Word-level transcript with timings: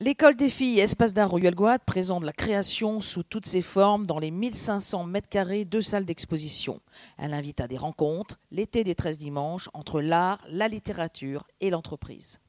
L'école 0.00 0.36
des 0.36 0.48
filles 0.48 0.78
Espace 0.78 1.12
d'art 1.12 1.28
Royal 1.28 1.56
Guad 1.56 1.82
présente 1.84 2.22
la 2.22 2.32
création 2.32 3.00
sous 3.00 3.24
toutes 3.24 3.46
ses 3.46 3.62
formes 3.62 4.06
dans 4.06 4.20
les 4.20 4.30
1500 4.30 5.02
mètres 5.02 5.28
carrés 5.28 5.64
de 5.64 5.80
salles 5.80 6.04
d'exposition. 6.04 6.80
Elle 7.16 7.34
invite 7.34 7.60
à 7.60 7.66
des 7.66 7.76
rencontres 7.76 8.38
l'été 8.52 8.84
des 8.84 8.94
13 8.94 9.18
dimanches 9.18 9.68
entre 9.74 10.00
l'art, 10.00 10.40
la 10.50 10.68
littérature 10.68 11.48
et 11.60 11.70
l'entreprise. 11.70 12.40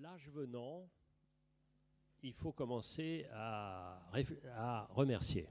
L'âge 0.00 0.30
venant, 0.32 0.88
il 2.22 2.32
faut 2.32 2.52
commencer 2.52 3.26
à, 3.34 4.00
à 4.56 4.88
remercier. 4.94 5.46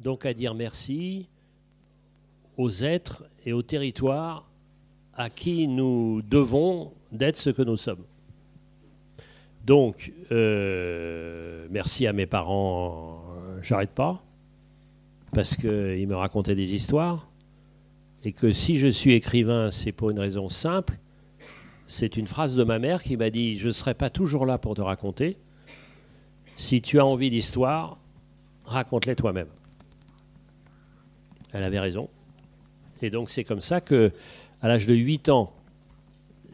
Donc 0.00 0.26
à 0.26 0.34
dire 0.34 0.52
merci 0.52 1.30
aux 2.58 2.84
êtres 2.84 3.26
et 3.46 3.54
aux 3.54 3.62
territoires 3.62 4.50
à 5.14 5.30
qui 5.30 5.66
nous 5.66 6.20
devons 6.20 6.92
d'être 7.16 7.36
ce 7.36 7.50
que 7.50 7.62
nous 7.62 7.76
sommes. 7.76 8.04
Donc, 9.64 10.12
euh, 10.30 11.66
merci 11.70 12.06
à 12.06 12.12
mes 12.12 12.26
parents, 12.26 13.24
j'arrête 13.62 13.90
pas, 13.90 14.22
parce 15.32 15.56
qu'ils 15.56 16.06
me 16.06 16.14
racontaient 16.14 16.54
des 16.54 16.74
histoires, 16.74 17.28
et 18.22 18.32
que 18.32 18.52
si 18.52 18.78
je 18.78 18.88
suis 18.88 19.12
écrivain, 19.12 19.70
c'est 19.70 19.92
pour 19.92 20.10
une 20.10 20.20
raison 20.20 20.48
simple, 20.48 20.98
c'est 21.86 22.16
une 22.16 22.26
phrase 22.26 22.56
de 22.56 22.64
ma 22.64 22.78
mère 22.78 23.02
qui 23.02 23.16
m'a 23.16 23.30
dit, 23.30 23.56
je 23.56 23.68
ne 23.68 23.72
serai 23.72 23.94
pas 23.94 24.10
toujours 24.10 24.46
là 24.46 24.58
pour 24.58 24.74
te 24.74 24.80
raconter, 24.80 25.36
si 26.56 26.80
tu 26.80 26.98
as 26.98 27.06
envie 27.06 27.30
d'histoire, 27.30 27.98
raconte-les 28.64 29.14
toi-même. 29.14 29.48
Elle 31.52 31.62
avait 31.62 31.80
raison. 31.80 32.08
Et 33.02 33.10
donc 33.10 33.30
c'est 33.30 33.44
comme 33.44 33.60
ça 33.60 33.80
que, 33.80 34.12
à 34.62 34.68
l'âge 34.68 34.86
de 34.86 34.94
8 34.94 35.28
ans, 35.28 35.52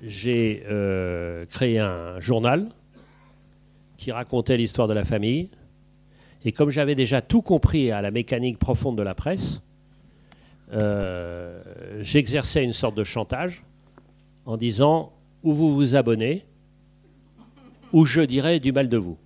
j'ai 0.02 0.64
euh, 0.68 1.46
créé 1.46 1.78
un 1.78 2.18
journal 2.18 2.68
qui 3.96 4.10
racontait 4.10 4.56
l'histoire 4.56 4.88
de 4.88 4.94
la 4.94 5.04
famille. 5.04 5.48
Et 6.44 6.50
comme 6.50 6.70
j'avais 6.70 6.96
déjà 6.96 7.22
tout 7.22 7.40
compris 7.40 7.92
à 7.92 8.02
la 8.02 8.10
mécanique 8.10 8.58
profonde 8.58 8.98
de 8.98 9.02
la 9.02 9.14
presse, 9.14 9.62
euh, 10.72 11.62
j'exerçais 12.00 12.64
une 12.64 12.72
sorte 12.72 12.96
de 12.96 13.04
chantage 13.04 13.62
en 14.44 14.56
disant 14.56 15.12
ou 15.44 15.54
vous 15.54 15.72
vous 15.72 15.94
abonnez, 15.94 16.44
ou 17.92 18.04
je 18.04 18.22
dirai 18.22 18.58
du 18.58 18.72
mal 18.72 18.88
de 18.88 18.96
vous. 18.96 19.18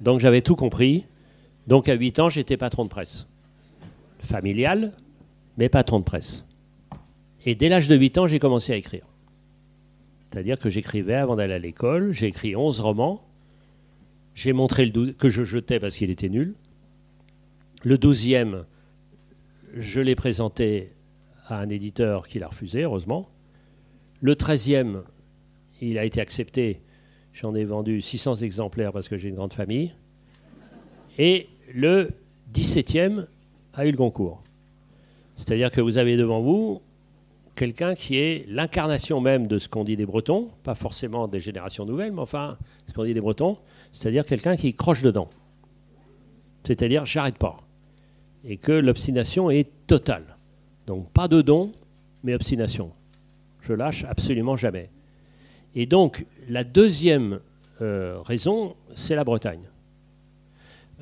Donc 0.00 0.20
j'avais 0.20 0.40
tout 0.40 0.56
compris. 0.56 1.04
Donc 1.66 1.88
à 1.88 1.94
8 1.94 2.20
ans, 2.20 2.28
j'étais 2.30 2.56
patron 2.56 2.84
de 2.84 2.90
presse. 2.90 3.26
Familial, 4.20 4.92
mais 5.58 5.68
patron 5.68 5.98
de 5.98 6.04
presse. 6.04 6.44
Et 7.44 7.54
dès 7.54 7.68
l'âge 7.68 7.88
de 7.88 7.96
8 7.96 8.18
ans, 8.18 8.26
j'ai 8.26 8.38
commencé 8.38 8.72
à 8.72 8.76
écrire. 8.76 9.06
C'est-à-dire 10.30 10.58
que 10.58 10.70
j'écrivais 10.70 11.14
avant 11.14 11.36
d'aller 11.36 11.54
à 11.54 11.58
l'école. 11.58 12.12
J'ai 12.12 12.28
écrit 12.28 12.56
11 12.56 12.80
romans. 12.80 13.22
J'ai 14.34 14.52
montré 14.52 14.86
le 14.86 14.92
12, 14.92 15.14
que 15.18 15.28
je 15.28 15.44
jetais 15.44 15.78
parce 15.78 15.96
qu'il 15.96 16.10
était 16.10 16.28
nul. 16.28 16.54
Le 17.82 17.96
12e, 17.96 18.64
je 19.76 20.00
l'ai 20.00 20.14
présenté 20.14 20.92
à 21.48 21.58
un 21.58 21.68
éditeur 21.68 22.26
qui 22.28 22.38
l'a 22.38 22.48
refusé, 22.48 22.82
heureusement. 22.82 23.28
Le 24.20 24.34
13e, 24.34 25.02
il 25.80 25.98
a 25.98 26.04
été 26.04 26.20
accepté. 26.20 26.80
J'en 27.34 27.54
ai 27.54 27.64
vendu 27.64 28.00
600 28.00 28.36
exemplaires 28.36 28.92
parce 28.92 29.08
que 29.08 29.16
j'ai 29.16 29.28
une 29.28 29.34
grande 29.34 29.52
famille. 29.52 29.92
Et 31.18 31.48
le 31.74 32.08
17e 32.54 33.26
a 33.74 33.86
eu 33.86 33.90
le 33.90 33.96
concours. 33.96 34.42
C'est-à-dire 35.36 35.70
que 35.70 35.80
vous 35.80 35.98
avez 35.98 36.16
devant 36.16 36.40
vous 36.40 36.80
quelqu'un 37.54 37.94
qui 37.94 38.16
est 38.16 38.46
l'incarnation 38.48 39.20
même 39.20 39.46
de 39.46 39.58
ce 39.58 39.68
qu'on 39.68 39.84
dit 39.84 39.96
des 39.96 40.06
Bretons, 40.06 40.50
pas 40.62 40.74
forcément 40.74 41.28
des 41.28 41.40
générations 41.40 41.84
nouvelles, 41.84 42.12
mais 42.12 42.20
enfin 42.20 42.56
ce 42.88 42.92
qu'on 42.92 43.04
dit 43.04 43.14
des 43.14 43.20
Bretons, 43.20 43.58
c'est-à-dire 43.92 44.24
quelqu'un 44.24 44.56
qui 44.56 44.74
croche 44.74 45.02
dedans. 45.02 45.28
C'est-à-dire 46.64 47.04
j'arrête 47.04 47.38
pas. 47.38 47.58
Et 48.44 48.56
que 48.56 48.72
l'obstination 48.72 49.50
est 49.50 49.70
totale. 49.86 50.36
Donc 50.86 51.10
pas 51.12 51.28
de 51.28 51.42
don, 51.42 51.72
mais 52.24 52.34
obstination. 52.34 52.90
Je 53.60 53.72
lâche 53.72 54.04
absolument 54.04 54.56
jamais. 54.56 54.90
Et 55.74 55.86
donc 55.86 56.26
la 56.48 56.64
deuxième 56.64 57.40
euh, 57.80 58.18
raison, 58.20 58.74
c'est 58.94 59.14
la 59.14 59.24
Bretagne. 59.24 59.68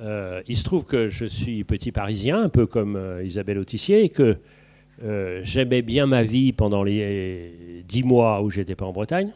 Euh, 0.01 0.43
il 0.47 0.57
se 0.57 0.65
trouve 0.65 0.85
que 0.85 1.09
je 1.09 1.27
suis 1.27 1.63
petit 1.65 1.93
parisien, 1.93 2.43
un 2.43 2.49
peu 2.49 2.67
comme 2.67 2.97
euh, 2.97 3.23
Isabelle 3.23 3.59
Autissier, 3.59 4.03
et 4.03 4.09
que 4.09 4.39
euh, 5.03 5.41
j'aimais 5.43 5.83
bien 5.83 6.07
ma 6.07 6.23
vie 6.23 6.53
pendant 6.53 6.83
les 6.83 7.85
dix 7.87 8.03
mois 8.03 8.43
où 8.43 8.51
j'étais 8.51 8.75
pas 8.75 8.87
en 8.87 8.93
Bretagne, 8.93 9.33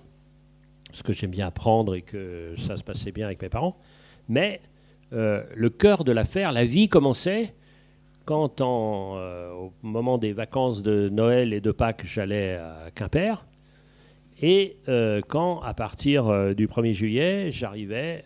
parce 0.89 1.03
que 1.03 1.13
j'aime 1.13 1.31
bien 1.31 1.47
apprendre 1.47 1.95
et 1.95 2.03
que 2.03 2.55
ça 2.57 2.77
se 2.77 2.85
passait 2.85 3.13
bien 3.13 3.27
avec 3.27 3.41
mes 3.43 3.49
parents. 3.49 3.77
Mais 4.29 4.61
le 5.11 5.69
cœur 5.69 6.03
de 6.03 6.11
l'affaire, 6.11 6.51
la 6.51 6.65
vie 6.65 6.89
commençait 6.89 7.55
quand, 8.25 8.61
au 8.61 9.73
moment 9.83 10.19
des 10.19 10.33
vacances 10.33 10.83
de 10.83 11.09
Noël 11.09 11.53
et 11.53 11.61
de 11.61 11.71
Pâques, 11.71 12.05
j'allais 12.05 12.55
à 12.55 12.91
Quimper. 12.95 13.47
Et 14.43 14.79
quand, 15.29 15.61
à 15.61 15.73
partir 15.75 16.55
du 16.55 16.67
1er 16.67 16.93
juillet, 16.93 17.53
j'arrivais 17.53 18.25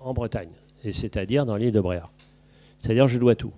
en 0.00 0.12
Bretagne 0.12 0.50
et 0.84 0.92
c'est-à-dire 0.92 1.46
dans 1.46 1.56
l'île 1.56 1.72
de 1.72 1.80
Bréa. 1.80 2.10
C'est-à-dire 2.78 3.08
je 3.08 3.18
dois 3.18 3.34
tout. 3.34 3.52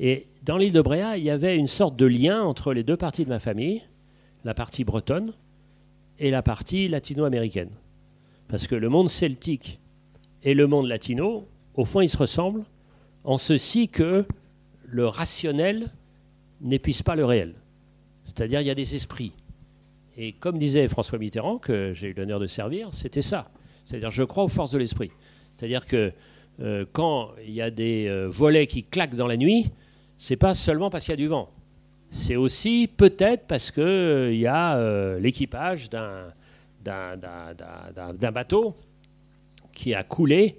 Et 0.00 0.26
dans 0.42 0.56
l'île 0.56 0.72
de 0.72 0.80
Bréa, 0.80 1.16
il 1.16 1.24
y 1.24 1.30
avait 1.30 1.56
une 1.56 1.66
sorte 1.66 1.96
de 1.96 2.06
lien 2.06 2.42
entre 2.42 2.72
les 2.72 2.84
deux 2.84 2.96
parties 2.96 3.24
de 3.24 3.28
ma 3.28 3.40
famille, 3.40 3.82
la 4.44 4.54
partie 4.54 4.84
bretonne 4.84 5.32
et 6.18 6.30
la 6.30 6.42
partie 6.42 6.88
latino-américaine. 6.88 7.70
Parce 8.48 8.66
que 8.66 8.74
le 8.74 8.88
monde 8.88 9.08
celtique 9.08 9.80
et 10.42 10.54
le 10.54 10.66
monde 10.66 10.86
latino, 10.86 11.46
au 11.74 11.84
fond, 11.84 12.00
ils 12.00 12.08
se 12.08 12.16
ressemblent 12.16 12.64
en 13.24 13.38
ceci 13.38 13.88
que 13.88 14.24
le 14.84 15.06
rationnel 15.06 15.90
n'épuise 16.60 17.02
pas 17.02 17.16
le 17.16 17.24
réel. 17.24 17.54
C'est-à-dire 18.24 18.60
il 18.60 18.66
y 18.66 18.70
a 18.70 18.74
des 18.74 18.94
esprits. 18.94 19.32
Et 20.16 20.32
comme 20.32 20.58
disait 20.58 20.88
François 20.88 21.18
Mitterrand, 21.18 21.58
que 21.58 21.92
j'ai 21.92 22.08
eu 22.08 22.12
l'honneur 22.14 22.40
de 22.40 22.46
servir, 22.46 22.92
c'était 22.92 23.22
ça. 23.22 23.50
C'est-à-dire 23.84 24.10
je 24.10 24.22
crois 24.22 24.44
aux 24.44 24.48
forces 24.48 24.72
de 24.72 24.78
l'esprit. 24.78 25.10
C'est-à-dire 25.52 25.86
que 25.86 26.12
euh, 26.60 26.84
quand 26.92 27.30
il 27.44 27.52
y 27.52 27.62
a 27.62 27.70
des 27.70 28.06
euh, 28.08 28.28
volets 28.28 28.66
qui 28.66 28.82
claquent 28.82 29.14
dans 29.14 29.26
la 29.26 29.36
nuit, 29.36 29.70
c'est 30.18 30.36
pas 30.36 30.52
seulement 30.54 30.90
parce 30.90 31.04
qu'il 31.04 31.12
y 31.12 31.14
a 31.14 31.16
du 31.16 31.28
vent. 31.28 31.48
C'est 32.10 32.36
aussi 32.36 32.88
peut-être 32.94 33.46
parce 33.46 33.70
qu'il 33.70 33.82
euh, 33.82 34.34
y 34.34 34.46
a 34.46 35.18
l'équipage 35.18 35.88
d'un, 35.88 36.32
bateau 38.32 38.74
qui 39.72 39.94
a 39.94 40.02
coulé, 40.02 40.58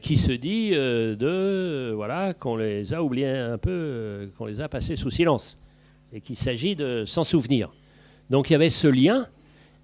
qui 0.00 0.16
se 0.16 0.32
dit 0.32 0.70
de 0.70 1.92
voilà 1.94 2.32
qu'on 2.32 2.56
les 2.56 2.94
a 2.94 3.02
oubliés 3.02 3.28
un 3.28 3.58
peu, 3.58 4.30
qu'on 4.38 4.46
les 4.46 4.60
a 4.60 4.68
passés 4.68 4.96
sous 4.96 5.10
silence, 5.10 5.58
et 6.12 6.20
qu'il 6.20 6.36
s'agit 6.36 6.74
de 6.76 7.04
s'en 7.04 7.24
souvenir. 7.24 7.70
Donc 8.30 8.48
il 8.48 8.54
y 8.54 8.56
avait 8.56 8.70
ce 8.70 8.88
lien, 8.88 9.26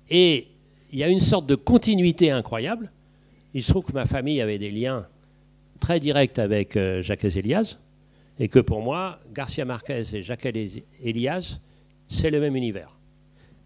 et 0.08 0.48
il 0.92 0.98
y 0.98 1.04
a 1.04 1.08
une 1.08 1.20
sorte 1.20 1.46
de 1.46 1.54
continuité 1.54 2.30
incroyable 2.30 2.90
il 3.54 3.62
se 3.62 3.70
trouve 3.70 3.84
que 3.84 3.92
ma 3.92 4.04
famille 4.04 4.40
avait 4.40 4.58
des 4.58 4.70
liens 4.70 5.06
très 5.80 6.00
directs 6.00 6.38
avec 6.38 6.76
euh, 6.76 7.02
Jacques 7.02 7.24
Elias, 7.24 7.78
et 8.38 8.48
que 8.48 8.58
pour 8.58 8.82
moi, 8.82 9.18
Garcia 9.32 9.64
Marquez 9.64 10.02
et 10.14 10.22
Jacques 10.22 10.46
Elias, 10.46 11.58
c'est 12.08 12.30
le 12.30 12.40
même 12.40 12.56
univers. 12.56 12.98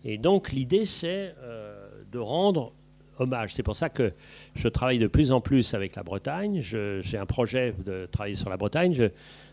Et 0.05 0.19
donc 0.19 0.53
l'idée, 0.53 0.85
c'est 0.85 1.35
euh, 1.43 1.89
de 2.11 2.19
rendre 2.19 2.73
hommage. 3.19 3.55
C'est 3.55 3.63
pour 3.63 3.77
ça 3.77 3.89
que 3.89 4.13
je 4.55 4.69
travaille 4.69 4.99
de 4.99 5.07
plus 5.07 5.33
en 5.33 5.41
plus 5.41 5.75
avec 5.75 5.97
la 5.97 6.03
Bretagne. 6.03 6.61
J'ai 6.61 7.19
un 7.19 7.27
projet 7.27 7.75
de 7.85 8.07
travailler 8.11 8.37
sur 8.37 8.51
la 8.51 8.57
Bretagne. 8.57 9.11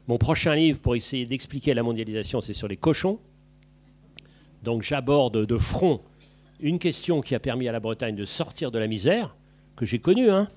mon 0.07 0.17
prochain 0.17 0.53
livre 0.53 0.79
pour 0.79 0.95
essayer 0.95 1.25
d'expliquer 1.25 1.73
la 1.73 1.81
mondialisation, 1.81 2.41
c'est 2.41 2.53
sur 2.53 2.67
les 2.67 2.77
cochons. 2.77 3.19
Donc 4.63 4.83
j'aborde 4.83 5.45
de 5.45 5.57
front 5.57 5.99
une 6.59 6.79
question 6.79 7.21
qui 7.21 7.35
a 7.35 7.39
permis 7.39 7.67
à 7.67 7.71
la 7.71 7.79
Bretagne 7.79 8.15
de 8.15 8.25
sortir 8.25 8.71
de 8.71 8.79
la 8.79 8.87
misère, 8.87 9.35
que 9.75 9.85
j'ai 9.85 9.99
connu. 9.99 10.29
Hein. 10.29 10.47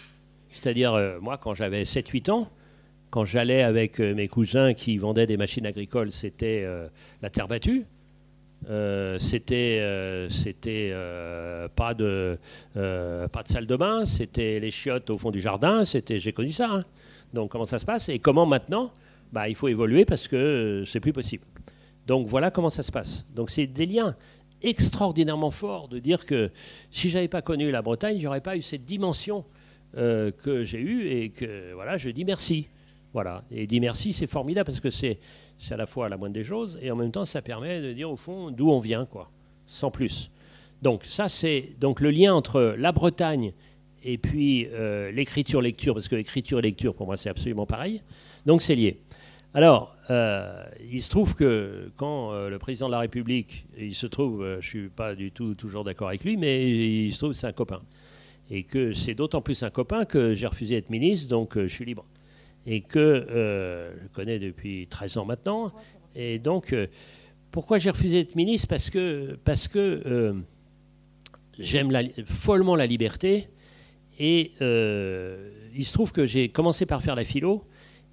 C'est-à-dire, 0.51 0.95
euh, 0.95 1.19
moi, 1.21 1.39
quand 1.39 1.55
j'avais 1.55 1.83
7-8 1.83 2.31
ans, 2.31 2.49
quand 3.11 3.25
j'allais 3.25 3.63
avec 3.63 4.01
euh, 4.01 4.15
mes 4.15 4.29
cousins 4.29 4.75
qui 4.75 4.99
vendaient 4.99 5.27
des 5.27 5.37
machines 5.37 5.67
agricoles, 5.67 6.13
c'était 6.13 6.63
euh, 6.65 6.89
la 7.23 7.31
terre 7.31 7.49
battue. 7.49 7.87
c'était 9.19 10.27
c'était 10.31 10.93
pas 11.77 11.95
de 11.95 12.39
pas 12.75 13.43
de 13.43 13.49
salle 13.49 13.67
de 13.67 13.77
bain, 13.77 14.05
c'était 14.05 14.61
les 14.61 14.71
chiottes 14.71 15.11
au 15.11 15.19
fond 15.19 15.31
du 15.31 15.41
jardin, 15.41 15.85
c'était 15.85 16.19
j'ai 16.19 16.33
connu 16.33 16.51
ça. 16.51 16.71
Hein. 16.71 16.85
Donc 17.33 17.51
comment 17.51 17.67
ça 17.67 17.79
se 17.79 17.87
passe 17.87 18.09
et 18.09 18.19
comment 18.19 18.47
maintenant 18.47 18.91
bah, 19.33 19.49
il 19.49 19.55
faut 19.55 19.69
évoluer 19.69 20.05
parce 20.05 20.27
que 20.27 20.85
c'est 20.87 21.01
plus 21.01 21.13
possible. 21.13 21.45
Donc 22.07 22.27
voilà 22.27 22.51
comment 22.51 22.71
ça 22.71 22.83
se 22.83 22.91
passe. 22.91 23.27
Donc 23.35 23.51
c'est 23.51 23.67
des 23.67 23.87
liens 23.87 24.17
extraordinairement 24.63 25.51
fort 25.51 25.89
de 25.89 25.99
dire 25.99 26.25
que 26.25 26.51
si 26.91 27.11
j'avais 27.11 27.29
pas 27.29 27.43
connu 27.43 27.71
la 27.71 27.83
Bretagne, 27.83 28.19
j'aurais 28.19 28.41
pas 28.41 28.57
eu 28.57 28.63
cette 28.63 28.85
dimension 28.85 29.45
euh, 29.97 30.31
que 30.31 30.65
j'ai 30.65 30.81
eue 30.81 31.09
et 31.09 31.31
que 31.31 31.73
voilà, 31.75 31.97
je 31.97 32.11
dis 32.11 32.25
merci. 32.25 32.69
Voilà. 33.13 33.45
Et 33.51 33.67
dire 33.67 33.81
merci, 33.81 34.13
c'est 34.13 34.27
formidable 34.27 34.67
parce 34.67 34.81
que 34.81 34.91
c'est 34.91 35.19
à 35.71 35.77
la 35.77 35.87
fois 35.87 36.09
la 36.09 36.17
moindre 36.17 36.35
des 36.35 36.45
choses 36.45 36.79
et 36.83 36.91
en 36.91 36.97
même 36.97 37.11
temps, 37.11 37.25
ça 37.25 37.43
permet 37.43 37.81
de 37.81 37.93
dire 37.93 38.11
au 38.11 38.17
fond 38.17 38.51
d'où 38.51 38.71
on 38.71 38.79
vient, 38.79 39.07
quoi, 39.07 39.31
sans 39.67 39.91
plus. 39.91 40.31
Donc 40.83 41.05
ça, 41.05 41.29
c'est 41.29 41.71
donc 41.81 42.01
le 42.01 42.11
lien 42.11 42.35
entre 42.35 42.75
la 42.79 42.93
Bretagne 42.93 43.53
et 44.05 44.17
puis 44.19 44.69
l'écriture-lecture, 45.13 45.95
parce 45.95 46.07
que 46.07 46.15
l'écriture 46.15 46.61
lecture, 46.61 46.95
pour 46.95 47.07
moi, 47.07 47.17
c'est 47.17 47.31
absolument 47.31 47.67
pareil. 47.67 48.03
Donc 48.47 48.63
c'est 48.63 48.77
lié. 48.77 49.01
Alors, 49.55 49.97
euh, 50.11 50.65
il 50.91 51.03
se 51.03 51.11
trouve 51.11 51.35
que 51.35 51.91
quand 51.97 52.33
euh, 52.33 52.51
le 52.51 52.59
président 52.59 52.87
de 52.87 52.93
la 52.93 52.99
République, 52.99 53.67
il 53.79 53.95
se 53.95 54.07
trouve, 54.07 54.43
euh, 54.43 54.53
je 54.61 54.79
ne 54.79 54.83
suis 54.83 54.89
pas 54.89 55.15
du 55.15 55.33
tout 55.33 55.55
toujours 55.55 55.85
d'accord 55.85 56.09
avec 56.09 56.25
lui, 56.25 56.37
mais 56.37 56.71
il 56.71 57.13
se 57.13 57.19
trouve 57.19 57.33
c'est 57.33 57.47
un 57.47 57.53
copain. 57.53 57.81
Et 58.51 58.63
que 58.63 58.93
c'est 58.93 59.15
d'autant 59.15 59.41
plus 59.41 59.63
un 59.63 59.71
copain 59.71 60.05
que 60.05 60.35
j'ai 60.35 60.47
refusé 60.47 60.77
d'être 60.77 60.91
ministre, 60.91 61.29
donc 61.29 61.59
je 61.59 61.67
suis 61.67 61.85
libre. 61.85 62.05
Et 62.71 62.83
que 62.83 63.25
je 63.29 64.03
le 64.03 64.09
connais 64.13 64.39
depuis 64.39 64.87
13 64.89 65.17
ans 65.19 65.25
maintenant. 65.25 65.73
Et 66.15 66.39
donc, 66.39 66.75
pourquoi 67.51 67.79
j'ai 67.79 67.89
refusé 67.89 68.25
d'être 68.25 68.37
ministre? 68.37 68.69
Parce 68.69 68.91
que, 68.91 69.39
parce 69.43 69.69
que 69.69 70.35
j'aime 71.59 71.91
follement 72.27 72.77
la 72.77 72.87
liberté. 72.87 73.49
Et 74.19 74.53
il 74.61 75.85
se 75.85 75.93
trouve 75.95 76.13
que 76.13 76.27
j'ai 76.27 76.51
commencé 76.51 76.85
par 76.85 77.03
faire 77.03 77.15
la 77.15 77.25
philo. 77.25 77.65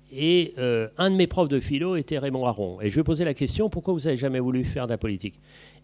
Et 0.10 0.54
euh, 0.58 0.88
un 0.98 1.12
de 1.12 1.16
mes 1.18 1.28
profs 1.28 1.50
de 1.50 1.60
philo 1.60 1.98
était 1.98 2.18
Raymond 2.18 2.46
Aron. 2.46 2.80
Et 2.80 2.88
je 2.88 2.94
lui 2.94 3.02
ai 3.02 3.04
posé 3.04 3.26
la 3.26 3.34
question 3.34 3.70
pourquoi 3.70 3.94
vous 3.94 4.02
n'avez 4.02 4.16
jamais 4.16 4.40
voulu 4.40 4.64
faire 4.64 4.86
de 4.88 4.92
la 4.92 4.98
politique? 4.98 5.42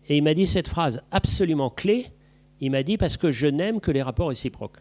Et 0.07 0.15
il 0.15 0.23
m'a 0.23 0.33
dit 0.33 0.45
cette 0.45 0.69
phrase 0.69 1.03
absolument 1.11 1.69
clé 1.69 2.05
il 2.61 2.69
m'a 2.69 2.83
dit 2.83 2.97
parce 2.97 3.17
que 3.17 3.31
je 3.31 3.47
n'aime 3.47 3.81
que 3.81 3.91
les 3.91 4.03
rapports 4.03 4.29
réciproques. 4.29 4.77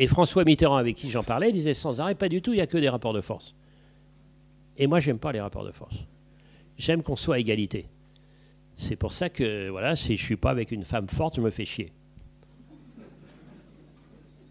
Et 0.00 0.06
François 0.06 0.44
Mitterrand, 0.44 0.76
avec 0.76 0.96
qui 0.96 1.10
j'en 1.10 1.22
parlais, 1.22 1.52
disait 1.52 1.74
sans 1.74 2.00
arrêt 2.00 2.14
pas 2.14 2.30
du 2.30 2.40
tout, 2.40 2.54
il 2.54 2.56
n'y 2.56 2.62
a 2.62 2.66
que 2.66 2.78
des 2.78 2.88
rapports 2.88 3.12
de 3.12 3.20
force. 3.20 3.54
Et 4.78 4.86
moi, 4.86 4.98
j'aime 4.98 5.18
pas 5.18 5.30
les 5.30 5.42
rapports 5.42 5.64
de 5.64 5.72
force. 5.72 5.94
J'aime 6.78 7.02
qu'on 7.02 7.16
soit 7.16 7.34
à 7.34 7.38
égalité. 7.38 7.86
C'est 8.78 8.96
pour 8.96 9.12
ça 9.12 9.28
que, 9.28 9.68
voilà, 9.68 9.96
si 9.96 10.16
je 10.16 10.24
suis 10.24 10.36
pas 10.36 10.52
avec 10.52 10.72
une 10.72 10.84
femme 10.84 11.06
forte, 11.06 11.36
je 11.36 11.42
me 11.42 11.50
fais 11.50 11.66
chier. 11.66 11.92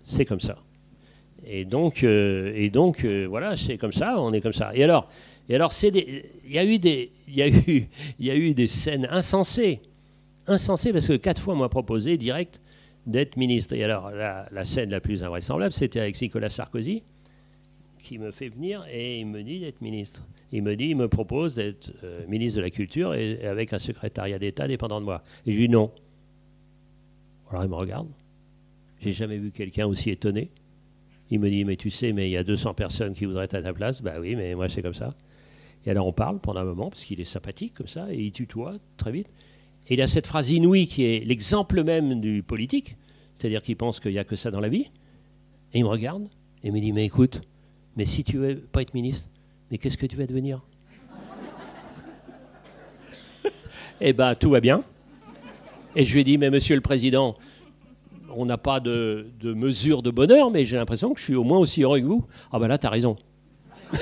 C'est 0.06 0.24
comme 0.24 0.40
ça. 0.40 0.60
Et 1.48 1.66
donc, 1.66 2.04
euh, 2.04 2.54
et 2.56 2.70
donc 2.70 3.04
euh, 3.04 3.26
voilà, 3.28 3.58
c'est 3.58 3.80
comme 3.80 3.94
ça, 3.94 4.22
on 4.22 4.34
est 4.34 4.42
comme 4.42 4.54
ça. 4.54 4.70
Et 4.76 4.84
alors, 4.84 5.10
et 5.48 5.56
alors 5.56 5.74
il 5.82 6.30
y 6.48 6.60
a 6.60 6.64
eu 6.64 6.78
des, 6.78 7.12
y 7.28 7.42
a 7.42 7.48
eu, 7.48 7.88
il 8.20 8.26
y 8.26 8.30
a 8.30 8.36
eu 8.36 8.54
des 8.54 8.68
scènes 8.68 9.08
insensées, 9.10 9.82
insensées 10.46 10.94
parce 10.94 11.08
que 11.08 11.14
quatre 11.14 11.42
fois 11.42 11.56
on 11.56 11.58
m'a 11.58 11.70
proposé 11.70 12.18
direct 12.18 12.62
d'être 13.06 13.38
ministre. 13.38 13.74
Et 13.74 13.84
alors 13.84 14.12
la, 14.12 14.64
scène 14.64 14.90
la 14.90 15.00
plus 15.00 15.24
invraisemblable, 15.24 15.74
c'était 15.74 16.00
avec 16.00 16.20
Nicolas 16.22 16.50
Sarkozy 16.50 17.04
qui 18.00 18.18
me 18.18 18.32
fait 18.32 18.50
venir 18.50 18.86
et 18.90 19.20
il 19.20 19.28
me 19.28 19.44
dit 19.44 19.60
d'être 19.60 19.82
ministre. 19.82 20.26
Il 20.52 20.64
me 20.64 20.76
dit, 20.76 20.86
il 20.86 20.96
me 20.96 21.08
propose 21.08 21.56
d'être 21.56 21.92
euh, 22.04 22.26
ministre 22.28 22.58
de 22.58 22.64
la 22.64 22.70
Culture 22.70 23.14
et, 23.14 23.46
avec 23.46 23.74
un 23.74 23.78
secrétariat 23.78 24.40
d'État 24.40 24.68
dépendant 24.68 25.00
de 25.00 25.06
moi. 25.06 25.22
Et 25.46 25.52
je 25.52 25.58
lui 25.58 25.68
dis 25.68 25.74
non. 25.74 25.92
Alors 27.50 27.64
il 27.64 27.70
me 27.70 27.76
regarde. 27.76 28.08
J'ai 29.00 29.12
jamais 29.12 29.38
vu 29.38 29.52
quelqu'un 29.52 29.86
aussi 29.86 30.10
étonné. 30.10 30.50
Il 31.32 31.40
me 31.40 31.50
dit, 31.50 31.64
mais 31.64 31.76
tu 31.76 31.90
sais, 31.90 32.12
mais 32.12 32.28
il 32.28 32.32
y 32.32 32.38
a 32.38 32.44
200 32.44 32.74
personnes 32.74 33.14
qui 33.14 33.26
voudraient 33.26 33.46
être 33.46 33.56
à 33.56 33.62
ta 33.62 33.74
place. 33.74 34.02
Bah 34.02 34.16
oui, 34.20 34.36
mais 34.36 34.56
moi, 34.56 34.68
c'est 34.68 34.82
comme 34.82 34.94
ça. 34.94 35.14
Et 35.86 35.92
alors, 35.92 36.08
on 36.08 36.12
parle 36.12 36.40
pendant 36.40 36.62
un 36.62 36.66
moment, 36.66 36.90
parce 36.90 37.06
qu'il 37.06 37.20
est 37.20 37.26
sympathique 37.26 37.76
comme 37.76 37.88
ça, 37.88 38.12
et 38.12 38.18
il 38.18 38.32
tutoie 38.32 38.76
très 38.98 39.12
vite. 39.12 39.30
Et 39.90 39.96
il 39.96 40.02
a 40.02 40.08
cette 40.08 40.28
phrase 40.28 40.52
inouïe 40.52 40.88
qui 40.88 41.04
est 41.04 41.26
l'exemple 41.26 41.84
même 41.84 42.22
du 42.22 42.44
politique, 42.44 42.96
c'est-à-dire 43.36 43.62
qu'il 43.62 43.76
pense 43.76 44.00
qu'il 44.00 44.12
n'y 44.12 44.20
a 44.20 44.24
que 44.24 44.36
ça 44.36 44.52
dans 44.52 44.60
la 44.60 44.70
vie. 44.70 44.92
Et 45.74 45.80
il 45.80 45.84
me 45.84 45.90
regarde 45.90 46.30
et 46.64 46.72
me 46.72 46.80
dit, 46.80 46.94
mais 46.94 47.06
écoute, 47.06 47.42
mais 47.96 48.06
si 48.06 48.24
tu 48.24 48.38
veux 48.38 48.56
pas 48.56 48.84
être 48.84 48.94
ministre, 48.94 49.30
mais 49.72 49.78
qu'est-ce 49.78 49.98
que 49.98 50.06
tu 50.06 50.16
vas 50.16 50.26
devenir? 50.26 50.64
Eh 54.02 54.14
bien, 54.14 54.34
tout 54.34 54.52
va 54.52 54.62
bien. 54.62 54.84
Et 55.96 56.06
je 56.06 56.14
lui 56.14 56.22
ai 56.22 56.24
dit, 56.24 56.38
mais 56.38 56.50
monsieur 56.50 56.76
le 56.76 56.82
président, 56.82 57.36
on 58.36 58.46
n'a 58.46 58.58
pas 58.58 58.80
de, 58.80 59.26
mesure 59.44 60.02
de 60.04 60.12
bonheur, 60.12 60.52
mais 60.52 60.66
j'ai 60.66 60.78
l'impression 60.78 61.14
que 61.14 61.20
je 61.20 61.26
suis 61.26 61.36
au 61.36 61.44
moins 61.44 61.58
aussi 61.58 61.84
heureux 61.84 62.00
que 62.00 62.06
vous. 62.06 62.26
Ah 62.52 62.60
ben 62.60 62.68
là, 62.68 62.78
tu 62.78 62.88
as 62.88 62.90
raison. 62.90 63.16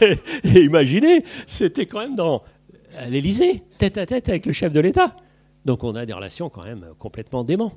et, 0.00 0.18
imaginez, 0.60 1.24
c'était 1.46 1.86
quand 1.86 2.00
même 2.00 2.16
dans 2.16 2.42
l'Élysée, 3.08 3.62
tête 3.78 3.98
à 3.98 4.06
tête 4.06 4.28
avec 4.28 4.46
le 4.46 4.52
chef 4.52 4.72
de 4.72 4.80
l'État. 4.80 5.16
Donc 5.64 5.84
on 5.84 5.94
a 5.94 6.06
des 6.06 6.12
relations 6.12 6.48
quand 6.48 6.64
même 6.64 6.86
complètement 6.98 7.44
dément. 7.44 7.72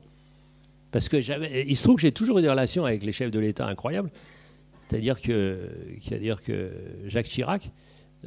Parce 0.92 1.10
que 1.10 1.18
il 1.68 1.76
se 1.76 1.84
trouve 1.84 1.96
que 1.96 2.02
j'ai 2.02 2.12
toujours 2.12 2.40
eu 2.40 2.42
des 2.42 2.50
relations 2.50 2.86
avec 2.86 3.04
les 3.04 3.12
chefs 3.12 3.32
de 3.32 3.40
l'État 3.40 3.68
incroyables. 3.68 4.10
C'est-à-dire 4.88 5.22
que, 5.22 5.70
dire 6.20 6.42
que 6.42 6.72
Jacques 7.06 7.26
Chirac, 7.26 7.72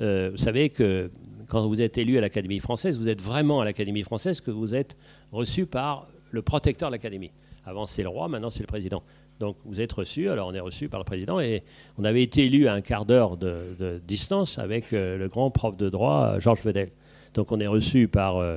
euh, 0.00 0.30
vous 0.32 0.38
savez 0.38 0.70
que 0.70 1.10
quand 1.48 1.66
vous 1.66 1.80
êtes 1.80 1.98
élu 1.98 2.18
à 2.18 2.20
l'Académie 2.20 2.58
française, 2.58 2.98
vous 2.98 3.08
êtes 3.08 3.22
vraiment 3.22 3.60
à 3.60 3.64
l'Académie 3.64 4.02
française 4.02 4.40
que 4.40 4.50
vous 4.50 4.74
êtes 4.74 4.96
reçu 5.32 5.66
par 5.66 6.08
le 6.30 6.42
protecteur 6.42 6.90
de 6.90 6.94
l'Académie. 6.94 7.30
Avant, 7.64 7.86
c'est 7.86 8.02
le 8.02 8.08
roi, 8.08 8.28
maintenant, 8.28 8.50
c'est 8.50 8.60
le 8.60 8.66
président. 8.66 9.02
Donc, 9.40 9.56
vous 9.64 9.80
êtes 9.80 9.92
reçu, 9.92 10.28
alors 10.28 10.48
on 10.48 10.54
est 10.54 10.60
reçu 10.60 10.88
par 10.88 10.98
le 10.98 11.04
président, 11.04 11.38
et 11.38 11.62
on 11.96 12.04
avait 12.04 12.22
été 12.22 12.46
élu 12.46 12.66
à 12.66 12.74
un 12.74 12.80
quart 12.80 13.04
d'heure 13.04 13.36
de, 13.36 14.00
distance 14.06 14.58
avec 14.58 14.92
euh, 14.92 15.16
le 15.16 15.28
grand 15.28 15.50
prof 15.50 15.76
de 15.76 15.88
droit, 15.88 16.38
Georges 16.38 16.62
Vedel. 16.62 16.90
Donc, 17.34 17.52
on 17.52 17.60
est 17.60 17.66
reçu 17.68 18.08
par, 18.08 18.38
euh, 18.38 18.56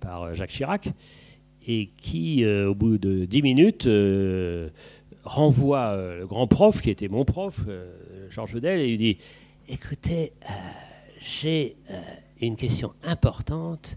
par 0.00 0.34
Jacques 0.34 0.50
Chirac, 0.50 0.88
et 1.68 1.90
qui, 1.96 2.44
euh, 2.44 2.70
au 2.70 2.74
bout 2.74 2.98
de 2.98 3.24
dix 3.24 3.42
minutes, 3.42 3.88
renvoie 5.24 5.96
le 6.18 6.26
grand 6.26 6.46
prof, 6.48 6.80
qui 6.80 6.90
était 6.90 7.08
mon 7.08 7.24
prof, 7.24 7.60
Georges 8.30 8.54
Vedel, 8.54 8.80
et 8.80 8.92
il 8.92 8.98
dit 8.98 9.18
Écoutez, 9.68 10.32
j'ai 11.20 11.76
une 12.40 12.56
question 12.56 12.92
importante 13.04 13.96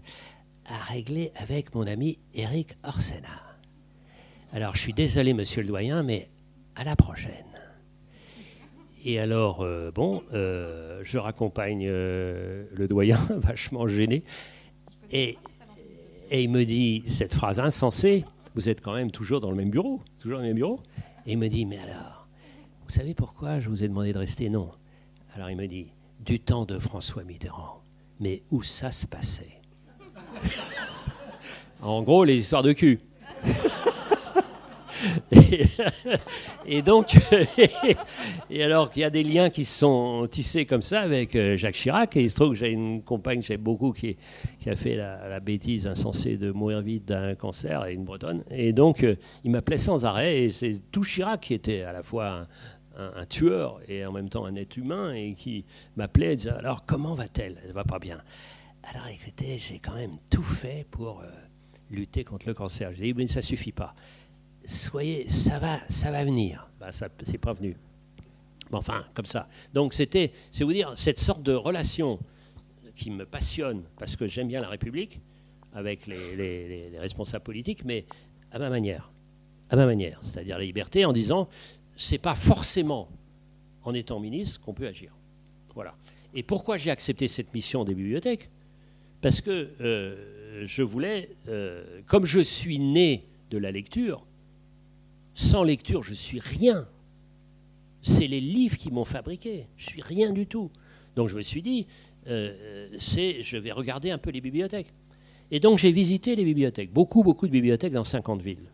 à 0.66 0.76
régler 0.92 1.32
avec 1.36 1.74
mon 1.74 1.86
ami 1.86 2.18
Eric 2.34 2.76
Orsena. 2.84 3.49
Alors, 4.52 4.74
je 4.74 4.80
suis 4.80 4.92
désolé, 4.92 5.32
monsieur 5.32 5.62
le 5.62 5.68
doyen, 5.68 6.02
mais 6.02 6.28
à 6.74 6.82
la 6.82 6.96
prochaine. 6.96 7.32
Et 9.04 9.18
alors, 9.18 9.62
euh, 9.62 9.90
bon, 9.92 10.22
euh, 10.34 11.00
je 11.04 11.18
raccompagne 11.18 11.86
euh, 11.86 12.64
le 12.72 12.88
doyen, 12.88 13.16
vachement 13.30 13.86
gêné, 13.86 14.24
et, 15.12 15.38
et, 16.30 16.42
il 16.42 16.50
me 16.50 16.64
dit 16.64 17.02
cette 17.06 17.32
phrase 17.32 17.60
insensée 17.60 18.24
Vous 18.54 18.68
êtes 18.68 18.80
quand 18.80 18.94
même 18.94 19.10
toujours 19.10 19.40
dans 19.40 19.50
le 19.50 19.56
même 19.56 19.70
bureau, 19.70 20.00
toujours 20.18 20.38
dans 20.38 20.42
le 20.42 20.48
même 20.48 20.56
bureau? 20.56 20.80
Et 21.26 21.32
il 21.32 21.38
me 21.38 21.48
dit 21.48 21.64
Mais 21.64 21.78
alors, 21.78 22.28
vous 22.84 22.90
savez 22.90 23.14
pourquoi 23.14 23.60
je 23.60 23.68
vous 23.68 23.82
ai 23.82 23.88
demandé 23.88 24.12
de 24.12 24.18
rester? 24.18 24.50
Non. 24.50 24.70
Alors 25.34 25.50
il 25.50 25.56
me 25.56 25.66
dit 25.66 25.92
Du 26.20 26.38
temps 26.40 26.64
de 26.64 26.78
François 26.78 27.24
Mitterrand. 27.24 27.82
Mais 28.20 28.42
où 28.50 28.62
ça 28.62 28.90
se 28.90 29.06
passait? 29.06 29.60
En 31.82 32.02
gros, 32.02 32.24
les 32.24 32.36
histoires 32.36 32.62
de 32.62 32.72
cul. 32.72 33.00
et, 36.66 36.82
donc, 36.82 37.16
et 38.50 38.62
alors 38.62 38.90
qu'il 38.90 39.02
y 39.02 39.04
a 39.04 39.10
des 39.10 39.22
liens 39.22 39.50
qui 39.50 39.64
se 39.64 39.78
sont 39.78 40.28
tissés 40.30 40.66
comme 40.66 40.82
ça 40.82 41.00
avec 41.00 41.34
euh, 41.36 41.56
Jacques 41.56 41.74
Chirac, 41.74 42.16
et 42.16 42.22
il 42.22 42.30
se 42.30 42.36
trouve 42.36 42.50
que 42.50 42.56
j'ai 42.56 42.70
une 42.70 43.02
compagne, 43.02 43.42
j'ai 43.42 43.56
beaucoup, 43.56 43.92
qui, 43.92 44.16
a 44.66 44.74
fait 44.74 44.96
la, 44.96 45.40
bêtise 45.40 45.86
insensée 45.86 46.36
de 46.36 46.50
mourir 46.50 46.82
vite 46.82 47.06
d'un 47.06 47.34
cancer, 47.34 47.86
et 47.86 47.94
une 47.94 48.04
bretonne, 48.04 48.44
et 48.50 48.72
donc 48.72 49.02
euh, 49.02 49.16
il 49.44 49.50
m'appelait 49.50 49.78
sans 49.78 50.04
arrêt, 50.04 50.44
et 50.44 50.50
c'est 50.50 50.74
tout 50.90 51.02
Chirac 51.02 51.40
qui 51.40 51.54
était 51.54 51.82
à 51.82 51.92
la 51.92 52.02
fois 52.02 52.46
un, 52.96 53.24
tueur 53.26 53.80
et 53.88 54.04
en 54.04 54.12
même 54.12 54.28
temps 54.28 54.44
un 54.44 54.54
être 54.56 54.76
humain, 54.76 55.12
et 55.12 55.34
qui 55.34 55.64
m'appelait 55.96 56.34
et 56.34 56.36
disait 56.36 56.50
alors 56.50 56.84
comment 56.84 57.14
va-t-elle? 57.14 57.58
Elle 57.64 57.72
va 57.72 57.84
pas 57.84 57.98
bien. 57.98 58.20
Alors 58.82 59.06
écoutez, 59.08 59.58
j'ai 59.58 59.78
quand 59.78 59.94
même 59.94 60.16
tout 60.30 60.42
fait 60.42 60.86
pour 60.90 61.20
euh, 61.20 61.26
lutter 61.90 62.24
contre 62.24 62.46
le 62.46 62.54
cancer. 62.54 62.90
J'ai 62.94 63.12
dit, 63.12 63.14
mais 63.14 63.26
ça 63.26 63.42
suffit 63.42 63.72
pas. 63.72 63.94
Soyez, 64.64 65.28
ça 65.28 65.58
va, 65.58 65.80
ça 65.88 66.10
va 66.10 66.24
venir. 66.24 66.68
Ben, 66.78 66.92
ça, 66.92 67.08
c'est 67.24 67.38
pas 67.38 67.52
venu. 67.52 67.76
Enfin, 68.72 69.04
comme 69.14 69.26
ça. 69.26 69.48
Donc 69.74 69.94
c'était, 69.94 70.32
c'est 70.52 70.64
vous 70.64 70.72
dire, 70.72 70.92
cette 70.96 71.18
sorte 71.18 71.42
de 71.42 71.52
relation 71.52 72.18
qui 72.94 73.10
me 73.10 73.24
passionne, 73.24 73.82
parce 73.98 74.16
que 74.16 74.26
j'aime 74.26 74.48
bien 74.48 74.60
la 74.60 74.68
République, 74.68 75.20
avec 75.72 76.06
les, 76.06 76.36
les 76.36 76.98
responsables 76.98 77.44
politiques, 77.44 77.84
mais 77.84 78.04
à 78.52 78.58
ma 78.58 78.70
manière. 78.70 79.10
À 79.70 79.76
ma 79.76 79.86
manière. 79.86 80.20
C'est-à-dire 80.22 80.58
la 80.58 80.64
liberté 80.64 81.04
en 81.04 81.12
disant, 81.12 81.48
c'est 81.96 82.18
pas 82.18 82.34
forcément 82.34 83.08
en 83.84 83.94
étant 83.94 84.20
ministre 84.20 84.60
qu'on 84.60 84.74
peut 84.74 84.86
agir. 84.86 85.12
Voilà. 85.74 85.94
Et 86.34 86.42
pourquoi 86.42 86.76
j'ai 86.76 86.90
accepté 86.90 87.26
cette 87.28 87.52
mission 87.54 87.84
des 87.84 87.94
bibliothèques? 87.94 88.50
Parce 89.20 89.40
que 89.40 89.70
euh, 89.80 90.64
je 90.64 90.82
voulais, 90.82 91.30
euh, 91.48 92.00
comme 92.06 92.24
je 92.24 92.40
suis 92.40 92.78
né 92.78 93.26
de 93.50 93.58
la 93.58 93.70
lecture, 93.70 94.24
sans 95.40 95.62
lecture, 95.62 96.02
je 96.02 96.14
suis 96.14 96.38
rien. 96.38 96.86
C'est 98.02 98.26
les 98.26 98.40
livres 98.40 98.76
qui 98.76 98.90
m'ont 98.90 99.04
fabriqué. 99.04 99.66
Je 99.76 99.86
suis 99.86 100.02
rien 100.02 100.32
du 100.32 100.46
tout. 100.46 100.70
Donc 101.16 101.28
je 101.28 101.36
me 101.36 101.42
suis 101.42 101.62
dit, 101.62 101.86
euh, 102.28 102.88
c'est, 102.98 103.42
je 103.42 103.56
vais 103.56 103.72
regarder 103.72 104.10
un 104.10 104.18
peu 104.18 104.30
les 104.30 104.40
bibliothèques. 104.40 104.92
Et 105.50 105.58
donc 105.58 105.78
j'ai 105.78 105.92
visité 105.92 106.36
les 106.36 106.44
bibliothèques, 106.44 106.92
beaucoup, 106.92 107.22
beaucoup 107.22 107.46
de 107.46 107.52
bibliothèques 107.52 107.92
dans 107.92 108.04
50 108.04 108.40
villes. 108.42 108.70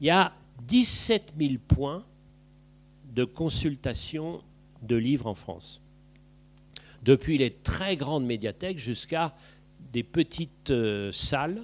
Il 0.00 0.06
y 0.06 0.10
a 0.10 0.32
17 0.68 1.34
000 1.38 1.54
points 1.66 2.04
de 3.14 3.24
consultation 3.24 4.42
de 4.82 4.96
livres 4.96 5.26
en 5.26 5.34
France 5.34 5.80
depuis 7.02 7.38
les 7.38 7.50
très 7.50 7.96
grandes 7.96 8.24
médiathèques 8.24 8.78
jusqu'à 8.78 9.34
des 9.92 10.02
petites 10.02 10.70
euh, 10.70 11.12
salles 11.12 11.62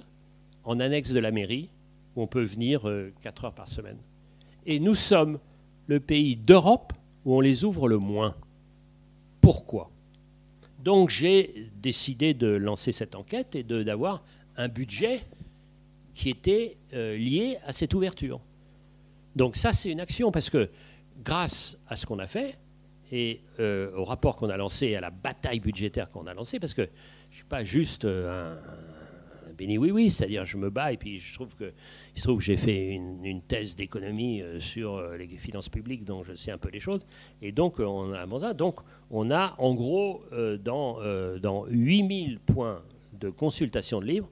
en 0.63 0.79
annexe 0.79 1.11
de 1.11 1.19
la 1.19 1.31
mairie, 1.31 1.69
où 2.15 2.21
on 2.21 2.27
peut 2.27 2.43
venir 2.43 2.87
4 3.21 3.45
heures 3.45 3.53
par 3.53 3.67
semaine. 3.67 3.97
Et 4.65 4.79
nous 4.79 4.95
sommes 4.95 5.39
le 5.87 5.99
pays 5.99 6.35
d'Europe 6.35 6.93
où 7.25 7.35
on 7.35 7.41
les 7.41 7.63
ouvre 7.65 7.87
le 7.87 7.97
moins. 7.97 8.35
Pourquoi? 9.41 9.89
Donc 10.83 11.09
j'ai 11.09 11.69
décidé 11.75 12.33
de 12.33 12.47
lancer 12.47 12.91
cette 12.91 13.15
enquête 13.15 13.55
et 13.55 13.63
d'avoir 13.63 14.23
un 14.57 14.67
budget 14.67 15.21
qui 16.13 16.29
était 16.29 16.77
euh, 16.93 17.17
lié 17.17 17.57
à 17.65 17.71
cette 17.71 17.93
ouverture. 17.93 18.39
Donc 19.35 19.55
ça, 19.55 19.73
c'est 19.73 19.89
une 19.89 20.01
action, 20.01 20.31
parce 20.31 20.49
que 20.49 20.69
grâce 21.23 21.77
à 21.87 21.95
ce 21.95 22.05
qu'on 22.05 22.19
a 22.19 22.27
fait, 22.27 22.57
et 23.11 23.41
euh, 23.59 23.95
au 23.95 24.03
rapport 24.03 24.35
qu'on 24.35 24.49
a 24.49 24.57
lancé, 24.57 24.95
à 24.95 25.01
la 25.01 25.09
bataille 25.09 25.59
budgétaire 25.59 26.09
qu'on 26.09 26.27
a 26.27 26.33
lancée, 26.33 26.59
parce 26.59 26.73
que 26.73 26.83
je 26.83 26.87
ne 26.87 27.35
suis 27.35 27.45
pas 27.45 27.63
juste 27.63 28.05
euh, 28.05 28.55
un, 28.55 28.57
oui 29.77 29.91
oui, 29.91 30.09
c'est-à-dire 30.09 30.45
je 30.45 30.57
me 30.57 30.69
bats 30.69 30.91
et 30.91 30.97
puis 30.97 31.19
je 31.19 31.33
trouve 31.33 31.55
que 31.55 31.71
il 32.15 32.19
se 32.19 32.23
trouve 32.27 32.39
que 32.39 32.43
j'ai 32.43 32.57
fait 32.57 32.91
une, 32.91 33.41
thèse 33.41 33.75
d'économie 33.75 34.41
euh, 34.41 34.59
sur 34.59 34.95
euh, 34.95 35.17
les 35.17 35.27
finances 35.27 35.69
publiques, 35.69 36.03
donc 36.03 36.25
je 36.25 36.33
sais 36.33 36.51
un 36.51 36.57
peu 36.57 36.69
les 36.69 36.79
choses. 36.79 37.05
Et 37.41 37.51
donc 37.51 37.79
on 37.79 38.13
a 38.13 38.53
donc 38.53 38.79
on 39.09 39.31
a 39.31 39.55
en 39.57 39.73
gros 39.73 40.23
dans 40.63 40.99
dans 41.39 41.65
8000 41.67 42.39
points 42.39 42.81
de 43.19 43.29
consultation 43.29 43.99
de 43.99 44.05
livres, 44.05 44.29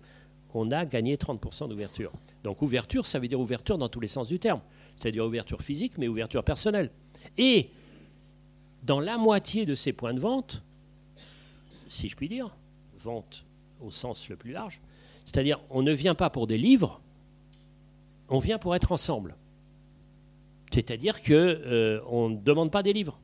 on 0.54 0.72
a 0.72 0.86
gagné 0.86 1.16
30% 1.16 1.70
d'ouverture. 1.70 2.12
Donc 2.44 2.62
ouverture, 2.62 3.06
ça 3.06 3.20
veut 3.20 3.28
dire 3.28 3.40
ouverture 3.40 3.78
dans 3.78 3.90
tous 3.90 4.00
les 4.00 4.08
sens 4.08 4.28
du 4.28 4.40
terme, 4.40 4.62
c'est-à-dire 4.98 5.26
ouverture 5.26 5.62
physique, 5.62 5.94
mais 5.98 6.08
ouverture 6.08 6.44
personnelle. 6.44 6.90
Et 7.38 7.70
dans 8.84 9.00
la 9.00 9.18
moitié 9.18 9.66
de 9.66 9.74
ces 9.74 9.94
points 9.94 10.14
de 10.14 10.20
vente, 10.20 10.64
si 11.88 12.10
je 12.10 12.16
puis 12.16 12.28
dire, 12.28 12.56
vente 13.00 13.46
au 13.82 13.92
sens 13.92 14.30
le 14.30 14.36
plus 14.36 14.52
large, 14.52 14.82
c'est-à-dire, 15.32 15.60
on 15.70 15.84
ne 15.84 15.94
vient 15.94 16.16
pas 16.16 16.32
pour 16.32 16.48
des 16.48 16.58
livres, 16.58 17.02
on 18.30 18.40
vient 18.40 18.58
pour 18.58 18.76
être 18.76 18.92
ensemble. 18.92 19.36
C'est-à-dire 20.72 21.22
qu'on 21.22 21.30
euh, 21.32 22.30
ne 22.30 22.36
demande 22.36 22.72
pas 22.72 22.82
des 22.82 22.94
livres. 22.94 23.20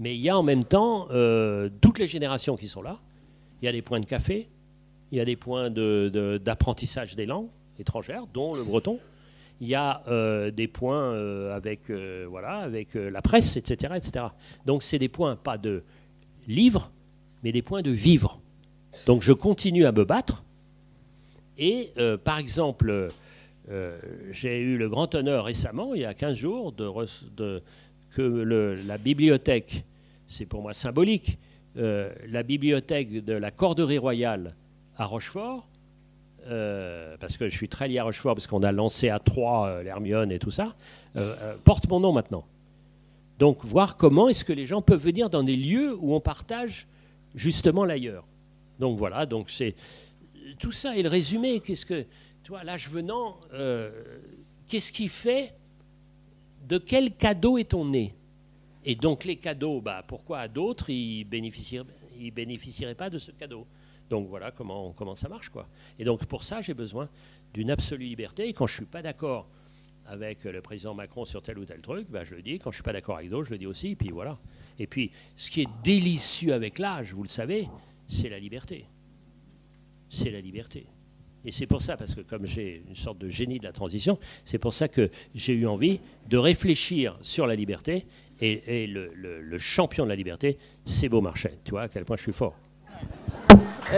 Mais 0.00 0.16
il 0.16 0.20
y 0.20 0.28
a 0.28 0.36
en 0.36 0.42
même 0.42 0.64
temps 0.64 1.06
euh, 1.12 1.70
toutes 1.80 2.00
les 2.00 2.08
générations 2.08 2.56
qui 2.56 2.66
sont 2.66 2.82
là. 2.82 2.98
Il 3.62 3.66
y 3.66 3.68
a 3.68 3.72
des 3.72 3.80
points 3.80 4.00
de 4.00 4.06
café, 4.06 4.48
il 5.12 5.18
y 5.18 5.20
a 5.20 5.24
des 5.24 5.36
points 5.36 5.70
d'apprentissage 5.70 7.14
des 7.14 7.26
langues 7.26 7.50
étrangères, 7.78 8.26
dont 8.34 8.56
le 8.56 8.64
breton. 8.64 8.98
Il 9.60 9.68
y 9.68 9.76
a 9.76 10.02
euh, 10.08 10.50
des 10.50 10.66
points 10.66 11.14
avec, 11.54 11.92
voilà, 12.28 12.56
avec 12.56 12.94
la 12.94 13.22
presse, 13.22 13.56
etc., 13.56 13.94
etc. 13.94 14.24
Donc 14.66 14.82
c'est 14.82 14.98
des 14.98 15.08
points 15.08 15.36
pas 15.36 15.58
de 15.58 15.84
livres, 16.48 16.90
mais 17.44 17.52
des 17.52 17.62
points 17.62 17.82
de 17.82 17.92
vivre. 17.92 18.40
Donc 19.06 19.22
je 19.22 19.32
continue 19.32 19.84
à 19.84 19.92
me 19.92 20.04
battre 20.04 20.42
et 21.60 21.92
euh, 21.98 22.16
par 22.16 22.38
exemple, 22.38 23.10
euh, 23.70 23.98
j'ai 24.32 24.58
eu 24.58 24.78
le 24.78 24.88
grand 24.88 25.14
honneur 25.14 25.44
récemment, 25.44 25.94
il 25.94 26.00
y 26.00 26.06
a 26.06 26.14
15 26.14 26.36
jours, 26.36 26.72
de, 26.72 27.62
que 28.16 28.22
la 28.22 28.98
bibliothèque, 28.98 29.84
c'est 30.26 30.46
pour 30.46 30.62
moi 30.62 30.72
symbolique, 30.72 31.38
euh, 31.76 32.10
la 32.26 32.42
bibliothèque 32.42 33.24
de 33.24 33.34
la 33.34 33.50
Corderie 33.50 33.98
Royale 33.98 34.56
à 34.96 35.04
Rochefort, 35.04 35.68
parce 37.20 37.36
que 37.36 37.48
je 37.48 37.54
suis 37.54 37.68
très 37.68 37.86
lié 37.86 37.98
à 37.98 38.04
Rochefort, 38.04 38.34
parce 38.34 38.46
qu'on 38.46 38.62
a 38.62 38.72
lancé 38.72 39.10
à 39.10 39.18
Troyes 39.18 39.82
l'Hermione 39.82 40.32
et 40.32 40.38
tout 40.38 40.50
ça, 40.50 40.74
porte 41.62 41.88
mon 41.88 42.00
nom 42.00 42.12
maintenant. 42.12 42.44
Donc 43.38 43.64
voir 43.64 43.96
comment 43.96 44.28
est-ce 44.28 44.44
que 44.44 44.52
les 44.52 44.66
gens 44.66 44.82
peuvent 44.82 45.02
venir 45.02 45.30
dans 45.30 45.42
des 45.42 45.56
lieux 45.56 45.94
où 46.00 46.14
on 46.14 46.20
partage 46.20 46.88
justement 47.34 47.84
l'ailleurs. 47.84 48.24
Donc 48.80 48.98
voilà, 48.98 49.26
donc 49.26 49.50
c'est 49.50 49.76
tout 50.58 50.72
ça 50.72 50.96
est 50.96 51.02
le 51.02 51.08
résumé. 51.08 51.60
Qu'est-ce 51.60 51.86
que, 51.86 52.06
tu 52.42 52.48
vois, 52.48 52.64
l'âge 52.64 52.88
venant, 52.88 53.38
euh, 53.52 54.20
qu'est-ce 54.68 54.92
qui 54.92 55.08
fait 55.08 55.54
De 56.66 56.78
quel 56.78 57.14
cadeau 57.16 57.58
est-on 57.58 57.84
né? 57.84 58.14
Et 58.84 58.94
donc 58.94 59.24
les 59.24 59.36
cadeaux, 59.36 59.80
bah, 59.80 60.02
pourquoi 60.06 60.40
à 60.40 60.48
d'autres 60.48 60.88
ils 60.90 61.24
bénéficieraient, 61.24 61.86
ils 62.18 62.30
bénéficieraient 62.30 62.94
pas 62.94 63.10
de 63.10 63.18
ce 63.18 63.30
cadeau? 63.30 63.66
Donc 64.08 64.28
voilà 64.28 64.50
comment, 64.50 64.92
comment 64.92 65.14
ça 65.14 65.28
marche, 65.28 65.50
quoi. 65.50 65.68
Et 65.98 66.04
donc 66.04 66.24
pour 66.26 66.42
ça, 66.42 66.60
j'ai 66.60 66.74
besoin 66.74 67.08
d'une 67.52 67.70
absolue 67.70 68.06
liberté. 68.06 68.48
Et 68.48 68.52
quand 68.52 68.66
je 68.66 68.74
suis 68.74 68.84
pas 68.84 69.02
d'accord 69.02 69.48
avec 70.06 70.44
le 70.44 70.60
président 70.60 70.94
Macron 70.94 71.24
sur 71.24 71.42
tel 71.42 71.58
ou 71.58 71.64
tel 71.64 71.80
truc, 71.80 72.08
bah, 72.10 72.24
je 72.24 72.34
le 72.34 72.42
dis. 72.42 72.58
Quand 72.58 72.70
je 72.70 72.76
suis 72.76 72.82
pas 72.82 72.92
d'accord 72.92 73.18
avec 73.18 73.30
d'autres, 73.30 73.46
je 73.46 73.52
le 73.52 73.58
dis 73.58 73.66
aussi. 73.66 73.88
Et 73.90 73.96
puis 73.96 74.10
voilà. 74.10 74.38
Et 74.78 74.86
puis, 74.86 75.10
ce 75.36 75.50
qui 75.50 75.60
est 75.60 75.68
délicieux 75.84 76.54
avec 76.54 76.78
l'âge, 76.78 77.12
vous 77.12 77.22
le 77.22 77.28
savez, 77.28 77.68
c'est 78.08 78.28
la 78.28 78.38
liberté 78.38 78.86
c'est 80.10 80.30
la 80.30 80.42
liberté. 80.42 80.86
Et 81.44 81.50
c'est 81.50 81.66
pour 81.66 81.80
ça, 81.80 81.96
parce 81.96 82.14
que 82.14 82.20
comme 82.20 82.44
j'ai 82.44 82.82
une 82.86 82.94
sorte 82.96 83.16
de 83.16 83.30
génie 83.30 83.58
de 83.58 83.64
la 83.64 83.72
transition, 83.72 84.18
c'est 84.44 84.58
pour 84.58 84.74
ça 84.74 84.88
que 84.88 85.08
j'ai 85.34 85.54
eu 85.54 85.66
envie 85.66 86.00
de 86.28 86.36
réfléchir 86.36 87.16
sur 87.22 87.46
la 87.46 87.54
liberté. 87.54 88.06
Et, 88.42 88.86
le, 88.86 89.58
champion 89.58 90.04
de 90.04 90.10
la 90.10 90.16
liberté, 90.16 90.58
c'est 90.84 91.08
Beaumarchais. 91.08 91.58
Tu 91.64 91.70
vois 91.70 91.82
à 91.82 91.88
quel 91.88 92.04
point 92.04 92.16
je 92.16 92.22
suis 92.22 92.32
fort. 92.32 92.54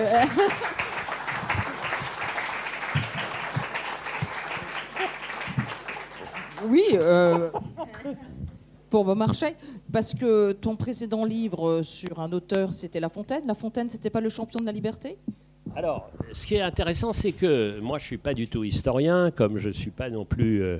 oui, 6.69 6.85
euh, 6.92 7.50
pour 8.90 9.04
Beaumarchais, 9.04 9.57
parce 9.92 10.14
que 10.14 10.52
ton 10.52 10.76
précédent 10.76 11.25
livre 11.25 11.83
sur 11.83 12.21
un 12.21 12.31
auteur, 12.33 12.73
c'était 12.73 13.00
La 13.00 13.09
Fontaine. 13.09 13.47
La 13.47 13.54
Fontaine, 13.54 13.90
c'était 13.90 14.11
pas 14.11 14.21
le 14.21 14.28
champion 14.28 14.61
de 14.61 14.66
la 14.66 14.73
liberté? 14.73 15.19
Alors, 15.75 16.11
ce 16.33 16.47
qui 16.47 16.57
est 16.57 16.61
intéressant, 16.61 17.12
c'est 17.12 17.33
que 17.33 17.81
moi, 17.81 17.99
je 17.99 18.05
ne 18.05 18.07
suis 18.09 18.19
pas 18.19 18.35
du 18.35 18.47
tout 18.47 18.62
historien, 18.62 19.31
comme 19.31 19.57
je 19.57 19.69
ne 19.69 19.73
suis 19.73 19.91
pas 19.91 20.11
non 20.11 20.26
plus 20.26 20.62
euh, 20.62 20.79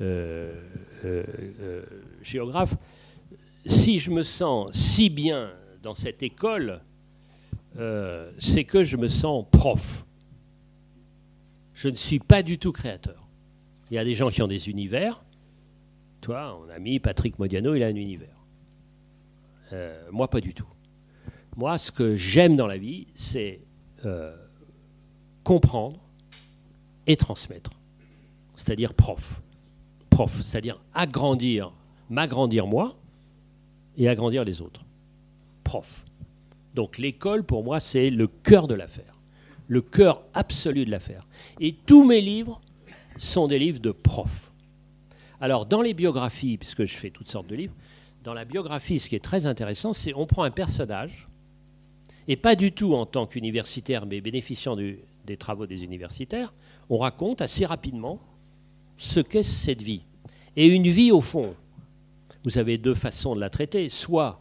euh, 0.00 0.52
euh, 1.04 1.84
géographe. 2.20 2.74
Si 3.64 4.00
je 4.00 4.10
me 4.10 4.24
sens 4.24 4.72
si 4.72 5.08
bien 5.08 5.52
dans 5.82 5.94
cette 5.94 6.22
école, 6.22 6.80
c'est 8.38 8.64
que 8.64 8.84
je 8.84 8.96
me 8.96 9.08
sens 9.08 9.44
prof. 9.50 10.04
Je 11.72 11.88
ne 11.88 11.96
suis 11.96 12.20
pas 12.20 12.42
du 12.42 12.58
tout 12.58 12.72
créateur. 12.72 13.26
Il 13.90 13.94
y 13.94 13.98
a 13.98 14.04
des 14.04 14.14
gens 14.14 14.30
qui 14.30 14.42
ont 14.42 14.48
des 14.48 14.68
univers. 14.68 15.24
Toi, 16.20 16.58
mon 16.60 16.72
ami 16.72 17.00
Patrick 17.00 17.38
Modiano, 17.38 17.74
il 17.74 17.82
a 17.82 17.86
un 17.86 17.96
univers. 17.96 18.36
moi, 20.10 20.28
pas 20.28 20.40
du 20.40 20.54
tout. 20.54 20.68
Moi, 21.56 21.78
ce 21.78 21.90
que 21.90 22.16
j'aime 22.16 22.56
dans 22.56 22.66
la 22.66 22.78
vie, 22.78 23.06
c'est 23.14 23.63
euh, 24.06 24.34
comprendre 25.42 26.00
et 27.06 27.16
transmettre. 27.16 27.70
C'est-à-dire 28.56 28.94
prof. 28.94 29.42
Prof, 30.10 30.40
c'est-à-dire 30.42 30.80
agrandir, 30.94 31.72
m'agrandir 32.08 32.66
moi 32.66 32.96
et 33.96 34.08
agrandir 34.08 34.44
les 34.44 34.60
autres. 34.60 34.84
Prof. 35.64 36.04
Donc 36.74 36.98
l'école, 36.98 37.44
pour 37.44 37.64
moi, 37.64 37.80
c'est 37.80 38.10
le 38.10 38.26
cœur 38.26 38.68
de 38.68 38.74
l'affaire. 38.74 39.14
Le 39.66 39.80
cœur 39.80 40.22
absolu 40.34 40.84
de 40.84 40.90
l'affaire. 40.90 41.26
Et 41.60 41.74
tous 41.86 42.04
mes 42.04 42.20
livres 42.20 42.60
sont 43.16 43.46
des 43.46 43.58
livres 43.58 43.80
de 43.80 43.92
prof. 43.92 44.52
Alors, 45.40 45.66
dans 45.66 45.82
les 45.82 45.94
biographies, 45.94 46.56
puisque 46.56 46.84
je 46.84 46.94
fais 46.94 47.10
toutes 47.10 47.28
sortes 47.28 47.46
de 47.46 47.54
livres, 47.54 47.74
dans 48.22 48.34
la 48.34 48.44
biographie, 48.44 48.98
ce 48.98 49.08
qui 49.08 49.16
est 49.16 49.24
très 49.24 49.46
intéressant, 49.46 49.92
c'est 49.92 50.14
on 50.14 50.26
prend 50.26 50.42
un 50.42 50.50
personnage 50.50 51.28
et 52.28 52.36
pas 52.36 52.56
du 52.56 52.72
tout 52.72 52.94
en 52.94 53.06
tant 53.06 53.26
qu'universitaire, 53.26 54.06
mais 54.06 54.20
bénéficiant 54.20 54.76
des 54.76 55.36
travaux 55.36 55.66
des 55.66 55.84
universitaires, 55.84 56.54
on 56.90 56.98
raconte 56.98 57.40
assez 57.40 57.66
rapidement 57.66 58.20
ce 58.96 59.20
qu'est 59.20 59.42
cette 59.42 59.82
vie. 59.82 60.02
Et 60.56 60.66
une 60.66 60.88
vie, 60.88 61.10
au 61.10 61.20
fond, 61.20 61.54
vous 62.44 62.58
avez 62.58 62.78
deux 62.78 62.94
façons 62.94 63.34
de 63.34 63.40
la 63.40 63.50
traiter. 63.50 63.88
Soit, 63.88 64.40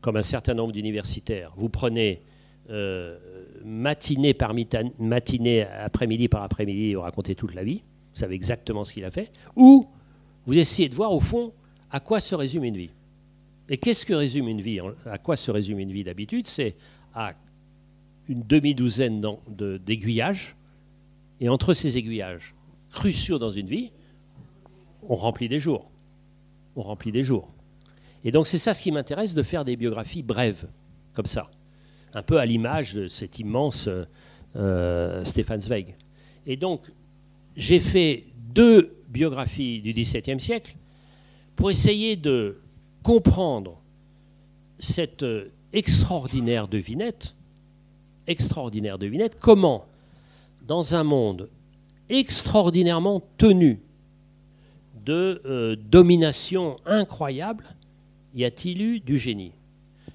comme 0.00 0.16
un 0.16 0.22
certain 0.22 0.54
nombre 0.54 0.72
d'universitaires, 0.72 1.52
vous 1.56 1.68
prenez 1.68 2.22
euh, 2.70 3.18
matinée 3.64 4.34
par 4.34 4.54
matinée, 4.98 5.62
après-midi 5.62 6.28
par 6.28 6.42
après-midi, 6.42 6.94
vous 6.94 7.00
racontez 7.00 7.34
toute 7.34 7.54
la 7.54 7.64
vie, 7.64 7.82
vous 8.14 8.20
savez 8.20 8.34
exactement 8.34 8.84
ce 8.84 8.92
qu'il 8.92 9.04
a 9.04 9.10
fait, 9.10 9.30
ou 9.56 9.88
vous 10.46 10.58
essayez 10.58 10.88
de 10.88 10.94
voir, 10.94 11.12
au 11.12 11.20
fond, 11.20 11.52
à 11.90 12.00
quoi 12.00 12.20
se 12.20 12.34
résume 12.34 12.64
une 12.64 12.76
vie. 12.76 12.90
Et 13.70 13.78
qu'est-ce 13.78 14.04
que 14.04 14.12
résume 14.12 14.48
une 14.48 14.60
vie 14.60 14.80
À 15.06 15.18
quoi 15.18 15.36
se 15.36 15.50
résume 15.52 15.78
une 15.78 15.92
vie 15.92 16.02
d'habitude? 16.02 16.44
C'est 16.44 16.74
à 17.14 17.34
une 18.28 18.42
demi-douzaine 18.42 19.24
d'aiguillages. 19.48 20.56
Et 21.40 21.48
entre 21.48 21.72
ces 21.72 21.96
aiguillages 21.96 22.54
cruciaux 22.90 23.38
dans 23.38 23.50
une 23.50 23.68
vie, 23.68 23.92
on 25.08 25.14
remplit 25.14 25.48
des 25.48 25.60
jours. 25.60 25.88
On 26.74 26.82
remplit 26.82 27.12
des 27.12 27.22
jours. 27.22 27.48
Et 28.24 28.32
donc 28.32 28.48
c'est 28.48 28.58
ça 28.58 28.74
ce 28.74 28.82
qui 28.82 28.90
m'intéresse, 28.90 29.34
de 29.34 29.42
faire 29.42 29.64
des 29.64 29.76
biographies 29.76 30.22
brèves, 30.22 30.68
comme 31.14 31.26
ça. 31.26 31.48
Un 32.12 32.22
peu 32.22 32.38
à 32.38 32.46
l'image 32.46 32.94
de 32.94 33.06
cet 33.06 33.38
immense 33.38 33.88
euh, 34.56 35.24
Stéphane 35.24 35.60
Zweig. 35.60 35.96
Et 36.44 36.56
donc 36.56 36.82
j'ai 37.56 37.78
fait 37.78 38.24
deux 38.52 38.96
biographies 39.08 39.80
du 39.80 39.92
XVIIe 39.92 40.40
siècle 40.40 40.76
pour 41.54 41.70
essayer 41.70 42.16
de 42.16 42.59
comprendre 43.02 43.80
cette 44.78 45.24
extraordinaire 45.72 46.68
devinette, 46.68 47.34
extraordinaire 48.26 48.98
devinette, 48.98 49.38
comment, 49.38 49.86
dans 50.66 50.94
un 50.94 51.04
monde 51.04 51.48
extraordinairement 52.08 53.22
tenu 53.38 53.80
de 55.04 55.40
euh, 55.46 55.76
domination 55.76 56.76
incroyable, 56.84 57.64
y 58.34 58.44
a-t-il 58.44 58.82
eu 58.82 59.00
du 59.00 59.18
génie? 59.18 59.52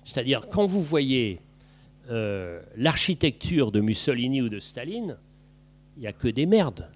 C'est-à-dire, 0.04 0.48
quand 0.50 0.65
vous 0.65 0.82
voyez 0.82 1.42
euh, 2.10 2.62
l'architecture 2.77 3.72
de 3.72 3.82
Mussolini 3.82 4.42
ou 4.42 4.50
de 4.50 4.60
Staline, 4.60 5.18
il 5.98 6.01
n'y 6.01 6.08
a 6.08 6.13
que 6.13 6.27
des 6.27 6.46
merdes. 6.46 6.88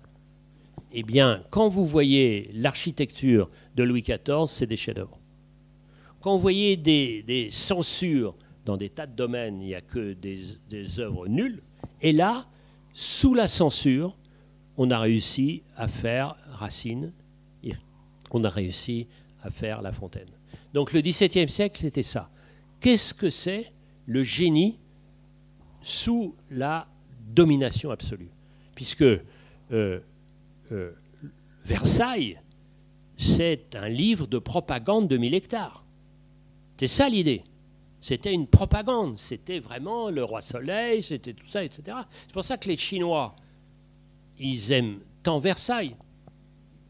Eh 0.91 1.03
bien, 1.03 1.43
quand 1.49 1.69
vous 1.69 1.85
voyez 1.85 2.49
l'architecture 2.53 3.49
de 3.75 3.83
Louis 3.83 4.01
XIV, 4.01 4.45
c'est 4.47 4.67
des 4.67 4.77
chefs-d'œuvre. 4.77 5.18
Quand 6.21 6.33
vous 6.33 6.39
voyez 6.39 6.75
des, 6.75 7.47
censures 7.49 8.35
dans 8.65 8.77
des 8.77 8.89
tas 8.89 9.07
de 9.07 9.15
domaines, 9.15 9.61
il 9.61 9.67
n'y 9.67 9.75
a 9.75 9.81
que 9.81 10.13
des, 10.13 10.99
œuvres 10.99 11.27
nulles. 11.27 11.61
Et 12.01 12.11
là, 12.11 12.47
sous 12.93 13.33
la 13.33 13.47
censure, 13.47 14.17
on 14.77 14.91
a 14.91 14.99
réussi 14.99 15.63
à 15.75 15.87
faire 15.87 16.35
Racine, 16.51 17.13
on 18.31 18.43
a 18.43 18.49
réussi 18.49 19.07
à 19.41 19.49
faire 19.49 19.81
La 19.81 19.91
Fontaine. 19.91 20.29
Donc 20.73 20.93
le 20.93 21.01
XVIIe 21.01 21.49
siècle, 21.49 21.81
c'était 21.81 22.03
ça. 22.03 22.29
Qu'est-ce 22.79 23.13
que 23.13 23.29
c'est 23.29 23.71
le 24.05 24.23
génie 24.23 24.79
sous 25.81 26.35
la 26.51 26.87
domination 27.33 27.91
absolue? 27.91 28.29
Puisque 28.75 29.01
euh, 29.01 29.19
euh, 29.71 30.91
Versailles, 31.65 32.39
c'est 33.17 33.75
un 33.75 33.89
livre 33.89 34.27
de 34.27 34.37
propagande 34.37 35.07
de 35.07 35.17
1000 35.17 35.33
hectares. 35.33 35.83
C'est 36.79 36.87
ça 36.87 37.09
l'idée. 37.09 37.43
C'était 37.99 38.33
une 38.33 38.47
propagande. 38.47 39.17
C'était 39.17 39.59
vraiment 39.59 40.09
le 40.09 40.23
roi 40.23 40.39
soleil, 40.39 41.03
c'était 41.03 41.33
tout 41.33 41.45
ça, 41.45 41.61
etc. 41.61 41.97
C'est 42.21 42.31
pour 42.31 42.45
ça 42.45 42.57
que 42.57 42.69
les 42.69 42.77
Chinois, 42.77 43.35
ils 44.39 44.71
aiment 44.71 44.99
tant 45.21 45.39
Versailles, 45.39 45.97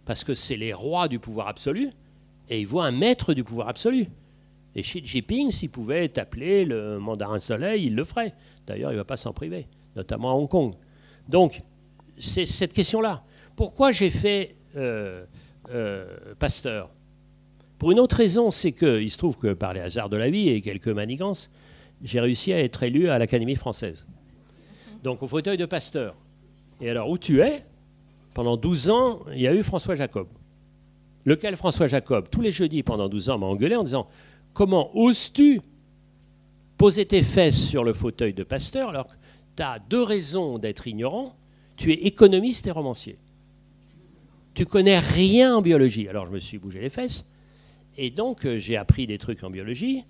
parce 0.05 0.24
que 0.24 0.36
c'est 0.36 0.58
les 0.58 0.74
rois 0.74 1.08
du 1.08 1.17
pouvoir 1.17 1.48
absolu, 1.48 1.89
et 2.50 2.62
ils 2.62 2.67
voient 2.67 2.86
un 2.86 2.91
maître 2.91 3.34
du 3.34 3.43
pouvoir 3.43 3.67
absolu. 3.67 4.05
Et 4.75 4.84
Xi 4.84 5.03
Jinping, 5.03 5.50
s'il 5.50 5.72
pouvait 5.72 6.19
appeler 6.19 6.65
le 6.65 7.00
mandarin 7.00 7.39
soleil, 7.39 7.88
il 7.88 7.96
le 7.96 8.03
ferait. 8.03 8.36
D'ailleurs, 8.67 8.91
il 8.91 8.96
ne 8.96 9.00
va 9.00 9.05
pas 9.05 9.17
s'en 9.17 9.34
priver, 9.34 9.67
notamment 9.96 10.29
à 10.29 10.34
Hong 10.36 10.48
Kong. 10.48 10.75
Donc, 11.27 11.63
c'est 12.19 12.46
cette 12.46 12.74
question-là. 12.74 13.24
Pourquoi 13.55 13.91
j'ai 13.91 14.12
fait 14.12 14.55
euh, 14.75 15.25
euh, 15.72 16.36
Pasteur? 16.38 16.91
Pour 17.79 17.91
une 17.91 18.00
autre 18.00 18.17
raison, 18.17 18.51
c'est 18.51 18.74
qu'il 18.74 19.09
se 19.09 19.17
trouve 19.17 19.38
que 19.38 19.53
par 19.53 19.74
les 19.74 19.79
hasards 19.79 20.09
de 20.09 20.17
la 20.17 20.29
vie 20.29 20.50
et 20.50 20.59
quelques 20.59 20.89
manigances, 20.89 21.50
j'ai 22.03 22.19
réussi 22.19 22.51
à 22.51 22.59
être 22.59 22.83
élu 22.83 23.09
à 23.09 23.17
l'Académie 23.17 23.55
française. 23.55 24.05
Donc 25.01 25.24
au 25.24 25.27
fauteuil 25.27 25.57
de 25.57 25.65
Pasteur. 25.65 26.15
Et 26.81 26.89
alors, 26.89 27.09
où 27.09 27.17
tu 27.17 27.41
es? 27.41 27.65
Pendant 28.33 28.57
12 28.57 28.89
ans, 28.89 29.21
il 29.33 29.41
y 29.41 29.48
a 29.48 29.53
eu 29.53 29.63
François 29.63 29.95
Jacob. 29.95 30.27
Lequel 31.25 31.55
François 31.55 31.88
Jacob, 31.88 32.29
tous 32.29 32.41
les 32.41 32.51
jeudis 32.51 32.83
pendant 32.83 33.07
12 33.07 33.29
ans, 33.29 33.38
m'a 33.38 33.48
engueulé 33.48 33.75
en 33.75 33.83
disant 33.83 34.07
Comment 34.53 34.91
oses-tu 34.93 35.62
poser 36.77 37.05
tes 37.05 37.24
fesses 37.24 37.62
sur 37.62 37.86
le 37.86 37.93
fauteuil 37.93 38.33
de 38.33 38.43
Pasteur 38.43 38.89
alors 38.89 39.07
que 39.07 39.15
tu 39.55 39.63
as 39.63 39.79
deux 39.79 40.03
raisons 40.03 40.57
d'être 40.57 40.86
ignorant? 40.88 41.36
Tu 41.77 41.93
es 41.93 42.05
économiste 42.05 42.67
et 42.67 42.71
romancier. 42.71 43.17
Tu 44.53 44.65
connais 44.65 45.00
rien 45.00 45.55
en 45.55 45.62
biologie. 45.62 46.09
Alors 46.09 46.25
je 46.25 46.31
me 46.31 46.39
suis 46.39 46.57
bougé 46.57 46.81
les 46.81 46.89
fesses. 46.89 47.24
Et 47.98 48.12
donc 48.12 48.46
euh, 48.46 48.58
j'ai 48.58 48.77
appris 48.77 49.08
des 49.08 49.17
trucs 49.17 49.43
en 49.43 49.50
biologie 49.50 50.05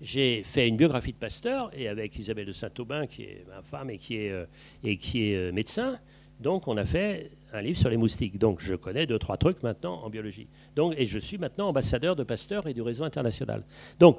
j'ai 0.00 0.42
fait 0.42 0.68
une 0.68 0.76
biographie 0.76 1.12
de 1.12 1.18
Pasteur, 1.18 1.70
et 1.74 1.88
avec 1.88 2.18
Isabelle 2.18 2.46
de 2.46 2.52
Saint-Aubin, 2.52 3.06
qui 3.06 3.22
est 3.22 3.44
ma 3.48 3.62
femme 3.62 3.90
et 3.90 3.96
qui 3.96 4.16
est, 4.16 4.30
euh, 4.30 4.44
et 4.82 4.96
qui 4.96 5.30
est 5.30 5.36
euh, 5.36 5.52
médecin, 5.52 5.98
donc 6.40 6.68
on 6.68 6.76
a 6.76 6.84
fait 6.84 7.30
un 7.52 7.62
livre 7.62 7.78
sur 7.78 7.88
les 7.88 7.96
moustiques. 7.96 8.38
Donc 8.38 8.60
je 8.60 8.74
connais 8.74 9.06
deux, 9.06 9.18
trois 9.18 9.36
trucs 9.36 9.62
maintenant 9.62 10.02
en 10.02 10.10
biologie. 10.10 10.48
Donc, 10.74 10.94
et 10.98 11.06
je 11.06 11.18
suis 11.18 11.38
maintenant 11.38 11.68
ambassadeur 11.68 12.16
de 12.16 12.24
Pasteur 12.24 12.66
et 12.66 12.74
du 12.74 12.82
réseau 12.82 13.04
international. 13.04 13.62
Donc, 13.98 14.18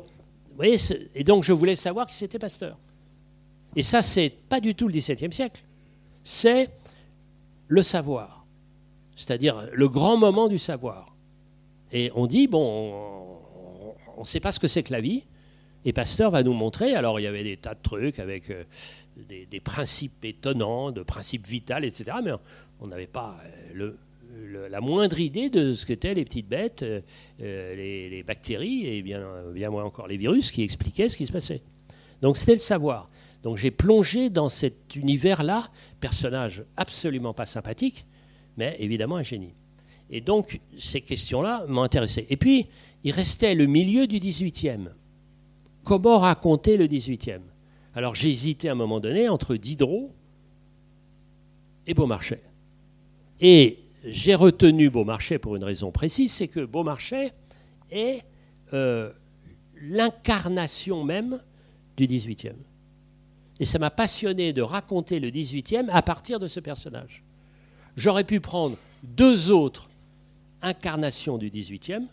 vous 0.49 0.55
voyez, 0.55 0.77
et 1.13 1.23
donc 1.23 1.43
je 1.43 1.51
voulais 1.51 1.75
savoir 1.75 2.07
qui 2.07 2.15
c'était 2.15 2.39
Pasteur. 2.39 2.77
Et 3.75 3.81
ça, 3.81 4.01
c'est 4.01 4.29
pas 4.29 4.61
du 4.61 4.73
tout 4.73 4.87
le 4.87 4.93
XVIIe 4.93 5.33
siècle. 5.33 5.63
C'est 6.23 6.69
le 7.67 7.81
savoir. 7.81 8.45
C'est-à-dire 9.17 9.67
le 9.73 9.89
grand 9.89 10.17
moment 10.17 10.47
du 10.47 10.57
savoir. 10.57 11.14
Et 11.91 12.11
on 12.15 12.27
dit, 12.27 12.47
bon, 12.47 12.93
on 14.17 14.21
ne 14.21 14.25
sait 14.25 14.39
pas 14.39 14.51
ce 14.51 14.59
que 14.59 14.67
c'est 14.67 14.83
que 14.83 14.93
la 14.93 15.01
vie, 15.01 15.23
et 15.85 15.93
Pasteur 15.93 16.31
va 16.31 16.41
nous 16.41 16.53
montrer, 16.53 16.95
alors 16.95 17.19
il 17.19 17.23
y 17.23 17.27
avait 17.27 17.43
des 17.43 17.57
tas 17.57 17.75
de 17.75 17.81
trucs 17.81 18.17
avec 18.17 18.49
euh, 18.49 18.63
des, 19.17 19.59
principes 19.59 20.25
étonnants, 20.25 20.91
de 20.91 21.03
principes 21.03 21.45
vitaux, 21.45 21.77
etc. 21.77 22.17
Mais 22.23 22.31
on 22.79 22.87
n'avait 22.87 23.05
pas 23.05 23.37
euh, 23.75 24.67
la 24.67 24.81
moindre 24.81 25.19
idée 25.19 25.51
de 25.51 25.73
ce 25.73 25.85
qu'étaient 25.85 26.15
les 26.15 26.25
petites 26.25 26.49
bêtes, 26.49 26.83
euh, 26.83 27.01
les, 27.39 28.23
bactéries 28.23 28.87
et 28.87 29.03
bien, 29.03 29.23
bien 29.53 29.69
moins 29.69 29.83
encore 29.83 30.07
les 30.07 30.17
virus 30.17 30.51
qui 30.51 30.63
expliquaient 30.63 31.07
ce 31.07 31.17
qui 31.17 31.27
se 31.27 31.31
passait. 31.31 31.61
Donc 32.21 32.37
c'était 32.37 32.53
le 32.53 32.57
savoir. 32.57 33.07
Donc 33.43 33.57
j'ai 33.57 33.69
plongé 33.69 34.31
dans 34.31 34.49
cet 34.49 34.95
univers-là, 34.95 35.69
personnage 35.99 36.63
absolument 36.77 37.35
pas 37.35 37.45
sympathique, 37.45 38.07
mais 38.57 38.75
évidemment 38.79 39.17
un 39.17 39.23
génie. 39.23 39.53
Et 40.09 40.21
donc 40.21 40.59
ces 40.77 41.01
questions-là 41.01 41.65
m'ont 41.67 41.83
intéressé. 41.83 42.25
Et 42.29 42.37
puis 42.37 42.67
il 43.03 43.11
restait 43.11 43.55
le 43.55 43.65
milieu 43.65 44.07
du 44.07 44.17
18e. 44.17 44.89
Comment 45.83 46.19
raconter 46.19 46.77
le 46.77 46.87
18e 46.87 47.41
Alors 47.93 48.15
j'ai 48.15 48.29
hésité 48.29 48.69
à 48.69 48.73
un 48.73 48.75
moment 48.75 48.99
donné 48.99 49.29
entre 49.29 49.55
Diderot 49.55 50.11
et 51.87 51.93
Beaumarchais. 51.93 52.41
Et 53.39 53.79
j'ai 54.03 54.35
retenu 54.35 54.89
Beaumarchais 54.89 55.39
pour 55.39 55.55
une 55.55 55.63
raison 55.63 55.91
précise, 55.91 56.31
c'est 56.31 56.47
que 56.47 56.63
Beaumarchais 56.63 57.31
est 57.91 58.23
euh, 58.73 59.11
l'incarnation 59.81 61.03
même 61.03 61.41
du 61.97 62.07
18e. 62.07 62.53
Et 63.59 63.65
ça 63.65 63.79
m'a 63.79 63.89
passionné 63.89 64.53
de 64.53 64.61
raconter 64.61 65.19
le 65.19 65.29
18e 65.29 65.89
à 65.89 66.01
partir 66.01 66.39
de 66.39 66.47
ce 66.47 66.59
personnage. 66.59 67.23
J'aurais 67.95 68.25
pu 68.25 68.39
prendre 68.39 68.77
deux 69.03 69.51
autres 69.51 69.89
incarnations 70.65 71.37
du 71.37 71.49
18e, 71.49 72.05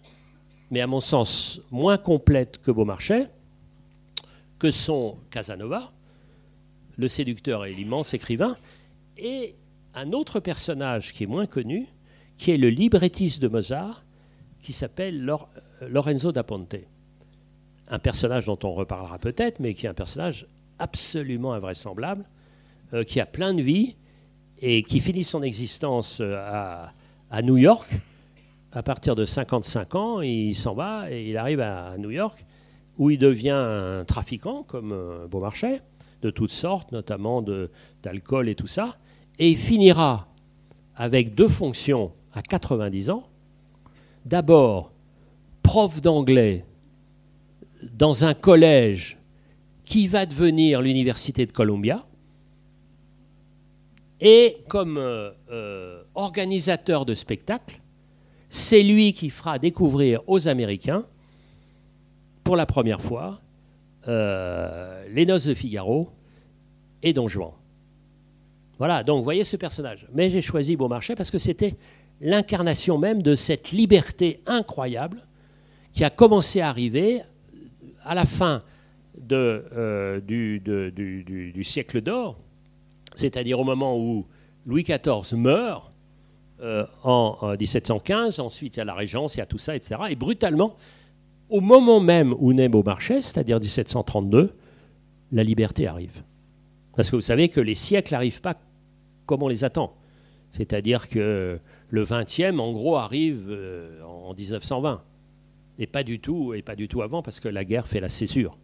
mais 0.70 0.80
à 0.80 0.86
mon 0.86 1.00
sens 1.00 1.60
moins 1.70 1.98
complètes 1.98 2.58
que 2.58 2.70
Beaumarchais, 2.70 3.28
que 4.58 4.70
sont 4.70 5.16
Casanova, 5.30 5.92
le 6.96 7.08
séducteur 7.08 7.64
et 7.64 7.72
l'immense 7.72 8.14
écrivain, 8.14 8.56
et 9.18 9.56
un 9.94 10.12
autre 10.12 10.40
personnage 10.40 11.12
qui 11.12 11.24
est 11.24 11.26
moins 11.26 11.46
connu, 11.46 11.88
qui 12.38 12.50
est 12.50 12.56
le 12.56 12.70
librettiste 12.70 13.42
de 13.42 13.48
Mozart, 13.48 14.04
qui 14.60 14.72
s'appelle 14.72 15.28
Lorenzo 15.80 16.32
da 16.32 16.44
Ponte. 16.44 16.76
Un 17.88 17.98
personnage 17.98 18.46
dont 18.46 18.58
on 18.62 18.72
reparlera 18.72 19.18
peut-être, 19.18 19.60
mais 19.60 19.74
qui 19.74 19.86
est 19.86 19.88
un 19.88 19.94
personnage 19.94 20.46
absolument 20.78 21.52
invraisemblable, 21.52 22.24
euh, 22.94 23.04
qui 23.04 23.20
a 23.20 23.26
plein 23.26 23.54
de 23.54 23.62
vie 23.62 23.96
et 24.60 24.82
qui 24.82 25.00
finit 25.00 25.24
son 25.24 25.42
existence 25.42 26.18
euh, 26.20 26.36
à, 27.30 27.42
New 27.42 27.56
York. 27.56 27.88
À 28.74 28.82
partir 28.82 29.14
de 29.14 29.26
55 29.26 29.94
ans, 29.94 30.20
il 30.22 30.54
s'en 30.54 30.72
va 30.72 31.10
et 31.10 31.28
il 31.28 31.36
arrive 31.36 31.60
à 31.60 31.96
New 31.98 32.10
York 32.10 32.44
où 32.98 33.10
il 33.10 33.18
devient 33.18 33.50
un 33.50 34.04
trafiquant, 34.04 34.62
comme 34.62 34.92
euh, 34.92 35.26
Beaumarchais, 35.26 35.82
de 36.22 36.30
toutes 36.30 36.52
sortes, 36.52 36.92
notamment 36.92 37.42
d'alcool 38.02 38.48
et 38.48 38.54
tout 38.54 38.66
ça, 38.66 38.96
et 39.38 39.50
il 39.50 39.56
finira 39.56 40.28
avec 40.94 41.34
deux 41.34 41.48
fonctions 41.48 42.12
à 42.32 42.42
90 42.42 43.10
ans. 43.10 43.24
D'abord, 44.24 44.92
prof 45.62 46.00
d'anglais 46.00 46.64
dans 47.82 48.24
un 48.24 48.34
collège 48.34 49.18
qui 49.84 50.06
va 50.06 50.26
devenir 50.26 50.80
l'Université 50.80 51.44
de 51.44 51.52
Columbia, 51.52 52.06
et 54.20 54.58
comme 54.68 54.96
euh, 54.96 55.30
euh, 55.50 56.04
organisateur 56.14 57.04
de 57.04 57.14
spectacles, 57.14 57.81
c'est 58.52 58.82
lui 58.82 59.14
qui 59.14 59.30
fera 59.30 59.58
découvrir 59.58 60.20
aux 60.26 60.46
Américains 60.46 61.06
pour 62.44 62.54
la 62.54 62.66
première 62.66 63.00
fois 63.00 63.40
euh, 64.08 65.06
Les 65.08 65.24
Noces 65.24 65.46
de 65.46 65.54
Figaro 65.54 66.10
et 67.02 67.14
Don 67.14 67.28
Juan. 67.28 67.52
Voilà, 68.76 69.04
donc 69.04 69.24
voyez 69.24 69.42
ce 69.42 69.56
personnage. 69.56 70.06
Mais 70.12 70.28
j'ai 70.28 70.42
choisi 70.42 70.76
Beaumarchais 70.76 71.14
parce 71.14 71.30
que 71.30 71.38
c'était 71.38 71.76
l'incarnation 72.20 72.98
même 72.98 73.22
de 73.22 73.34
cette 73.34 73.70
liberté 73.70 74.42
incroyable 74.44 75.26
qui 75.94 76.04
a 76.04 76.10
commencé 76.10 76.60
à 76.60 76.68
arriver 76.68 77.22
à 78.04 78.14
la 78.14 78.26
fin 78.26 78.62
euh, 79.32 80.20
du, 80.20 81.62
siècle 81.62 82.02
d'or, 82.02 82.38
c'est-à-dire 83.14 83.58
au 83.58 83.64
moment 83.64 83.98
où 83.98 84.26
Louis 84.66 84.82
XIV 84.82 85.38
meurt 85.38 85.91
euh, 86.62 86.86
en, 87.02 87.38
en 87.40 87.56
1715, 87.56 88.40
ensuite 88.40 88.76
il 88.76 88.78
y 88.78 88.82
a 88.82 88.84
la 88.84 88.94
Régence, 88.94 89.34
il 89.34 89.38
y 89.38 89.42
a 89.42 89.46
tout 89.46 89.58
ça, 89.58 89.74
etc. 89.74 90.00
Et 90.10 90.16
brutalement, 90.16 90.76
au 91.48 91.60
moment 91.60 92.00
même 92.00 92.34
où 92.38 92.52
naît 92.52 92.68
Beaumarchais, 92.68 93.20
c'est-à-dire 93.20 93.58
1732, 93.60 94.54
la 95.32 95.44
liberté 95.44 95.86
arrive. 95.86 96.22
Parce 96.94 97.10
que 97.10 97.16
vous 97.16 97.22
savez 97.22 97.48
que 97.48 97.60
les 97.60 97.74
siècles 97.74 98.12
n'arrivent 98.14 98.40
pas 98.40 98.56
comme 99.26 99.42
on 99.42 99.48
les 99.48 99.64
attend. 99.64 99.94
C'est-à-dire 100.52 101.08
que 101.08 101.58
le 101.88 102.04
20e, 102.04 102.58
en 102.58 102.72
gros, 102.72 102.96
arrive 102.96 103.48
euh, 103.48 104.02
en 104.02 104.34
1920. 104.34 105.02
Et 105.78 105.86
pas 105.86 106.04
du 106.04 106.20
tout, 106.20 106.54
et 106.54 106.62
pas 106.62 106.76
du 106.76 106.88
tout 106.88 107.02
avant, 107.02 107.22
parce 107.22 107.40
que 107.40 107.48
la 107.48 107.64
guerre 107.64 107.88
fait 107.88 108.00
la 108.00 108.10
césure, 108.10 108.58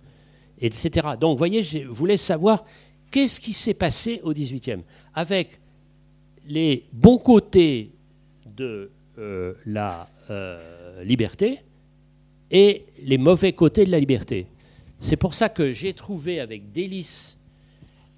etc. 0.61 1.09
Donc, 1.19 1.39
voyez, 1.39 1.63
je 1.63 1.81
voulais 1.81 2.19
savoir 2.19 2.65
qu'est-ce 3.11 3.41
qui 3.41 3.55
s'est 3.55 3.75
passé 3.75 4.21
au 4.23 4.35
18e, 4.35 4.81
avec 5.15 5.59
les 6.49 6.85
bons 6.93 7.19
côtés 7.19 7.91
de 8.57 8.91
euh, 9.19 9.55
la 9.67 10.09
euh, 10.31 11.05
liberté 11.05 11.61
et 12.51 12.87
les 13.03 13.19
mauvais 13.19 13.53
côtés 13.53 13.85
de 13.85 13.91
la 13.91 14.01
liberté. 14.01 14.47
C'est 14.99 15.17
pour 15.17 15.35
ça 15.35 15.49
que 15.49 15.73
j'ai 15.73 15.93
trouvé 15.93 16.41
avec 16.41 16.73
délice 16.73 17.37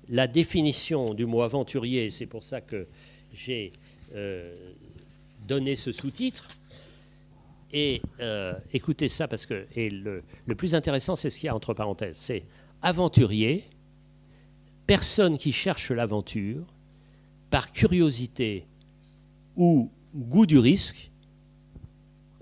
la 0.08 0.26
définition 0.26 1.12
du 1.14 1.26
mot 1.26 1.42
aventurier, 1.42 2.10
c'est 2.10 2.26
pour 2.26 2.42
ça 2.42 2.60
que 2.60 2.86
j'ai 3.32 3.72
euh, 4.14 4.72
donné 5.46 5.74
ce 5.76 5.92
sous-titre. 5.92 6.48
Et 7.72 8.02
écoutez 8.72 9.06
ça, 9.06 9.28
parce 9.28 9.46
que 9.46 9.64
et 9.76 9.90
le, 9.90 10.24
le 10.44 10.54
plus 10.56 10.74
intéressant, 10.74 11.14
c'est 11.14 11.30
ce 11.30 11.38
qu'il 11.38 11.46
y 11.46 11.50
a 11.50 11.54
entre 11.54 11.72
parenthèses. 11.72 12.16
C'est 12.16 12.42
aventurier, 12.82 13.62
personne 14.88 15.38
qui 15.38 15.52
cherche 15.52 15.92
l'aventure, 15.92 16.64
par 17.50 17.72
curiosité 17.72 18.66
ou 19.56 19.90
goût 20.14 20.46
du 20.46 20.58
risque, 20.58 21.10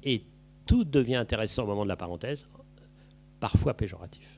et 0.02 0.22
tout 0.66 0.84
devient 0.84 1.16
intéressant 1.16 1.64
au 1.64 1.66
moment 1.66 1.82
de 1.84 1.88
la 1.88 1.96
parenthèse, 1.96 2.46
parfois 3.40 3.74
péjoratif. 3.74 4.37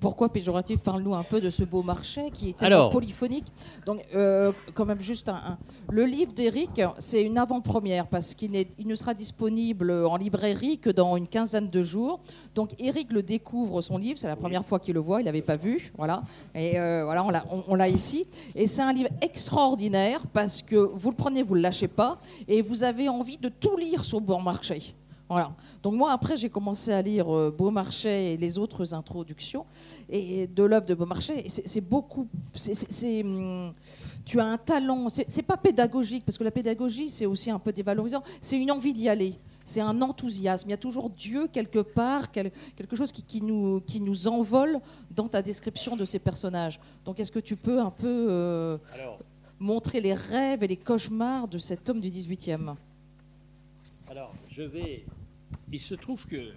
Pourquoi 0.00 0.32
péjoratif 0.32 0.80
Parle-nous 0.80 1.14
un 1.14 1.22
peu 1.22 1.40
de 1.40 1.50
ce 1.50 1.64
beau 1.64 1.82
marché 1.82 2.30
qui 2.32 2.50
est 2.50 2.58
tellement 2.58 2.88
polyphonique. 2.90 3.46
Donc, 3.86 4.00
euh, 4.14 4.52
quand 4.74 4.84
même, 4.84 5.00
juste 5.00 5.28
un. 5.28 5.58
Le 5.90 6.04
livre 6.04 6.32
d'Éric, 6.32 6.80
c'est 6.98 7.22
une 7.22 7.38
avant-première 7.38 8.06
parce 8.06 8.34
qu'il 8.34 8.50
ne 8.52 8.94
sera 8.94 9.14
disponible 9.14 9.90
en 9.90 10.16
librairie 10.16 10.78
que 10.78 10.90
dans 10.90 11.16
une 11.16 11.26
quinzaine 11.26 11.68
de 11.68 11.82
jours. 11.82 12.20
Donc, 12.54 12.70
Éric 12.80 13.12
le 13.12 13.22
découvre 13.22 13.80
son 13.82 13.98
livre. 13.98 14.18
C'est 14.18 14.28
la 14.28 14.36
première 14.36 14.64
fois 14.64 14.78
qu'il 14.78 14.94
le 14.94 15.00
voit. 15.00 15.20
Il 15.20 15.24
n'avait 15.24 15.42
pas 15.42 15.56
vu. 15.56 15.92
Voilà. 15.96 16.22
Et 16.54 16.78
euh, 16.78 17.04
voilà, 17.04 17.44
on 17.68 17.74
l'a 17.74 17.88
ici. 17.88 18.26
Et 18.54 18.66
c'est 18.66 18.82
un 18.82 18.92
livre 18.92 19.10
extraordinaire 19.20 20.22
parce 20.32 20.62
que 20.62 20.76
vous 20.76 21.10
le 21.10 21.16
prenez, 21.16 21.42
vous 21.42 21.54
ne 21.54 21.58
le 21.58 21.62
lâchez 21.62 21.88
pas. 21.88 22.18
Et 22.46 22.62
vous 22.62 22.84
avez 22.84 23.08
envie 23.08 23.38
de 23.38 23.48
tout 23.48 23.76
lire 23.76 24.04
sur 24.04 24.20
bon 24.20 24.40
marché. 24.40 24.94
Voilà. 25.28 25.52
Donc 25.82 25.94
moi, 25.94 26.12
après, 26.12 26.36
j'ai 26.36 26.48
commencé 26.48 26.90
à 26.90 27.02
lire 27.02 27.28
euh, 27.34 27.54
Beaumarchais 27.56 28.32
et 28.32 28.36
les 28.36 28.58
autres 28.58 28.94
introductions 28.94 29.66
et 30.08 30.46
de 30.46 30.62
l'œuvre 30.62 30.86
de 30.86 30.94
Beaumarchais. 30.94 31.44
C'est 31.48 31.82
beaucoup... 31.82 32.26
hum, 33.22 33.74
tu 34.24 34.40
as 34.40 34.46
un 34.46 34.58
talent. 34.58 35.08
C'est 35.08 35.42
pas 35.42 35.56
pédagogique, 35.56 36.24
parce 36.24 36.36
que 36.36 36.44
la 36.44 36.50
pédagogie, 36.50 37.08
c'est 37.08 37.26
aussi 37.26 37.50
un 37.50 37.58
peu 37.58 37.72
dévalorisant. 37.72 38.22
C'est 38.40 38.58
une 38.58 38.70
envie 38.70 38.92
d'y 38.92 39.08
aller. 39.08 39.34
C'est 39.64 39.80
un 39.82 40.00
enthousiasme. 40.00 40.68
Il 40.68 40.70
y 40.70 40.74
a 40.74 40.78
toujours 40.78 41.10
Dieu 41.10 41.46
quelque 41.46 41.80
part, 41.80 42.30
quelque 42.30 42.96
chose 42.96 43.12
qui, 43.12 43.42
nous, 43.42 43.80
qui 43.80 44.00
nous 44.00 44.28
envole 44.28 44.80
dans 45.10 45.28
ta 45.28 45.42
description 45.42 45.94
de 45.94 46.04
ces 46.06 46.18
personnages. 46.18 46.80
Donc 47.04 47.20
est-ce 47.20 47.32
que 47.32 47.38
tu 47.38 47.54
peux 47.56 47.80
un 47.80 47.90
peu 47.90 48.26
euh, 48.30 48.78
montrer 49.58 50.00
les 50.00 50.14
rêves 50.14 50.62
et 50.62 50.68
les 50.68 50.76
cauchemars 50.76 51.48
de 51.48 51.58
cet 51.58 51.88
homme 51.88 52.00
du 52.00 52.08
18e 52.08 52.74
Alors, 54.10 54.32
je 54.50 54.62
vais 54.62 55.04
il 55.72 55.80
se 55.80 55.94
trouve 55.94 56.26
que 56.26 56.52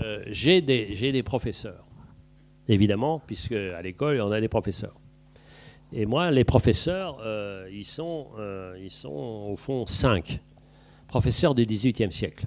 euh, 0.00 0.22
j'ai 0.26 0.60
des, 0.60 1.22
professeurs, 1.22 1.84
évidemment, 2.68 3.20
puisque 3.26 3.52
à 3.52 3.82
l'école, 3.82 4.20
on 4.20 4.32
a 4.32 4.40
des 4.40 4.48
professeurs. 4.48 4.98
Et 5.92 6.06
moi, 6.06 6.30
les 6.30 6.44
professeurs, 6.44 7.18
euh, 7.24 7.68
ils, 7.72 7.84
sont, 7.84 8.28
euh, 8.38 8.76
ils 8.82 8.90
sont 8.90 9.48
au 9.50 9.56
fond 9.56 9.86
cinq 9.86 10.40
professeurs 11.06 11.54
du 11.54 11.64
XVIIIe 11.64 12.12
siècle. 12.12 12.46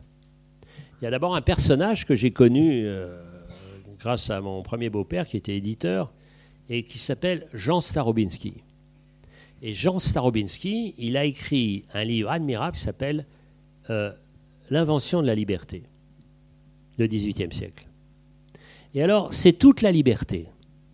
Il 1.02 1.06
y 1.06 1.08
a 1.08 1.12
d'abord 1.12 1.36
un 1.36 1.42
personnage 1.42 2.06
que 2.06 2.14
j'ai 2.14 2.32
connu 2.32 2.86
grâce 4.00 4.30
à 4.30 4.42
mon 4.42 4.62
premier 4.64 4.90
beau-père 4.90 5.26
qui 5.26 5.38
était 5.38 5.56
éditeur 5.56 6.12
et 6.68 6.84
qui 6.84 7.00
s'appelle 7.00 7.48
Jean 7.54 7.80
Starobinski. 7.80 8.56
Et 9.62 9.74
Jean 9.74 9.98
Starobinski, 9.98 10.96
il 10.98 11.16
a 11.16 11.24
écrit 11.24 11.86
un 11.94 12.04
livre 12.04 12.30
admirable 12.30 12.76
qui 12.76 12.82
s'appelle 12.82 13.26
L'invention 14.70 15.22
de 15.22 15.28
la 15.28 15.36
liberté 15.36 15.84
le 17.00 17.08
XVIIIe 17.08 17.52
siècle. 17.52 17.88
Et 18.94 19.02
alors, 19.02 19.34
c'est 19.34 19.54
toute 19.54 19.82
la 19.82 19.92
liberté 19.92 20.48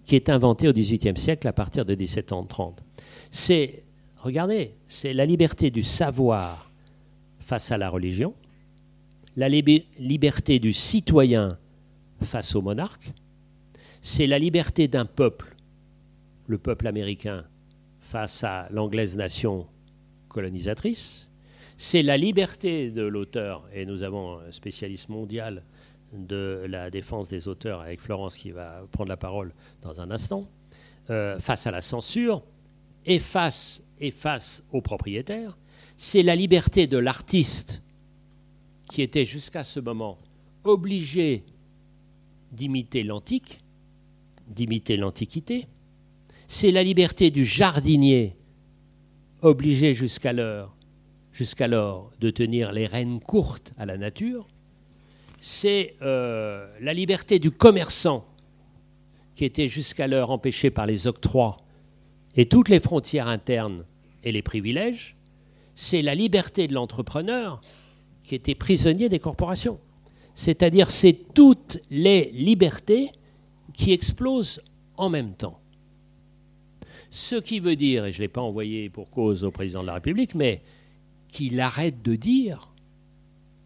qui 0.06 0.15
est 0.15 0.30
inventée 0.30 0.68
au 0.70 0.74
XVIIIe 0.74 1.18
siècle 1.18 1.48
à 1.48 1.54
partir 1.54 1.84
de 1.84 1.96
1730. 1.96 2.84
C'est, 3.32 3.84
regardez, 4.18 4.76
c'est 4.88 5.13
la 5.13 5.26
liberté 5.26 5.72
du 5.72 5.84
savoir 5.84 6.72
face 7.39 7.72
à 7.72 7.78
la 7.78 7.89
religion, 7.89 8.34
la 9.36 9.50
liberté 9.50 10.60
du 10.60 10.72
citoyen 10.72 11.58
face 12.22 12.56
au 12.56 12.62
monarque, 12.62 13.12
c'est 14.02 14.28
la 14.28 14.39
liberté 14.39 14.88
d'un 14.88 15.06
peuple, 15.06 15.56
le 16.48 16.58
peuple 16.58 16.88
américain, 16.88 17.44
face 18.00 18.44
à 18.44 18.68
l'anglaise 18.72 19.18
nation 19.18 19.68
colonisatrice, 20.30 21.30
c'est 21.78 22.04
la 22.04 22.18
liberté 22.18 22.91
de 22.91 23.02
l'auteur, 23.02 23.68
et 23.74 23.86
nous 23.86 24.04
avons 24.04 24.39
un 24.39 24.52
spécialiste 24.52 25.10
mondial 25.10 25.63
de 26.13 26.65
la 26.68 26.89
défense 26.89 27.30
des 27.30 27.48
auteurs 27.48 27.82
avec 27.82 28.00
Florence 28.00 28.38
qui 28.38 28.52
va 28.52 28.84
prendre 28.91 29.10
la 29.10 29.18
parole 29.18 29.54
dans 29.82 30.02
un 30.02 30.12
instant, 30.12 30.50
euh, 31.10 31.39
face 31.39 31.68
à 31.68 31.72
la 31.72 31.82
censure 31.82 32.44
et 33.06 33.20
face, 33.20 33.84
et 34.00 34.12
face 34.12 34.63
aux 34.72 34.82
propriétaires, 34.82 35.58
c'est 35.98 36.24
la 36.24 36.36
liberté 36.36 36.88
de 36.88 36.98
l'artiste 36.98 37.84
qui 38.89 39.02
était 39.02 39.26
jusqu'à 39.26 39.63
ce 39.63 39.80
moment 39.80 40.20
obligé 40.63 41.44
d'imiter 42.52 43.04
l'antique, 43.04 43.60
d'imiter 44.48 44.98
l'antiquité, 44.98 45.68
c'est 46.48 46.72
la 46.72 46.84
liberté 46.84 47.32
du 47.32 47.44
jardinier 47.44 48.36
obligé 49.41 49.94
jusqu'alors 49.94 50.76
jusqu'alors 51.36 52.12
de 52.22 52.30
tenir 52.30 52.72
les 52.72 52.88
rênes 52.88 53.20
courtes 53.20 53.74
à 53.78 53.86
la 53.86 53.98
nature, 53.98 54.48
c'est 55.47 55.93
euh, 56.01 56.67
la 56.81 56.91
liberté 56.91 57.38
du 57.38 57.51
commerçant 57.51 58.25
qui 59.36 59.45
était 59.45 59.67
jusqu'alors 59.67 60.31
empêchée 60.31 60.71
par 60.71 60.88
les 60.88 61.05
octrois 61.05 61.58
et 62.36 62.47
toutes 62.47 62.67
les 62.67 62.79
frontières 62.79 63.27
internes 63.27 63.86
et 64.23 64.31
les 64.31 64.41
privilèges, 64.41 65.15
c'est 65.75 66.01
la 66.01 66.15
liberté 66.15 66.67
de 66.67 66.73
l'entrepreneur 66.73 67.62
qui 68.23 68.34
était 68.34 68.55
prisonnier 68.55 69.08
des 69.08 69.19
corporations. 69.19 69.79
C'est-à-dire 70.34 70.89
c'est 70.89 71.19
toutes 71.36 71.79
les 71.91 72.31
libertés 72.31 73.12
qui 73.71 73.91
explosent 73.91 74.63
en 74.97 75.12
même 75.12 75.36
temps. 75.36 75.60
Ce 77.12 77.36
qui 77.36 77.60
veut 77.60 77.75
dire, 77.75 78.05
et 78.05 78.12
je 78.12 78.17
ne 78.17 78.21
l'ai 78.21 78.29
pas 78.29 78.41
envoyé 78.41 78.89
pour 78.89 79.12
cause 79.12 79.43
au 79.43 79.51
président 79.51 79.84
de 79.84 79.88
la 79.88 79.93
République, 79.93 80.34
mais 80.34 80.63
qu'il 81.27 81.62
arrête 81.62 82.01
de 82.01 82.15
dire 82.15 82.71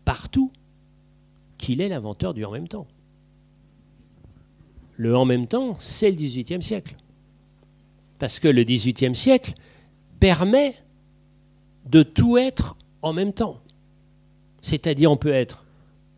partout 0.04 0.52
qu'il 1.60 1.82
est 1.82 1.90
l'inventeur 1.90 2.34
du 2.34 2.44
en 2.44 2.52
même 2.52 2.68
temps. 2.68 2.88
Le 4.96 5.16
en 5.16 5.26
même 5.26 5.46
temps, 5.46 5.76
c'est 5.78 6.10
le 6.10 6.18
XVIIIe 6.18 6.64
siècle. 6.64 6.96
Parce 8.18 8.40
que 8.40 8.48
le 8.48 8.64
XVIIIe 8.64 9.16
siècle 9.16 9.54
permet 10.20 10.76
de 11.86 12.02
tout 12.02 12.38
être 12.38 12.76
en 13.02 13.14
même 13.14 13.34
temps. 13.34 13.62
C'est-à-dire, 14.62 15.12
on 15.12 15.18
peut 15.18 15.32
être, 15.32 15.66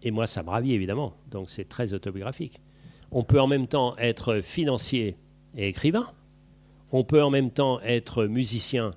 et 0.01 0.11
moi 0.11 0.25
ça 0.25 0.41
me 0.41 0.49
ravit 0.49 0.73
évidemment, 0.73 1.13
donc 1.29 1.49
c'est 1.49 1.67
très 1.67 1.93
autobiographique, 1.93 2.59
on 3.11 3.23
peut 3.23 3.39
en 3.39 3.47
même 3.47 3.67
temps 3.67 3.95
être 3.97 4.41
financier 4.41 5.15
et 5.55 5.67
écrivain, 5.67 6.09
on 6.91 7.03
peut 7.03 7.23
en 7.23 7.29
même 7.29 7.51
temps 7.51 7.79
être 7.81 8.25
musicien 8.25 8.95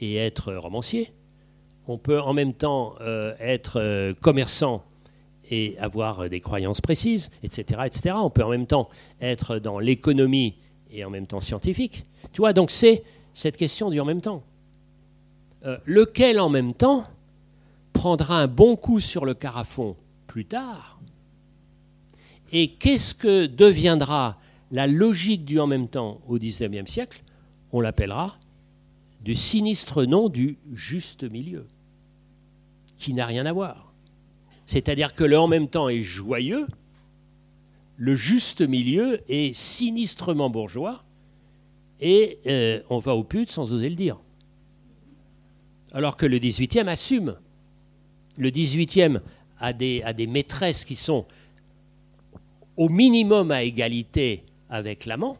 et 0.00 0.16
être 0.16 0.54
romancier, 0.54 1.12
on 1.86 1.98
peut 1.98 2.20
en 2.20 2.32
même 2.32 2.54
temps 2.54 2.94
euh, 3.00 3.34
être 3.40 3.80
euh, 3.80 4.14
commerçant 4.14 4.84
et 5.50 5.76
avoir 5.78 6.28
des 6.30 6.40
croyances 6.40 6.80
précises, 6.80 7.30
etc., 7.42 7.82
etc. 7.84 8.14
On 8.18 8.30
peut 8.30 8.44
en 8.44 8.50
même 8.50 8.66
temps 8.66 8.88
être 9.20 9.58
dans 9.58 9.78
l'économie 9.78 10.54
et 10.92 11.04
en 11.04 11.10
même 11.10 11.26
temps 11.26 11.40
scientifique. 11.40 12.06
Tu 12.32 12.40
vois, 12.40 12.52
donc 12.52 12.70
c'est 12.70 13.02
cette 13.32 13.56
question 13.56 13.90
du 13.90 14.00
en 14.00 14.04
même 14.04 14.20
temps. 14.20 14.42
Euh, 15.66 15.76
lequel 15.84 16.40
en 16.40 16.48
même 16.48 16.72
temps 16.72 17.06
prendra 17.92 18.40
un 18.40 18.46
bon 18.46 18.76
coup 18.76 19.00
sur 19.00 19.26
le 19.26 19.34
carafon 19.34 19.94
plus 20.26 20.46
tard 20.46 20.98
Et 22.52 22.68
qu'est-ce 22.68 23.14
que 23.14 23.46
deviendra 23.46 24.38
la 24.70 24.86
logique 24.86 25.44
du 25.44 25.58
en 25.58 25.66
même 25.66 25.88
temps 25.88 26.20
au 26.28 26.38
XIXe 26.38 26.90
siècle? 26.90 27.22
On 27.72 27.80
l'appellera 27.80 28.38
du 29.20 29.34
sinistre 29.34 30.04
nom 30.04 30.28
du 30.28 30.56
juste 30.72 31.30
milieu, 31.30 31.66
qui 32.96 33.12
n'a 33.12 33.26
rien 33.26 33.44
à 33.44 33.52
voir. 33.52 33.89
C'est-à-dire 34.70 35.14
que 35.14 35.24
le 35.24 35.36
en 35.36 35.48
même 35.48 35.66
temps 35.66 35.88
est 35.88 36.00
joyeux, 36.00 36.68
le 37.96 38.14
juste 38.14 38.60
milieu 38.60 39.20
est 39.28 39.52
sinistrement 39.52 40.48
bourgeois 40.48 41.02
et 41.98 42.38
euh, 42.46 42.80
on 42.88 43.00
va 43.00 43.16
au 43.16 43.24
putes 43.24 43.50
sans 43.50 43.72
oser 43.72 43.88
le 43.88 43.96
dire. 43.96 44.20
Alors 45.90 46.16
que 46.16 46.24
le 46.24 46.38
18e 46.38 46.86
assume. 46.86 47.34
Le 48.38 48.48
18e 48.50 49.22
a 49.58 49.72
des, 49.72 50.02
a 50.04 50.12
des 50.12 50.28
maîtresses 50.28 50.84
qui 50.84 50.94
sont 50.94 51.26
au 52.76 52.88
minimum 52.88 53.50
à 53.50 53.64
égalité 53.64 54.44
avec 54.68 55.04
l'amant, 55.04 55.36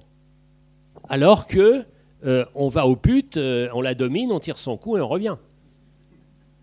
alors 1.08 1.46
que 1.46 1.86
euh, 2.24 2.44
on 2.56 2.68
va 2.68 2.84
au 2.84 2.96
putes, 2.96 3.36
euh, 3.36 3.68
on 3.74 3.80
la 3.80 3.94
domine, 3.94 4.32
on 4.32 4.40
tire 4.40 4.58
son 4.58 4.76
coup 4.76 4.96
et 4.96 5.00
on 5.00 5.06
revient. 5.06 5.36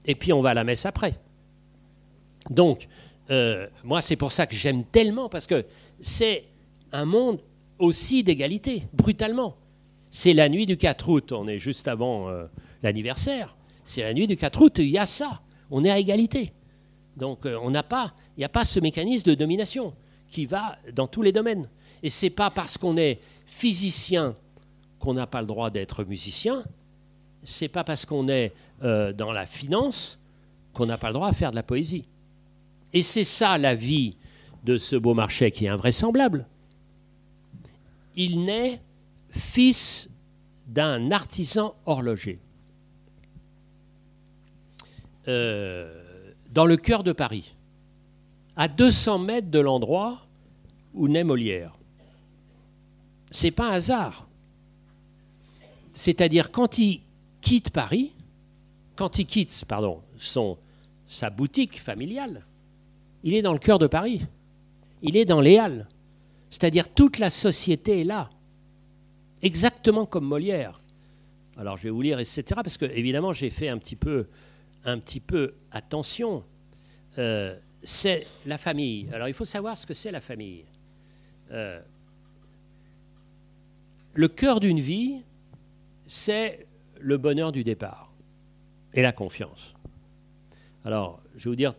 Et 0.04 0.16
puis 0.16 0.34
on 0.34 0.42
va 0.42 0.50
à 0.50 0.54
la 0.54 0.66
messe 0.66 0.86
après. 0.86 1.18
Donc, 2.50 2.88
moi, 3.84 4.02
c'est 4.02 4.16
pour 4.16 4.32
ça 4.32 4.48
que 4.48 4.56
j'aime 4.56 4.84
tellement, 4.84 5.30
parce 5.30 5.48
que 5.48 5.66
c'est 6.00 6.46
un 6.92 7.06
monde 7.06 7.40
aussi 7.80 8.24
d'égalité, 8.24 8.84
brutalement. 8.94 9.56
C'est 10.10 10.34
la 10.34 10.50
nuit 10.50 10.66
du 10.66 10.78
4 10.78 11.10
août, 11.10 11.32
on 11.32 11.48
est 11.48 11.60
juste 11.60 11.88
avant 11.88 12.30
euh, 12.30 12.46
l'anniversaire. 12.82 13.56
C'est 13.84 14.02
la 14.02 14.14
nuit 14.14 14.28
du 14.28 14.36
4 14.36 14.62
août, 14.62 14.80
il 14.80 14.90
y 14.90 14.98
a 14.98 15.06
ça, 15.06 15.42
on 15.70 15.84
est 15.86 15.92
à 15.92 16.00
égalité. 16.00 16.54
Donc 17.18 17.46
euh, 17.46 17.58
on 17.62 17.72
n'a 17.72 17.84
pas, 17.84 18.14
il 18.36 18.42
n'y 18.42 18.46
a 18.46 18.50
pas 18.50 18.66
ce 18.66 18.80
mécanisme 18.80 19.30
de 19.30 19.36
domination 19.36 19.94
qui 20.28 20.46
va 20.46 20.78
dans 20.94 21.08
tous 21.08 21.22
les 21.22 21.32
domaines. 21.32 21.70
Et 22.04 22.10
c'est 22.10 22.30
pas 22.30 22.50
parce 22.50 22.78
qu'on 22.78 22.98
est 22.98 23.20
physicien 23.46 24.36
qu'on 25.00 25.14
n'a 25.14 25.28
pas 25.28 25.42
le 25.42 25.48
droit 25.48 25.70
d'être 25.70 26.04
musicien. 26.04 26.64
C'est 27.44 27.68
pas 27.68 27.84
parce 27.84 28.06
qu'on 28.06 28.28
est 28.28 28.54
euh, 28.84 29.14
dans 29.14 29.32
la 29.32 29.46
finance 29.46 30.20
qu'on 30.74 30.86
n'a 30.86 30.98
pas 30.98 31.08
le 31.08 31.14
droit 31.14 31.30
à 31.30 31.34
faire 31.34 31.52
de 31.52 31.56
la 31.56 31.64
poésie. 31.64 32.06
Et 32.94 33.02
c'est 33.02 33.24
ça 33.24 33.58
la 33.58 33.76
vie 33.76 34.18
de 34.64 34.78
ce 34.78 34.96
beau 34.96 35.14
marché 35.14 35.52
qui 35.52 35.66
est 35.66 35.70
invraisemblable. 35.70 36.48
Il 38.16 38.44
naît 38.44 38.82
fils 39.30 40.10
d'un 40.68 41.12
artisan 41.12 41.76
horloger. 41.86 42.40
Euh, 45.28 46.34
dans 46.52 46.66
le 46.66 46.78
cœur 46.78 47.04
de 47.04 47.12
Paris, 47.12 47.54
à 48.56 48.68
200 48.68 49.20
mètres 49.20 49.52
de 49.52 49.60
l'endroit 49.60 50.26
où 50.94 51.08
naît 51.08 51.24
Molière. 51.24 51.78
C'est 53.30 53.52
pas 53.52 53.70
un 53.70 53.74
hasard. 53.74 54.28
C'est-à-dire 55.92 56.52
quand 56.52 56.78
il 56.78 57.02
quitte 57.42 57.70
Paris, 57.70 58.14
quand 58.96 59.20
il 59.20 59.26
quitte 59.26 59.52
sa 59.52 61.30
boutique 61.30 61.80
familiale, 61.80 62.47
il 63.28 63.36
est 63.36 63.42
dans 63.42 63.54
le 63.54 63.60
cœur 63.60 63.78
de 63.78 63.88
Paris 63.88 64.22
il 65.02 65.16
est 65.16 65.26
dans 65.26 65.42
les 65.42 65.58
Halles. 65.58 65.88
C'est-à-dire 66.50 66.90
toute 66.94 67.20
la 67.20 67.30
société 67.30 68.02
est 68.02 68.06
là, 68.06 68.30
exactement 69.42 70.06
comme 70.06 70.26
Molière. 70.26 70.80
Alors 71.58 71.78
je 71.78 71.84
vais 71.84 71.90
vous 71.90 72.02
lire, 72.02 72.20
etc. 72.20 72.44
Parce 72.56 72.78
que 72.78 72.86
évidemment 72.86 73.34
j'ai 73.34 73.50
fait 73.50 73.68
un 73.68 73.78
petit 73.78 73.96
peu, 73.96 75.54
attention. 75.72 76.44
Euh, 77.18 77.58
c'est 77.84 78.26
la 78.46 78.58
famille. 78.58 79.10
Alors 79.12 79.28
il 79.28 79.34
faut 79.34 79.46
savoir 79.46 79.78
ce 79.78 79.86
que 79.86 79.94
c'est 79.94 80.12
la 80.12 80.22
famille. 80.22 80.64
Euh, 81.52 81.82
le 84.14 84.28
cœur 84.28 84.60
d'une 84.60 84.80
vie, 84.80 85.22
c'est 86.06 86.66
le 87.00 87.18
bonheur 87.18 87.52
du 87.52 87.64
départ 87.64 88.14
et 88.94 89.02
la 89.02 89.12
confiance. 89.12 89.76
Alors 90.86 91.22
je 91.36 91.44
vais 91.46 91.50
vous 91.50 91.56
dire 91.56 91.74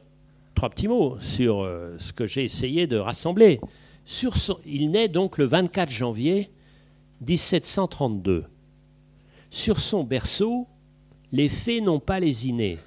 trois 0.58 0.70
petits 0.70 0.88
mots 0.88 1.16
sur 1.20 1.60
euh, 1.60 1.94
ce 1.98 2.12
que 2.12 2.26
j'ai 2.26 2.42
essayé 2.42 2.88
de 2.88 2.96
rassembler. 2.96 3.60
Il 4.66 4.90
naît 4.90 5.06
donc 5.06 5.38
le 5.38 5.44
24 5.44 5.88
janvier 5.88 6.50
1732. 7.24 8.44
Sur 9.50 9.78
son 9.78 10.02
berceau, 10.02 10.66
les 11.30 11.48
fées 11.48 11.80
n'ont 11.80 12.00
pas 12.00 12.18
lésiné. 12.18 12.78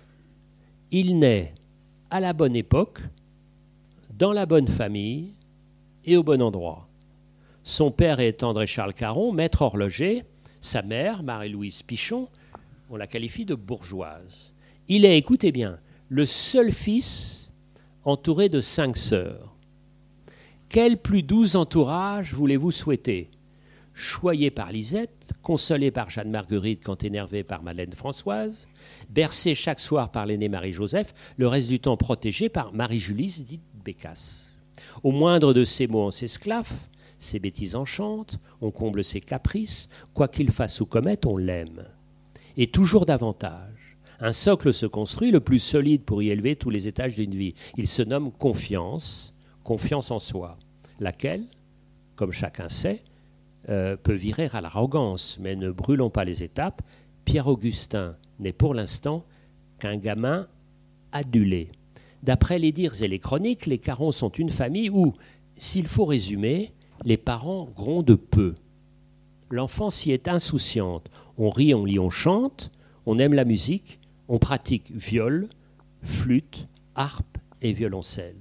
Il 0.92 1.18
naît 1.18 1.54
à 2.10 2.20
la 2.20 2.34
bonne 2.34 2.58
époque, 2.58 3.00
dans 4.10 4.34
la 4.34 4.46
bonne 4.46 4.68
famille 4.68 5.34
et 6.04 6.18
au 6.18 6.24
bon 6.24 6.42
endroit. 6.42 6.90
Son 7.64 7.90
père 7.90 8.20
est 8.20 8.44
André 8.44 8.68
Charles 8.68 8.94
Caron, 8.94 9.32
maître 9.32 9.62
horloger. 9.62 10.24
Sa 10.60 10.82
mère, 10.82 11.24
Marie-Louise 11.24 11.84
Pichon, 11.84 12.28
on 12.90 12.98
la 12.98 13.08
qualifie 13.08 13.46
de 13.46 13.56
bourgeoise. 13.56 14.52
Il 14.90 15.06
est, 15.06 15.18
écoutez 15.18 15.54
bien, 15.54 15.80
le 16.10 16.26
seul 16.26 16.74
fils 16.74 17.41
entouré 18.04 18.50
de 18.50 18.62
cinq 18.62 18.98
sœurs. 18.98 19.56
Quel 20.70 20.98
plus 20.98 21.24
doux 21.24 21.56
entourage 21.56 22.34
voulez-vous 22.34 22.72
souhaiter? 22.72 23.30
Choyé 23.94 24.52
par 24.52 24.72
Lisette, 24.72 25.34
consolé 25.42 25.92
par 25.92 26.10
Jeanne 26.10 26.32
Marguerite 26.32 26.82
quand 26.84 27.04
énervé 27.04 27.44
par 27.44 27.62
Madeleine 27.62 27.92
Françoise, 27.92 28.68
bercé 29.10 29.54
chaque 29.54 29.82
soir 29.82 30.12
par 30.12 30.26
l'aîné 30.26 30.48
Marie-Joseph, 30.48 31.14
le 31.38 31.48
reste 31.48 31.70
du 31.70 31.80
temps 31.80 31.98
protégé 31.98 32.48
par 32.48 32.74
Marie-Julie 32.74 33.44
dite 33.46 33.62
Bécasse. 33.84 34.58
Au 35.04 35.12
moindre 35.12 35.54
de 35.54 35.66
ses 35.66 35.88
mots, 35.88 36.06
on 36.06 36.12
s'esclave, 36.12 36.72
ses 37.20 37.40
bêtises 37.40 37.76
enchantent, 37.76 38.40
on 38.62 38.72
comble 38.72 39.04
ses 39.04 39.20
caprices, 39.20 39.90
quoi 40.14 40.28
qu'il 40.28 40.52
fasse 40.52 40.80
ou 40.80 40.86
commette, 40.86 41.26
on 41.26 41.38
l'aime. 41.38 41.84
Et 42.58 42.68
toujours 42.68 43.06
davantage. 43.06 43.71
Un 44.24 44.34
socle 44.34 44.72
se 44.72 44.86
construit, 44.86 45.32
le 45.32 45.40
plus 45.40 45.58
solide 45.58 46.04
pour 46.04 46.22
y 46.22 46.30
élever 46.30 46.56
tous 46.56 46.70
les 46.70 46.88
étages 46.88 47.16
d'une 47.16 47.34
vie. 47.34 47.56
Il 47.76 47.88
se 47.88 48.04
nomme 48.04 48.32
confiance, 48.32 49.34
confiance 49.64 50.12
en 50.12 50.20
soi, 50.20 50.60
laquelle, 51.00 51.48
comme 52.16 52.32
chacun 52.32 52.70
sait, 52.70 53.04
euh, 53.70 53.98
peut 53.98 54.14
virer 54.14 54.48
à 54.54 54.62
l'arrogance. 54.62 55.40
Mais 55.42 55.56
ne 55.56 55.72
brûlons 55.72 56.12
pas 56.12 56.24
les 56.24 56.44
étapes. 56.44 56.84
Pierre-Augustin 57.26 58.16
n'est 58.40 58.54
pour 58.54 58.76
l'instant 58.76 59.26
qu'un 59.80 59.98
gamin 59.98 60.48
adulé. 61.12 61.72
D'après 62.22 62.60
les 62.60 62.72
dires 62.72 63.02
et 63.02 63.08
les 63.08 63.18
chroniques, 63.18 63.66
les 63.66 63.80
Carons 63.80 64.12
sont 64.12 64.30
une 64.30 64.50
famille 64.50 64.92
où, 64.92 65.14
s'il 65.56 65.88
faut 65.88 66.06
résumer, 66.06 66.74
les 67.04 67.18
parents 67.18 67.68
grondent 67.76 68.16
peu. 68.16 68.54
L'enfant 69.50 69.90
s'y 69.90 70.12
est 70.12 70.28
insouciante. 70.28 71.10
On 71.40 71.50
rit, 71.50 71.74
on 71.74 71.86
lit, 71.86 71.98
on 71.98 72.12
chante, 72.12 72.72
on 73.08 73.18
aime 73.18 73.34
la 73.34 73.46
musique, 73.46 74.00
on 74.32 74.40
pratique 74.40 74.90
viol, 74.96 75.50
flûte, 76.04 76.70
harpe 76.96 77.38
et 77.62 77.74
violoncelle. 77.74 78.38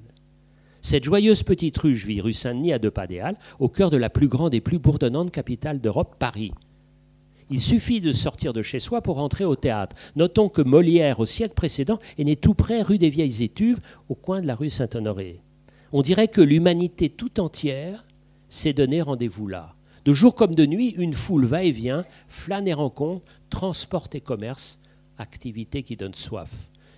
Cette 0.82 1.02
joyeuse 1.02 1.42
petite 1.42 1.76
ruche 1.78 2.06
vit 2.06 2.20
rue 2.20 2.32
Saint-Denis 2.32 2.72
à 2.72 2.78
deux 2.78 2.92
pas 2.92 3.08
des 3.08 3.18
Halles, 3.18 3.36
au 3.58 3.68
cœur 3.68 3.90
de 3.90 3.96
la 3.96 4.08
plus 4.08 4.28
grande 4.28 4.54
et 4.54 4.60
plus 4.60 4.78
bourdonnante 4.78 5.32
capitale 5.32 5.80
d'Europe, 5.80 6.14
Paris. 6.20 6.52
Il 7.50 7.60
suffit 7.60 8.00
de 8.00 8.12
sortir 8.12 8.52
de 8.52 8.62
chez 8.62 8.78
soi 8.78 9.02
pour 9.02 9.18
entrer 9.18 9.44
au 9.44 9.56
théâtre. 9.56 9.96
Notons 10.14 10.48
que 10.48 10.62
Molière, 10.62 11.18
au 11.18 11.26
siècle 11.26 11.54
précédent, 11.54 11.98
est 12.16 12.24
né 12.24 12.36
tout 12.36 12.54
près, 12.54 12.82
rue 12.82 12.98
des 12.98 13.10
Vieilles 13.10 13.42
Étuves, 13.42 13.80
au 14.08 14.14
coin 14.14 14.40
de 14.40 14.46
la 14.46 14.54
rue 14.54 14.70
Saint-Honoré. 14.70 15.42
On 15.90 16.02
dirait 16.02 16.28
que 16.28 16.40
l'humanité 16.40 17.08
tout 17.08 17.40
entière 17.40 18.06
s'est 18.48 18.72
donné 18.72 19.02
rendez-vous 19.02 19.48
là. 19.48 19.74
De 20.04 20.12
jour 20.12 20.36
comme 20.36 20.54
de 20.54 20.66
nuit, 20.66 20.90
une 20.90 21.14
foule 21.14 21.46
va 21.46 21.64
et 21.64 21.72
vient, 21.72 22.04
flâne 22.28 22.68
et 22.68 22.74
rencontre, 22.74 23.24
transporte 23.50 24.14
et 24.14 24.20
commerce, 24.20 24.78
activité 25.20 25.82
qui 25.82 25.96
donne 25.96 26.14
soif. 26.14 26.50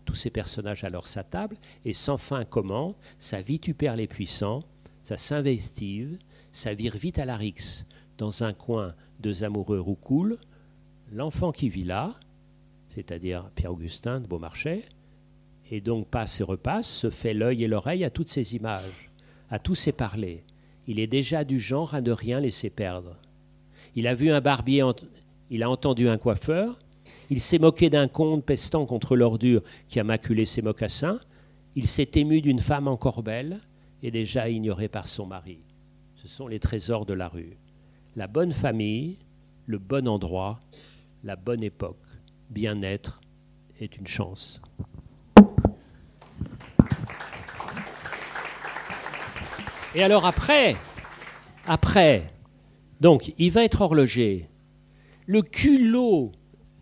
Tous 0.05 0.15
ces 0.15 0.31
personnages 0.31 0.85
alors 0.85 1.07
sa 1.07 1.23
table 1.23 1.57
et 1.85 1.93
sans 1.93 2.17
fin 2.17 2.45
comment 2.45 2.97
ça 3.19 3.41
vitupère 3.41 3.97
les 3.97 4.07
puissants, 4.07 4.65
ça 5.03 5.17
s'investive, 5.17 6.19
ça 6.51 6.75
vire 6.75 6.97
vite 6.97 7.19
à 7.19 7.25
la 7.25 7.37
rixe. 7.37 7.87
Dans 8.19 8.43
un 8.43 8.53
coin, 8.53 8.95
deux 9.21 9.45
amoureux 9.45 9.81
roucoulent, 9.81 10.39
l'enfant 11.13 11.53
qui 11.53 11.69
vit 11.69 11.85
là, 11.85 12.15
c'est-à-dire 12.91 13.51
Pierre-Augustin 13.55 14.21
de 14.21 14.27
Beaumarchais, 14.27 14.85
et 15.71 15.81
donc 15.81 16.09
passe 16.09 16.41
et 16.41 16.45
repasse, 16.45 16.89
se 16.89 17.11
fait 17.11 17.35
l'œil 17.35 17.65
et 17.65 17.69
l'oreille 17.69 18.05
à 18.05 18.11
toutes 18.11 18.29
ces 18.29 18.55
images, 18.55 19.11
à 19.51 19.59
tous 19.59 19.75
ces 19.75 19.93
parlers. 19.93 20.45
Il 20.87 20.99
est 20.99 21.07
déjà 21.07 21.45
du 21.45 21.59
genre 21.59 21.95
à 21.95 22.01
ne 22.01 22.11
rien 22.11 22.41
laisser 22.41 22.69
perdre. 22.69 23.17
Il 23.95 24.07
a 24.07 24.15
vu 24.15 24.31
un 24.31 24.41
barbier, 24.41 24.85
il 25.51 25.63
a 25.63 25.71
entendu 25.71 26.09
un 26.09 26.19
coiffeur, 26.19 26.79
il 27.33 27.41
s'est 27.41 27.59
moqué 27.59 27.89
d'un 27.89 28.09
conte 28.09 28.45
pestant 28.45 28.85
contre 28.85 29.17
l'ordure 29.17 29.63
qui 29.89 29.99
a 29.99 30.05
maculé 30.05 30.45
ses 30.45 30.61
mocassins. 30.61 31.19
Il 31.75 31.89
s'est 31.89 32.11
ému 32.17 32.43
d'une 32.43 32.59
femme 32.59 32.89
encore 32.89 33.23
belle 33.23 33.59
et 34.03 34.11
déjà 34.11 34.51
ignorée 34.51 34.89
par 34.89 35.07
son 35.07 35.25
mari. 35.25 35.61
Ce 36.15 36.29
sont 36.29 36.47
les 36.47 36.61
trésors 36.61 37.07
de 37.07 37.15
la 37.15 37.29
rue. 37.29 37.57
La 38.17 38.27
bonne 38.27 38.53
famille, 38.53 39.17
le 39.65 39.79
bon 39.79 40.09
endroit, 40.09 40.61
la 41.25 41.35
bonne 41.35 41.63
époque. 41.63 42.05
Bien-être 42.51 43.23
est 43.81 43.97
une 43.97 44.07
chance. 44.07 44.61
Et 49.95 50.03
alors 50.03 50.27
après, 50.27 50.77
après, 51.67 52.31
donc 53.01 53.33
il 53.39 53.51
va 53.51 53.65
être 53.65 53.81
horloger. 53.81 54.51
Le 55.25 55.41
culot 55.41 56.33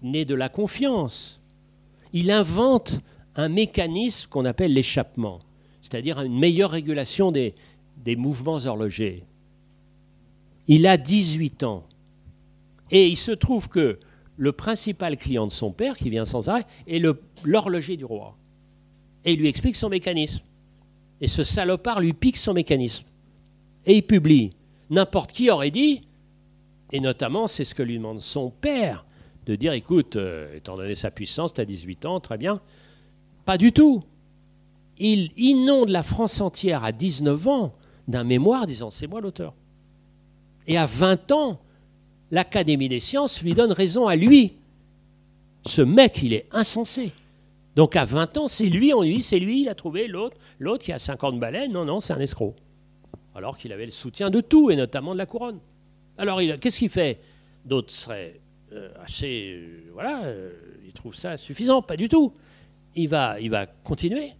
né 0.02 0.24
de 0.24 0.34
la 0.34 0.48
confiance. 0.48 1.40
Il 2.12 2.30
invente 2.30 3.00
un 3.36 3.48
mécanisme 3.48 4.28
qu'on 4.28 4.44
appelle 4.44 4.72
l'échappement, 4.72 5.40
c'est-à-dire 5.82 6.20
une 6.20 6.38
meilleure 6.38 6.70
régulation 6.70 7.32
des, 7.32 7.54
des 7.98 8.16
mouvements 8.16 8.58
horlogers. 8.64 9.24
Il 10.66 10.86
a 10.86 10.96
18 10.96 11.64
ans. 11.64 11.84
Et 12.90 13.08
il 13.08 13.16
se 13.16 13.32
trouve 13.32 13.68
que 13.68 13.98
le 14.36 14.52
principal 14.52 15.16
client 15.16 15.46
de 15.46 15.52
son 15.52 15.70
père, 15.70 15.96
qui 15.96 16.10
vient 16.10 16.24
sans 16.24 16.48
arrêt, 16.48 16.66
est 16.86 17.02
l'horloger 17.44 17.96
du 17.96 18.04
roi. 18.04 18.36
Et 19.24 19.32
il 19.32 19.38
lui 19.38 19.48
explique 19.48 19.76
son 19.76 19.88
mécanisme. 19.88 20.44
Et 21.20 21.26
ce 21.26 21.42
salopard 21.42 22.00
lui 22.00 22.14
pique 22.14 22.36
son 22.36 22.54
mécanisme. 22.54 23.04
Et 23.84 23.96
il 23.96 24.02
publie. 24.02 24.52
N'importe 24.88 25.32
qui 25.32 25.50
aurait 25.50 25.70
dit, 25.70 26.02
et 26.92 27.00
notamment 27.00 27.46
c'est 27.46 27.64
ce 27.64 27.74
que 27.74 27.82
lui 27.82 27.98
demande 27.98 28.20
son 28.20 28.50
père, 28.50 29.04
de 29.46 29.56
dire 29.56 29.72
écoute, 29.72 30.16
euh, 30.16 30.54
étant 30.56 30.76
donné 30.76 30.94
sa 30.94 31.10
puissance, 31.10 31.54
tu 31.54 31.60
as 31.60 31.64
18 31.64 32.06
ans, 32.06 32.20
très 32.20 32.38
bien. 32.38 32.60
Pas 33.44 33.58
du 33.58 33.72
tout. 33.72 34.04
Il 34.98 35.30
inonde 35.36 35.88
la 35.88 36.02
France 36.02 36.40
entière 36.40 36.84
à 36.84 36.92
19 36.92 37.48
ans 37.48 37.74
d'un 38.06 38.24
mémoire 38.24 38.66
disant 38.66 38.90
c'est 38.90 39.06
moi 39.06 39.20
l'auteur. 39.20 39.54
Et 40.66 40.76
à 40.76 40.86
20 40.86 41.32
ans, 41.32 41.60
l'Académie 42.30 42.88
des 42.88 43.00
sciences 43.00 43.42
lui 43.42 43.54
donne 43.54 43.72
raison 43.72 44.06
à 44.06 44.16
lui. 44.16 44.54
Ce 45.66 45.82
mec, 45.82 46.22
il 46.22 46.32
est 46.34 46.46
insensé. 46.52 47.12
Donc 47.76 47.96
à 47.96 48.04
20 48.04 48.36
ans, 48.36 48.48
c'est 48.48 48.66
lui, 48.66 48.92
on 48.92 49.02
lui 49.02 49.22
c'est 49.22 49.38
lui, 49.38 49.62
il 49.62 49.68
a 49.68 49.74
trouvé 49.74 50.06
l'autre, 50.06 50.36
l'autre 50.58 50.84
qui 50.84 50.92
a 50.92 50.98
50 50.98 51.38
balais, 51.38 51.68
non, 51.68 51.84
non, 51.84 52.00
c'est 52.00 52.12
un 52.12 52.20
escroc. 52.20 52.54
Alors 53.34 53.56
qu'il 53.56 53.72
avait 53.72 53.86
le 53.86 53.92
soutien 53.92 54.28
de 54.28 54.40
tout, 54.40 54.70
et 54.70 54.76
notamment 54.76 55.12
de 55.12 55.18
la 55.18 55.26
couronne. 55.26 55.60
Alors 56.18 56.40
qu'est-ce 56.60 56.78
qu'il 56.78 56.90
fait? 56.90 57.20
D'autres 57.64 57.90
seraient 57.90 58.40
assez... 59.02 59.54
Euh, 59.54 59.90
voilà, 59.92 60.24
euh, 60.24 60.52
ils 60.84 60.92
trouvent 60.92 61.14
ça 61.14 61.36
suffisant, 61.36 61.82
pas 61.82 61.96
du 61.96 62.08
tout. 62.08 62.34
Il 62.94 63.08
va, 63.08 63.40
il 63.40 63.50
va 63.50 63.66
continuer, 63.66 64.32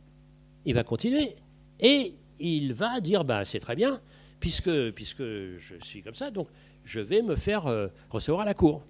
il 0.64 0.74
va 0.74 0.82
continuer, 0.82 1.36
et 1.78 2.14
il 2.38 2.72
va 2.72 3.00
dire, 3.00 3.24
ben, 3.24 3.44
c'est 3.44 3.60
très 3.60 3.76
bien, 3.76 4.00
puisque, 4.40 4.90
puisque 4.90 5.22
je 5.22 5.74
suis 5.82 6.02
comme 6.02 6.14
ça, 6.14 6.30
donc 6.30 6.48
je 6.84 7.00
vais 7.00 7.22
me 7.22 7.36
faire 7.36 7.66
recevoir 8.08 8.42
à 8.42 8.44
la 8.44 8.54
cour. 8.54 8.82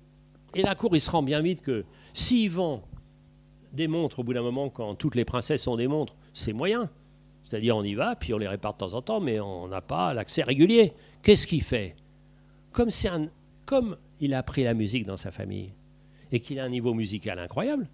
Et 0.55 0.63
la 0.63 0.75
cour, 0.75 0.95
il 0.95 1.01
se 1.01 1.11
rend 1.11 1.23
bien 1.23 1.43
vite 1.43 1.61
que 1.61 1.85
s'il 2.13 2.51
vend 2.51 2.83
des 3.73 3.87
montres, 3.87 4.21
au 4.21 4.25
bout 4.25 4.35
d'un 4.35 4.43
moment, 4.43 4.69
quand 4.69 4.95
toutes 4.95 5.15
les 5.15 5.25
princesses 5.25 5.67
ont 5.69 5.77
des 5.77 5.87
montres, 5.87 6.17
c'est 6.33 6.53
moyen. 6.53 6.91
C'est-à-dire, 7.43 7.77
on 7.77 7.83
y 7.83 7.95
va, 7.95 8.17
puis 8.17 8.35
on 8.35 8.39
les 8.39 8.49
répare 8.49 8.75
de 8.75 8.79
temps 8.79 8.95
en 8.95 9.03
temps, 9.03 9.21
mais 9.21 9.41
on 9.41 9.69
n'a 9.69 9.81
pas 9.81 10.15
l'accès 10.15 10.43
régulier. 10.43 10.93
Qu'est-ce 11.23 11.47
qu'il 11.47 11.63
fait? 11.63 11.97
Comme, 12.73 12.91
un, 13.11 13.29
comme 13.67 13.97
il 14.21 14.35
a 14.35 14.39
appris 14.39 14.63
la 14.65 14.75
musique 14.75 15.07
dans 15.07 15.17
sa 15.17 15.31
famille 15.31 15.73
et 16.33 16.41
qu'il 16.41 16.61
a 16.61 16.65
un 16.65 16.69
niveau 16.69 16.95
musical 16.95 17.39
incroyable, 17.39 17.89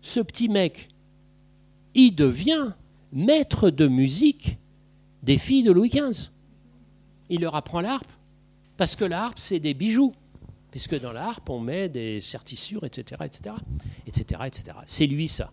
ce 0.00 0.20
petit 0.20 0.48
mec, 0.48 0.88
il 1.94 2.14
devient 2.14 2.72
maître 3.12 3.70
de 3.70 3.86
musique 3.86 4.58
des 5.22 5.38
filles 5.38 5.62
de 5.62 5.72
Louis 5.72 5.90
XV. 5.90 6.30
Il 7.28 7.42
leur 7.42 7.54
apprend 7.54 7.80
l'harpe, 7.80 8.10
parce 8.76 8.96
que 8.96 9.04
l'harpe, 9.04 9.38
c'est 9.38 9.60
des 9.60 9.74
bijoux 9.74 10.14
puisque 10.70 10.98
dans 11.00 11.12
la 11.12 11.26
harpe, 11.26 11.50
on 11.50 11.58
met 11.58 11.88
des 11.88 12.20
certissures, 12.20 12.84
etc., 12.84 13.22
etc., 13.24 13.56
etc., 14.06 14.42
etc. 14.46 14.76
C'est 14.86 15.06
lui 15.06 15.26
ça. 15.26 15.52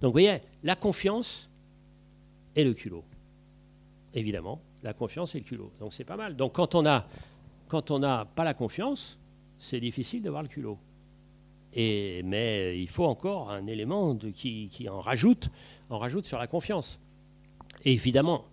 Donc, 0.00 0.08
vous 0.08 0.12
voyez, 0.12 0.38
la 0.64 0.74
confiance 0.74 1.48
et 2.56 2.64
le 2.64 2.74
culot. 2.74 3.04
Évidemment, 4.12 4.60
la 4.82 4.92
confiance 4.92 5.34
et 5.36 5.38
le 5.38 5.44
culot. 5.44 5.70
Donc, 5.78 5.94
c'est 5.94 6.04
pas 6.04 6.16
mal. 6.16 6.34
Donc, 6.34 6.54
quand 6.54 6.74
on 6.74 6.82
n'a 6.82 8.24
pas 8.24 8.42
la 8.44 8.54
confiance, 8.54 9.18
c'est 9.58 9.80
difficile 9.80 10.22
d'avoir 10.22 10.42
le 10.42 10.48
culot. 10.48 10.78
Et, 11.72 12.22
mais 12.24 12.80
il 12.80 12.88
faut 12.88 13.04
encore 13.04 13.50
un 13.50 13.66
élément 13.66 14.16
qui, 14.16 14.68
qui 14.70 14.88
en, 14.88 15.00
rajoute, 15.00 15.50
en 15.90 15.98
rajoute 15.98 16.24
sur 16.24 16.38
la 16.38 16.46
confiance. 16.46 16.98
Et 17.84 17.92
évidemment, 17.92 18.46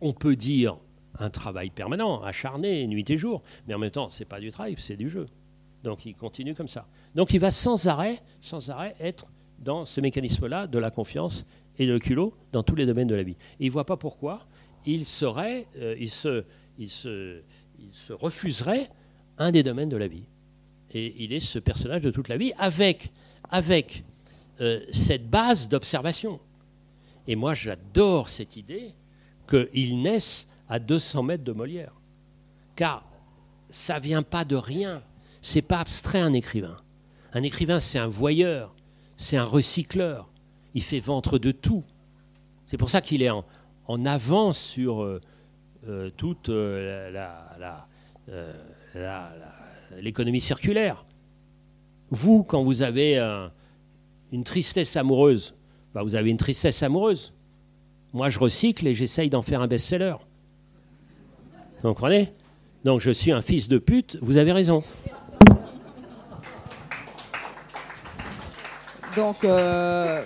on 0.00 0.12
peut 0.12 0.36
dire 0.36 0.76
un 1.18 1.30
travail 1.30 1.70
permanent, 1.70 2.22
acharné, 2.22 2.86
nuit 2.86 3.08
et 3.10 3.16
jour. 3.16 3.42
Mais 3.66 3.74
en 3.74 3.78
même 3.78 3.90
temps, 3.90 4.08
ce 4.08 4.20
n'est 4.20 4.26
pas 4.26 4.40
du 4.40 4.50
travail, 4.50 4.76
c'est 4.78 4.96
du 4.96 5.08
jeu. 5.08 5.26
Donc 5.82 6.06
il 6.06 6.14
continue 6.14 6.54
comme 6.54 6.68
ça. 6.68 6.86
Donc 7.14 7.32
il 7.32 7.40
va 7.40 7.50
sans 7.50 7.88
arrêt, 7.88 8.20
sans 8.40 8.70
arrêt 8.70 8.94
être 9.00 9.26
dans 9.58 9.84
ce 9.84 10.00
mécanisme-là 10.00 10.66
de 10.66 10.78
la 10.78 10.90
confiance 10.90 11.46
et 11.78 11.86
de 11.86 11.98
culot 11.98 12.34
dans 12.52 12.62
tous 12.62 12.74
les 12.74 12.86
domaines 12.86 13.08
de 13.08 13.14
la 13.14 13.22
vie. 13.22 13.36
Et 13.58 13.64
il 13.64 13.66
ne 13.66 13.72
voit 13.72 13.86
pas 13.86 13.96
pourquoi 13.96 14.46
il 14.84 15.04
serait, 15.04 15.66
euh, 15.76 15.96
il, 15.98 16.10
se, 16.10 16.44
il, 16.78 16.90
se, 16.90 17.42
il 17.78 17.92
se 17.92 18.12
refuserait 18.12 18.88
un 19.38 19.50
des 19.50 19.62
domaines 19.62 19.88
de 19.88 19.96
la 19.96 20.08
vie. 20.08 20.24
Et 20.92 21.14
il 21.18 21.32
est 21.32 21.40
ce 21.40 21.58
personnage 21.58 22.00
de 22.00 22.10
toute 22.10 22.28
la 22.28 22.36
vie 22.36 22.52
avec, 22.58 23.10
euh, 24.60 24.80
cette 24.92 25.28
base 25.28 25.68
d'observation. 25.68 26.40
Et 27.26 27.36
moi, 27.36 27.54
j'adore 27.54 28.28
cette 28.28 28.56
idée 28.56 28.94
qu'il 29.48 30.02
naisse 30.02 30.46
à 30.68 30.78
200 30.78 31.22
mètres 31.22 31.44
de 31.44 31.52
Molière. 31.52 31.92
Car 32.74 33.04
ça 33.68 33.98
vient 33.98 34.22
pas 34.22 34.44
de 34.44 34.56
rien. 34.56 35.02
C'est 35.42 35.62
pas 35.62 35.78
abstrait 35.78 36.20
un 36.20 36.32
écrivain. 36.32 36.78
Un 37.32 37.42
écrivain, 37.42 37.80
c'est 37.80 37.98
un 37.98 38.06
voyeur, 38.06 38.74
c'est 39.16 39.36
un 39.36 39.44
recycleur. 39.44 40.28
Il 40.74 40.82
fait 40.82 41.00
ventre 41.00 41.38
de 41.38 41.52
tout. 41.52 41.84
C'est 42.66 42.76
pour 42.76 42.90
ça 42.90 43.00
qu'il 43.00 43.22
est 43.22 43.30
en, 43.30 43.44
avance 44.06 44.58
sur 44.58 45.02
euh, 45.02 45.20
euh, 45.86 46.10
toute 46.16 46.48
euh, 46.48 47.10
l'économie 50.00 50.40
circulaire. 50.40 51.04
Vous, 52.10 52.44
quand 52.44 52.62
vous 52.62 52.82
avez 52.82 53.18
une 54.32 54.44
tristesse 54.44 54.96
amoureuse, 54.96 55.54
bah, 55.94 56.02
vous 56.02 56.16
avez 56.16 56.30
une 56.30 56.36
tristesse 56.36 56.82
amoureuse. 56.82 57.32
Moi, 58.12 58.28
je 58.28 58.38
recycle 58.38 58.86
et 58.86 58.94
j'essaye 58.94 59.30
d'en 59.30 59.42
faire 59.42 59.60
un 59.60 59.66
best-seller. 59.66 60.16
Vous 61.76 61.88
comprenez? 61.88 62.32
Donc 62.84 63.00
je 63.00 63.10
suis 63.10 63.32
un 63.32 63.42
fils 63.42 63.66
de 63.66 63.78
pute, 63.78 64.16
vous 64.22 64.36
avez 64.36 64.52
raison. 64.52 64.84
Donc, 69.16 69.44
euh, 69.44 70.22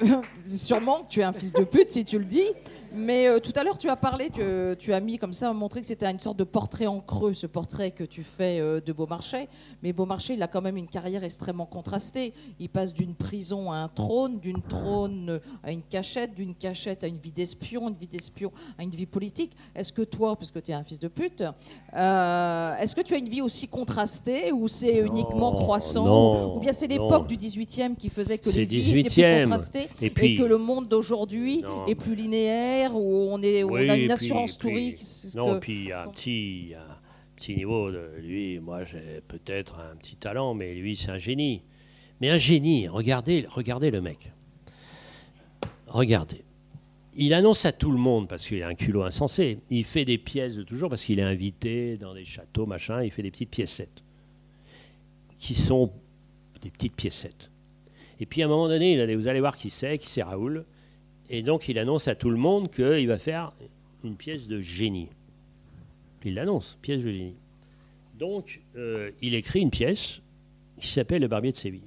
sûrement 0.46 1.04
que 1.04 1.10
tu 1.10 1.20
es 1.20 1.22
un 1.22 1.32
fils 1.32 1.52
de 1.52 1.62
pute 1.62 1.90
si 1.90 2.04
tu 2.04 2.18
le 2.18 2.24
dis. 2.24 2.48
Mais 2.94 3.26
euh, 3.26 3.38
tout 3.38 3.52
à 3.56 3.64
l'heure, 3.64 3.78
tu 3.78 3.88
as 3.88 3.96
parlé, 3.96 4.30
tu, 4.78 4.92
as 4.92 5.00
mis 5.00 5.18
comme 5.18 5.32
ça, 5.32 5.52
montré 5.52 5.80
que 5.80 5.86
c'était 5.86 6.10
une 6.10 6.20
sorte 6.20 6.36
de 6.36 6.44
portrait 6.44 6.86
en 6.86 7.00
creux, 7.00 7.32
ce 7.32 7.46
portrait 7.46 7.90
que 7.90 8.04
tu 8.04 8.22
fais 8.22 8.60
euh, 8.60 8.80
de 8.80 8.92
Beaumarchais. 8.92 9.48
Mais 9.82 9.92
Beaumarchais, 9.92 10.34
il 10.34 10.42
a 10.42 10.48
quand 10.48 10.60
même 10.60 10.76
une 10.76 10.88
carrière 10.88 11.24
extrêmement 11.24 11.64
contrastée. 11.64 12.34
Il 12.60 12.68
passe 12.68 12.92
d'une 12.92 13.14
prison 13.14 13.72
à 13.72 13.76
un 13.76 13.88
trône, 13.88 14.38
d'une 14.40 14.60
trône 14.60 15.40
à 15.62 15.72
une 15.72 15.82
cachette, 15.82 16.34
d'une 16.34 16.54
cachette 16.54 17.02
à 17.02 17.06
une 17.06 17.16
vie 17.16 17.30
d'espion, 17.30 17.88
une 17.88 17.94
vie 17.94 18.06
d'espion 18.06 18.52
à 18.78 18.82
une 18.82 18.90
vie 18.90 19.06
politique. 19.06 19.52
Est-ce 19.74 19.92
que 19.92 20.02
toi, 20.02 20.36
parce 20.36 20.50
que 20.50 20.58
tu 20.58 20.70
es 20.70 20.74
un 20.74 20.84
fils 20.84 20.98
de 20.98 21.08
pute, 21.08 21.42
euh, 21.94 22.76
est-ce 22.76 22.94
que 22.94 23.00
tu 23.00 23.14
as 23.14 23.18
une 23.18 23.28
vie 23.28 23.42
aussi 23.42 23.68
contrastée 23.68 24.52
ou 24.52 24.68
c'est 24.68 24.98
uniquement 24.98 25.56
croissant 25.56 26.56
Ou 26.56 26.60
bien 26.60 26.74
c'est 26.74 26.88
l'époque 26.88 27.26
du 27.26 27.36
18e 27.36 27.96
qui 27.96 28.10
faisait 28.10 28.38
que 28.38 28.50
les 28.50 28.66
vies 28.66 28.98
étaient 29.00 29.36
plus 29.36 29.42
contrastées 29.44 29.88
et, 30.02 30.06
et 30.06 30.36
que 30.36 30.42
le 30.42 30.58
monde 30.58 30.88
d'aujourd'hui 30.88 31.64
est 31.88 31.94
plus 31.94 32.14
linéaire 32.14 32.81
où 32.90 33.28
on, 33.30 33.40
est, 33.42 33.62
on 33.64 33.74
a 33.74 33.96
une 33.96 34.10
assurance 34.10 34.58
touristique 34.58 35.34
Non, 35.34 35.60
puis 35.60 35.72
il 35.72 35.88
y 35.88 35.92
a 35.92 36.02
un 36.02 36.08
petit, 36.08 36.74
petit 37.36 37.56
niveau 37.56 37.90
de 37.90 38.10
lui. 38.18 38.58
Moi, 38.58 38.84
j'ai 38.84 39.20
peut-être 39.28 39.80
un 39.80 39.96
petit 39.96 40.16
talent, 40.16 40.54
mais 40.54 40.74
lui, 40.74 40.96
c'est 40.96 41.10
un 41.10 41.18
génie. 41.18 41.62
Mais 42.20 42.30
un 42.30 42.38
génie, 42.38 42.88
regardez, 42.88 43.46
regardez 43.48 43.90
le 43.90 44.00
mec. 44.00 44.32
Regardez. 45.86 46.44
Il 47.14 47.34
annonce 47.34 47.66
à 47.66 47.72
tout 47.72 47.90
le 47.90 47.98
monde, 47.98 48.28
parce 48.28 48.46
qu'il 48.46 48.62
a 48.62 48.68
un 48.68 48.74
culot 48.74 49.02
insensé, 49.02 49.58
il 49.68 49.84
fait 49.84 50.04
des 50.04 50.18
pièces 50.18 50.54
de 50.54 50.62
toujours, 50.62 50.88
parce 50.88 51.04
qu'il 51.04 51.18
est 51.18 51.22
invité 51.22 51.98
dans 51.98 52.14
des 52.14 52.24
châteaux, 52.24 52.64
machin, 52.64 53.02
il 53.02 53.10
fait 53.10 53.22
des 53.22 53.30
petites 53.30 53.50
piécettes, 53.50 54.02
qui 55.36 55.54
sont 55.54 55.92
des 56.62 56.70
petites 56.70 56.96
piécettes. 56.96 57.50
Et 58.20 58.24
puis 58.24 58.40
à 58.42 58.46
un 58.46 58.48
moment 58.48 58.68
donné, 58.68 59.14
vous 59.16 59.28
allez 59.28 59.40
voir 59.40 59.56
qui 59.56 59.68
c'est, 59.68 59.98
qui 59.98 60.08
c'est 60.08 60.22
Raoul. 60.22 60.64
Et 61.32 61.42
donc 61.42 61.66
il 61.68 61.78
annonce 61.78 62.08
à 62.08 62.14
tout 62.14 62.28
le 62.28 62.36
monde 62.36 62.70
qu'il 62.70 63.08
va 63.08 63.18
faire 63.18 63.52
une 64.04 64.16
pièce 64.16 64.46
de 64.46 64.60
génie. 64.60 65.08
Il 66.24 66.34
l'annonce, 66.34 66.78
pièce 66.82 67.02
de 67.02 67.10
génie. 67.10 67.34
Donc 68.18 68.60
euh, 68.76 69.10
il 69.22 69.34
écrit 69.34 69.60
une 69.60 69.70
pièce 69.70 70.20
qui 70.78 70.88
s'appelle 70.88 71.22
Le 71.22 71.28
Barbier 71.28 71.50
de 71.50 71.56
Séville. 71.56 71.80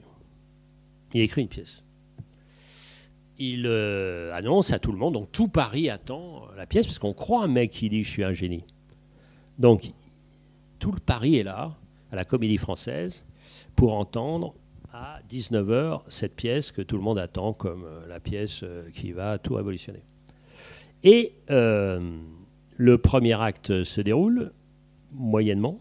Il 1.13 1.21
écrit 1.21 1.43
une 1.43 1.47
pièce. 1.47 1.83
Il 3.37 3.67
euh, 3.67 4.33
annonce 4.33 4.71
à 4.71 4.79
tout 4.79 4.91
le 4.91 4.97
monde, 4.97 5.13
donc 5.13 5.31
tout 5.31 5.47
Paris 5.47 5.91
attend 5.91 6.39
la 6.57 6.65
pièce, 6.65 6.87
parce 6.87 6.97
qu'on 6.97 7.13
croit 7.13 7.43
un 7.43 7.47
mec 7.47 7.69
qui 7.69 7.87
dit 7.87 8.03
je 8.03 8.09
suis 8.09 8.23
un 8.23 8.33
génie. 8.33 8.63
Donc 9.59 9.91
tout 10.79 10.91
le 10.91 10.99
Paris 10.99 11.35
est 11.35 11.43
là, 11.43 11.77
à 12.11 12.15
la 12.15 12.25
Comédie 12.25 12.57
Française, 12.57 13.25
pour 13.75 13.93
entendre 13.93 14.55
à 14.95 15.19
19h 15.29 16.03
cette 16.07 16.35
pièce 16.35 16.71
que 16.71 16.81
tout 16.81 16.95
le 16.95 17.03
monde 17.03 17.19
attend 17.19 17.51
comme 17.51 17.83
euh, 17.83 18.07
la 18.07 18.21
pièce 18.21 18.61
euh, 18.63 18.89
qui 18.93 19.11
va 19.11 19.37
tout 19.37 19.55
révolutionner. 19.55 20.03
Et 21.03 21.33
euh, 21.51 21.99
le 22.77 22.97
premier 22.97 23.33
acte 23.33 23.83
se 23.83 23.99
déroule 23.99 24.53
moyennement, 25.11 25.79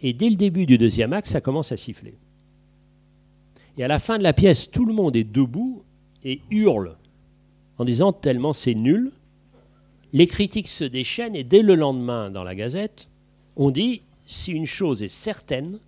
et 0.00 0.14
dès 0.14 0.30
le 0.30 0.36
début 0.36 0.64
du 0.64 0.78
deuxième 0.78 1.12
acte, 1.12 1.28
ça 1.28 1.42
commence 1.42 1.72
à 1.72 1.76
siffler. 1.76 2.16
Et 3.76 3.84
à 3.84 3.88
la 3.88 3.98
fin 3.98 4.16
de 4.16 4.22
la 4.22 4.32
pièce, 4.32 4.70
tout 4.70 4.86
le 4.86 4.94
monde 4.94 5.14
est 5.14 5.24
debout 5.24 5.84
et 6.24 6.40
hurle 6.50 6.96
en 7.78 7.84
disant 7.84 8.12
tellement 8.12 8.52
c'est 8.52 8.74
nul 8.74 9.12
les 10.12 10.26
critiques 10.26 10.68
se 10.68 10.84
déchaînent 10.84 11.36
et 11.36 11.44
dès 11.44 11.62
le 11.62 11.74
lendemain, 11.74 12.30
dans 12.30 12.44
la 12.44 12.54
Gazette, 12.54 13.08
on 13.56 13.70
dit 13.70 14.02
si 14.24 14.52
une 14.52 14.66
chose 14.66 15.02
est 15.02 15.08
certaine, 15.08 15.78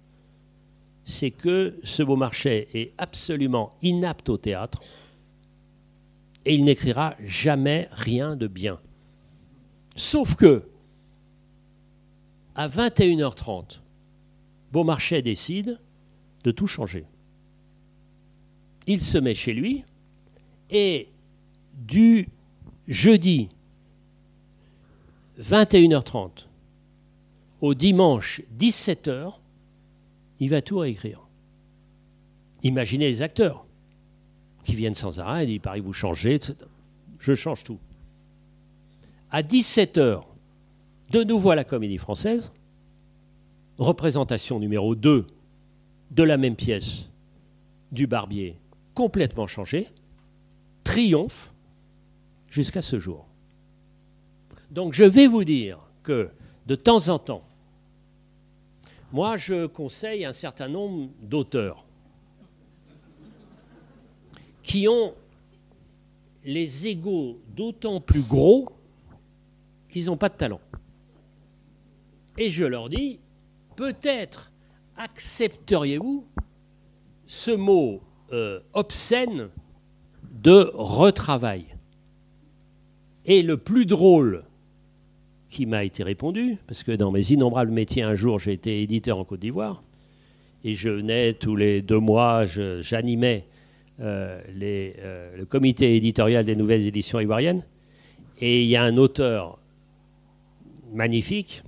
c'est 1.05 1.31
que 1.31 1.79
ce 1.83 2.03
Beaumarchais 2.03 2.69
est 2.75 2.93
absolument 2.99 3.77
inapte 3.83 4.29
au 4.29 4.39
théâtre 4.39 4.83
et 6.45 6.55
il 6.55 6.65
n'écrira 6.65 7.15
jamais 7.25 7.89
rien 7.93 8.37
de 8.37 8.47
bien. 8.47 8.79
Sauf 9.97 10.35
que, 10.35 10.69
à 12.55 12.69
21h30, 12.69 13.81
Beaumarchais 14.73 15.23
décide 15.23 15.79
de 16.43 16.51
tout 16.51 16.67
changer. 16.67 17.05
Il 18.87 19.01
se 19.01 19.19
met 19.19 19.35
chez 19.35 19.53
lui 19.53 19.85
et 20.71 21.09
du 21.75 22.29
jeudi 22.87 23.49
21h30 25.41 26.47
au 27.61 27.75
dimanche 27.75 28.43
17h, 28.59 29.35
il 30.41 30.51
va 30.51 30.63
tout 30.63 30.79
réécrire. 30.79 31.27
Imaginez 32.63 33.07
les 33.07 33.23
acteurs 33.23 33.67
qui 34.65 34.75
viennent 34.75 34.95
sans 34.95 35.21
arrêt, 35.21 35.47
il 35.47 35.61
paraît 35.61 35.81
que 35.81 35.85
vous 35.85 35.93
changez. 35.93 36.41
Je 37.19 37.35
change 37.35 37.63
tout. 37.63 37.79
À 39.31 39.43
17h, 39.43 40.23
de 41.11 41.25
nouveau 41.25 41.51
à 41.51 41.55
la 41.55 41.65
Comédie 41.65 41.99
Française, 41.99 42.53
représentation 43.79 44.59
numéro 44.59 44.95
2 44.95 45.27
de 46.11 46.23
la 46.23 46.37
même 46.37 46.57
pièce 46.57 47.09
du 47.93 48.07
Barbier, 48.07 48.57
complètement 48.95 49.47
changée, 49.47 49.89
triomphe 50.85 51.53
jusqu'à 52.49 52.83
ce 52.83 52.99
jour. 52.99 53.27
Donc 54.71 54.93
je 54.93 55.05
vais 55.05 55.27
vous 55.27 55.45
dire 55.45 55.79
que 56.03 56.31
de 56.67 56.75
temps 56.75 57.09
en 57.09 57.19
temps, 57.19 57.45
moi 59.15 59.37
je 59.37 59.67
conseille 59.67 60.25
un 60.25 60.33
certain 60.33 60.67
nombre 60.67 61.09
d'auteurs 61.23 61.87
qui 64.61 64.89
ont 64.89 65.15
les 66.45 66.89
égaux 66.89 67.39
d'autant 67.55 68.01
plus 68.01 68.23
gros 68.23 68.73
qu'ils 69.89 70.07
n'ont 70.07 70.17
pas 70.17 70.29
de 70.29 70.35
talent. 70.35 70.61
Et 72.39 72.51
je 72.51 72.65
leur 72.65 72.89
dis, 72.89 73.21
peut-être 73.77 74.51
accepteriez-vous 74.97 76.27
ce 77.25 77.53
mot 77.53 78.03
euh, 78.33 78.59
obscène 78.73 79.49
de 80.25 80.73
retravail. 80.75 81.77
Et 83.27 83.45
le 83.45 83.59
plus 83.59 83.87
drôle 83.87 84.45
qui 85.55 85.67
m'a 85.67 85.85
été 85.85 86.03
répondu, 86.03 86.59
parce 86.67 86.83
que 86.83 86.91
dans 86.91 87.13
mes 87.13 87.31
innombrables 87.31 87.71
métiers, 87.71 88.03
un 88.03 88.17
jour 88.17 88.41
j'ai 88.41 88.53
été 88.53 88.83
éditeur 88.83 89.21
en 89.21 89.25
Côte 89.25 89.39
d'Ivoire, 89.39 89.85
et 90.65 90.73
je 90.73 90.91
venais 90.91 91.33
tous 91.33 91.55
les 91.55 91.81
deux 91.81 92.01
mois, 92.01 92.45
j'animais 92.81 93.47
euh, 94.01 94.41
euh, 94.61 95.37
le 95.37 95.45
comité 95.45 95.95
éditorial 95.95 96.45
des 96.45 96.57
nouvelles 96.57 96.85
éditions 96.85 97.21
ivoiriennes, 97.21 97.65
et 98.41 98.65
il 98.65 98.69
y 98.69 98.75
a 98.75 98.83
un 98.83 98.97
auteur 98.97 99.61
magnifique, 100.93 101.63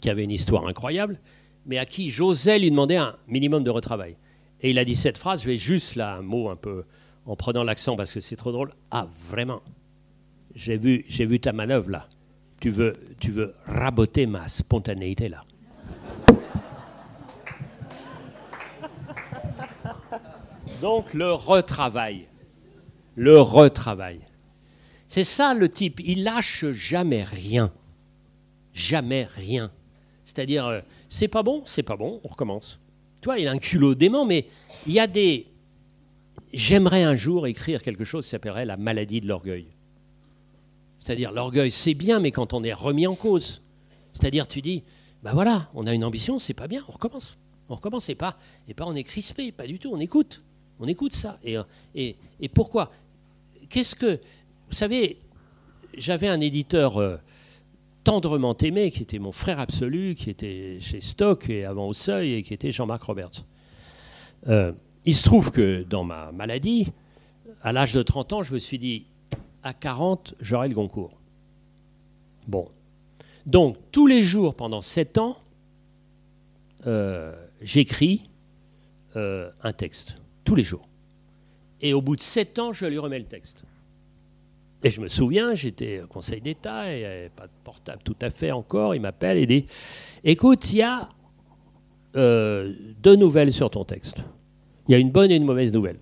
qui 0.00 0.08
avait 0.08 0.24
une 0.24 0.30
histoire 0.30 0.66
incroyable, 0.66 1.20
mais 1.66 1.76
à 1.76 1.84
qui 1.84 2.08
j'osais 2.08 2.58
lui 2.58 2.70
demander 2.70 2.96
un 2.96 3.16
minimum 3.28 3.64
de 3.64 3.70
retravail. 3.70 4.16
Et 4.62 4.70
il 4.70 4.78
a 4.78 4.86
dit 4.86 4.94
cette 4.94 5.18
phrase, 5.18 5.42
je 5.42 5.46
vais 5.46 5.58
juste 5.58 5.96
là, 5.96 6.14
un 6.14 6.22
mot 6.22 6.48
un 6.48 6.56
peu 6.56 6.84
en 7.26 7.36
prenant 7.36 7.64
l'accent 7.64 7.96
parce 7.96 8.12
que 8.12 8.20
c'est 8.20 8.36
trop 8.36 8.52
drôle. 8.52 8.72
Ah, 8.90 9.08
vraiment 9.28 9.60
J'ai 10.54 10.78
vu, 10.78 11.04
j'ai 11.08 11.26
vu 11.26 11.38
ta 11.38 11.52
manœuvre 11.52 11.90
là. 11.90 12.08
Tu 12.64 12.70
veux, 12.70 12.94
tu 13.20 13.30
veux 13.30 13.52
raboter 13.66 14.24
ma 14.24 14.48
spontanéité 14.48 15.28
là. 15.28 15.44
Donc 20.80 21.12
le 21.12 21.30
retravail. 21.30 22.26
Le 23.16 23.38
retravail. 23.38 24.20
C'est 25.08 25.24
ça 25.24 25.52
le 25.52 25.68
type. 25.68 26.00
Il 26.02 26.24
lâche 26.24 26.64
jamais 26.70 27.22
rien. 27.22 27.70
Jamais 28.72 29.24
rien. 29.24 29.70
C'est-à-dire, 30.24 30.66
euh, 30.66 30.80
c'est 31.10 31.28
pas 31.28 31.42
bon, 31.42 31.64
c'est 31.66 31.82
pas 31.82 31.98
bon, 31.98 32.18
on 32.24 32.28
recommence. 32.28 32.80
Tu 33.20 33.26
vois, 33.26 33.38
il 33.38 33.46
a 33.46 33.50
un 33.50 33.58
culot 33.58 33.94
dément, 33.94 34.24
mais 34.24 34.46
il 34.86 34.94
y 34.94 35.00
a 35.00 35.06
des, 35.06 35.48
J'aimerais 36.54 37.02
un 37.02 37.16
jour 37.16 37.46
écrire 37.46 37.82
quelque 37.82 38.04
chose 38.04 38.24
qui 38.24 38.30
s'appellerait 38.30 38.64
la 38.64 38.78
maladie 38.78 39.20
de 39.20 39.26
l'orgueil. 39.26 39.73
C'est-à-dire, 41.04 41.32
l'orgueil, 41.32 41.70
c'est 41.70 41.92
bien, 41.92 42.18
mais 42.18 42.30
quand 42.30 42.54
on 42.54 42.64
est 42.64 42.72
remis 42.72 43.06
en 43.06 43.14
cause. 43.14 43.60
C'est-à-dire, 44.14 44.46
tu 44.48 44.62
dis, 44.62 44.84
ben 45.22 45.34
voilà, 45.34 45.68
on 45.74 45.86
a 45.86 45.92
une 45.92 46.02
ambition, 46.02 46.38
c'est 46.38 46.54
pas 46.54 46.66
bien, 46.66 46.82
on 46.88 46.92
recommence. 46.92 47.36
On 47.68 47.74
recommence, 47.74 48.08
et 48.08 48.14
pas, 48.14 48.38
et 48.68 48.72
pas 48.72 48.86
on 48.86 48.94
est 48.94 49.04
crispé, 49.04 49.52
pas 49.52 49.66
du 49.66 49.78
tout, 49.78 49.90
on 49.92 50.00
écoute. 50.00 50.42
On 50.80 50.88
écoute 50.88 51.12
ça. 51.12 51.38
Et, 51.44 52.16
et 52.40 52.48
pourquoi? 52.48 52.90
Qu'est-ce 53.68 53.94
que. 53.94 54.18
Vous 54.68 54.74
savez, 54.74 55.18
j'avais 55.94 56.28
un 56.28 56.40
éditeur 56.40 56.96
euh, 56.96 57.18
tendrement 58.02 58.56
aimé, 58.56 58.90
qui 58.90 59.02
était 59.02 59.18
mon 59.18 59.32
frère 59.32 59.60
absolu, 59.60 60.14
qui 60.14 60.30
était 60.30 60.78
chez 60.80 61.02
Stock 61.02 61.50
et 61.50 61.66
avant 61.66 61.86
au 61.86 61.92
Seuil, 61.92 62.32
et 62.32 62.42
qui 62.42 62.54
était 62.54 62.72
Jean-Marc 62.72 63.02
Roberts. 63.02 63.44
Euh, 64.48 64.72
il 65.04 65.14
se 65.14 65.24
trouve 65.24 65.50
que 65.50 65.82
dans 65.82 66.02
ma 66.02 66.32
maladie, 66.32 66.88
à 67.62 67.72
l'âge 67.72 67.92
de 67.92 68.02
30 68.02 68.32
ans, 68.32 68.42
je 68.42 68.54
me 68.54 68.58
suis 68.58 68.78
dit, 68.78 69.04
à 69.64 69.74
40, 69.74 70.34
j'aurai 70.40 70.68
le 70.68 70.74
Goncourt. 70.74 71.18
Bon. 72.46 72.68
Donc, 73.46 73.76
tous 73.90 74.06
les 74.06 74.22
jours, 74.22 74.54
pendant 74.54 74.80
7 74.80 75.18
ans, 75.18 75.38
euh, 76.86 77.34
j'écris 77.60 78.28
euh, 79.16 79.50
un 79.62 79.72
texte. 79.72 80.18
Tous 80.44 80.54
les 80.54 80.62
jours. 80.62 80.86
Et 81.80 81.94
au 81.94 82.02
bout 82.02 82.16
de 82.16 82.20
7 82.20 82.58
ans, 82.58 82.72
je 82.72 82.86
lui 82.86 82.98
remets 82.98 83.18
le 83.18 83.24
texte. 83.24 83.64
Et 84.82 84.90
je 84.90 85.00
me 85.00 85.08
souviens, 85.08 85.54
j'étais 85.54 86.02
au 86.02 86.06
Conseil 86.06 86.42
d'État, 86.42 86.94
il 86.94 86.98
n'y 86.98 87.04
avait 87.06 87.30
pas 87.30 87.46
de 87.46 87.52
portable 87.64 88.02
tout 88.02 88.16
à 88.20 88.28
fait 88.28 88.52
encore. 88.52 88.94
Il 88.94 89.00
m'appelle 89.00 89.38
et 89.38 89.46
dit 89.46 89.66
Écoute, 90.22 90.72
il 90.72 90.76
y 90.76 90.82
a 90.82 91.08
euh, 92.16 92.74
deux 93.02 93.16
nouvelles 93.16 93.52
sur 93.52 93.70
ton 93.70 93.84
texte. 93.84 94.18
Il 94.86 94.92
y 94.92 94.94
a 94.94 94.98
une 94.98 95.10
bonne 95.10 95.30
et 95.30 95.36
une 95.36 95.44
mauvaise 95.44 95.72
nouvelle. 95.72 95.98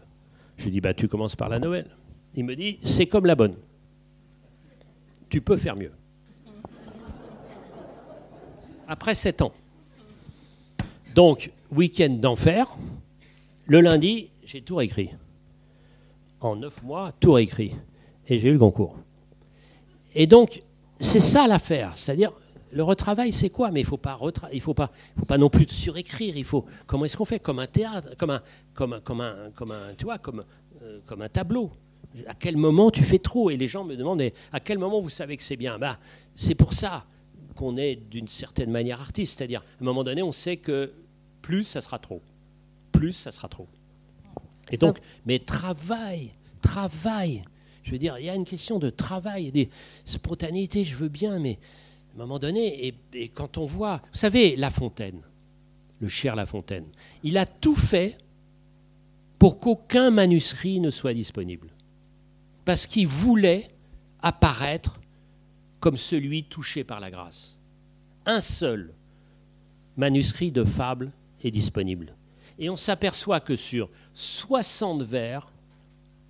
Je 0.56 0.64
lui 0.64 0.72
dis, 0.72 0.80
bah, 0.80 0.94
tu 0.94 1.08
commences 1.08 1.36
par 1.36 1.48
la 1.48 1.58
Noël. 1.58 1.86
Il 2.34 2.44
me 2.44 2.56
dit, 2.56 2.78
c'est 2.82 3.06
comme 3.06 3.26
la 3.26 3.34
bonne. 3.34 3.56
Tu 5.28 5.40
peux 5.40 5.56
faire 5.56 5.76
mieux. 5.76 5.92
Après 8.88 9.14
sept 9.14 9.42
ans. 9.42 9.52
Donc, 11.14 11.50
week-end 11.70 12.10
d'enfer. 12.10 12.76
Le 13.66 13.80
lundi, 13.80 14.30
j'ai 14.44 14.62
tout 14.62 14.76
réécrit. 14.76 15.10
En 16.40 16.56
neuf 16.56 16.82
mois, 16.82 17.12
tout 17.20 17.32
réécrit. 17.32 17.72
Et 18.28 18.38
j'ai 18.38 18.48
eu 18.48 18.52
le 18.52 18.58
concours. 18.58 18.96
Et 20.14 20.26
donc, 20.26 20.62
c'est 21.00 21.20
ça 21.20 21.46
l'affaire. 21.46 21.96
C'est-à-dire, 21.96 22.32
le 22.72 22.82
retravail, 22.82 23.32
c'est 23.32 23.50
quoi? 23.50 23.70
Mais 23.70 23.80
il 23.80 23.86
faut 23.86 23.98
pas 23.98 24.18
il 24.52 24.60
faut 24.60 24.74
pas, 24.74 24.90
non 25.38 25.50
plus 25.50 25.68
surécrire. 25.68 26.36
Il 26.36 26.44
faut 26.44 26.64
comment 26.86 27.04
est-ce 27.04 27.16
qu'on 27.16 27.24
fait? 27.24 27.38
Comme 27.38 27.58
un 27.58 27.66
théâtre, 27.66 28.16
comme 28.16 28.30
un, 28.30 28.42
comme 28.74 28.92
un, 28.94 29.00
comme 29.00 29.20
un, 29.20 29.50
comme 29.54 29.74
tu 29.96 30.04
vois, 30.04 30.18
comme, 30.18 30.44
euh, 30.82 31.00
comme 31.06 31.22
un 31.22 31.28
tableau. 31.28 31.70
À 32.26 32.34
quel 32.34 32.56
moment 32.56 32.90
tu 32.90 33.04
fais 33.04 33.18
trop 33.18 33.50
Et 33.50 33.56
les 33.56 33.66
gens 33.66 33.84
me 33.84 33.96
demandent 33.96 34.22
à 34.52 34.60
quel 34.60 34.78
moment 34.78 35.00
vous 35.00 35.10
savez 35.10 35.36
que 35.36 35.42
c'est 35.42 35.56
bien 35.56 35.78
bah, 35.78 35.98
c'est 36.36 36.54
pour 36.54 36.74
ça 36.74 37.06
qu'on 37.54 37.76
est 37.76 37.96
d'une 37.96 38.28
certaine 38.28 38.70
manière 38.70 39.00
artiste. 39.00 39.38
C'est-à-dire, 39.38 39.60
à 39.60 39.82
un 39.82 39.84
moment 39.84 40.04
donné, 40.04 40.22
on 40.22 40.32
sait 40.32 40.56
que 40.56 40.92
plus 41.42 41.64
ça 41.64 41.80
sera 41.80 41.98
trop, 41.98 42.22
plus 42.92 43.12
ça 43.12 43.32
sera 43.32 43.48
trop. 43.48 43.66
Et 44.70 44.76
donc, 44.76 44.98
mais 45.26 45.38
travail, 45.38 46.30
travail. 46.62 47.44
Je 47.82 47.90
veux 47.90 47.98
dire, 47.98 48.18
il 48.18 48.26
y 48.26 48.30
a 48.30 48.34
une 48.34 48.44
question 48.44 48.78
de 48.78 48.90
travail, 48.90 49.50
des 49.50 49.68
spontanéités, 50.04 50.84
je 50.84 50.94
veux 50.94 51.08
bien, 51.08 51.38
mais 51.40 51.58
à 52.12 52.14
un 52.16 52.18
moment 52.18 52.38
donné, 52.38 52.94
et, 53.14 53.28
quand 53.28 53.58
on 53.58 53.66
voit, 53.66 54.00
vous 54.12 54.18
savez, 54.18 54.56
La 54.56 54.70
Fontaine, 54.70 55.20
le 56.00 56.08
cher 56.08 56.36
La 56.36 56.46
Fontaine, 56.46 56.86
il 57.24 57.36
a 57.36 57.46
tout 57.46 57.74
fait 57.74 58.18
pour 59.38 59.58
qu'aucun 59.58 60.10
manuscrit 60.10 60.78
ne 60.78 60.90
soit 60.90 61.14
disponible. 61.14 61.68
Parce 62.64 62.86
qu'il 62.86 63.06
voulait 63.06 63.70
apparaître 64.20 65.00
comme 65.80 65.96
celui 65.96 66.44
touché 66.44 66.84
par 66.84 67.00
la 67.00 67.10
grâce. 67.10 67.58
Un 68.24 68.40
seul 68.40 68.94
manuscrit 69.96 70.52
de 70.52 70.64
fable 70.64 71.12
est 71.42 71.50
disponible. 71.50 72.14
Et 72.58 72.70
on 72.70 72.76
s'aperçoit 72.76 73.40
que 73.40 73.56
sur 73.56 73.90
60 74.14 75.02
vers, 75.02 75.46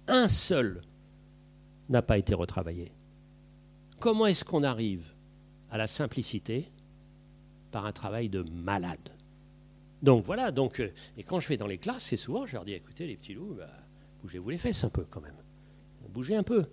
un 0.08 0.28
seul 0.28 0.80
n'a 1.88 2.02
pas 2.02 2.18
été 2.18 2.34
retravaillé. 2.34 2.92
Comment 4.00 4.26
est-ce 4.26 4.44
qu'on 4.44 4.62
arrive 4.62 5.04
à 5.70 5.76
la 5.76 5.86
simplicité 5.86 6.70
par 7.70 7.84
un 7.84 7.92
travail 7.92 8.28
de 8.28 8.42
malade? 8.42 9.10
Donc 10.02 10.24
voilà, 10.24 10.50
donc, 10.50 10.80
euh, 10.80 10.92
et 11.16 11.22
quand 11.22 11.38
je 11.38 11.48
vais 11.48 11.56
dans 11.56 11.66
les 11.66 11.78
classes, 11.78 12.04
c'est 12.04 12.16
souvent, 12.16 12.46
je 12.46 12.54
leur 12.54 12.64
dis, 12.64 12.72
écoutez 12.72 13.06
les 13.06 13.16
petits 13.16 13.34
loups, 13.34 13.54
bah, 13.56 13.70
bougez-vous 14.22 14.50
les 14.50 14.58
fesses 14.58 14.82
un 14.82 14.88
peu 14.88 15.04
quand 15.08 15.20
même. 15.20 15.36
Bougez 16.12 16.36
un 16.36 16.42
peu. 16.42 16.66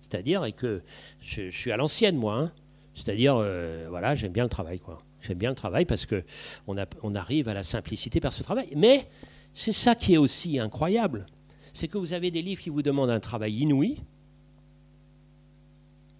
C'est-à-dire 0.00 0.44
et 0.44 0.52
que 0.52 0.82
je, 1.20 1.50
suis 1.50 1.70
à 1.72 1.76
l'ancienne, 1.76 2.16
moi. 2.16 2.34
Hein. 2.34 2.52
C'est-à-dire, 2.94 3.36
euh, 3.36 3.86
voilà, 3.88 4.14
j'aime 4.14 4.32
bien 4.32 4.44
le 4.44 4.50
travail, 4.50 4.78
quoi. 4.78 5.02
J'aime 5.22 5.38
bien 5.38 5.50
le 5.50 5.56
travail 5.56 5.84
parce 5.84 6.04
que 6.04 6.24
on, 6.66 7.14
arrive 7.14 7.48
à 7.48 7.54
la 7.54 7.62
simplicité 7.62 8.20
par 8.20 8.32
ce 8.32 8.42
travail. 8.42 8.68
Mais 8.76 9.06
c'est 9.54 9.72
ça 9.72 9.94
qui 9.94 10.14
est 10.14 10.18
aussi 10.18 10.58
incroyable, 10.58 11.26
c'est 11.72 11.88
que 11.88 11.96
vous 11.96 12.12
avez 12.12 12.30
des 12.30 12.42
livres 12.42 12.60
qui 12.60 12.70
vous 12.70 12.82
demandent 12.82 13.10
un 13.10 13.20
travail 13.20 13.54
inouï, 13.60 13.98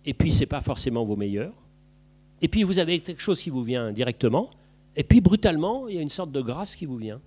et 0.05 0.15
puis 0.15 0.33
c'est 0.33 0.47
pas 0.47 0.61
forcément 0.61 1.05
vos 1.05 1.17
meilleurs. 1.17 1.55
Et 2.41 2.49
puis 2.49 2.63
vous 2.63 2.79
avez 2.79 3.01
quelque 3.01 3.23
chose 3.23 3.41
qui 3.41 3.51
vous 3.51 3.63
vient 3.63 3.93
directement, 3.93 4.51
et 4.95 5.05
puis 5.05 5.21
brutalement, 5.21 5.89
il 5.89 5.97
y 5.97 5.99
a 5.99 6.03
une 6.03 6.09
sorte 6.09 6.31
de 6.31 6.41
grâce 6.41 6.77
qui 6.77 6.87
vous 6.87 6.97
vient. 6.97 7.21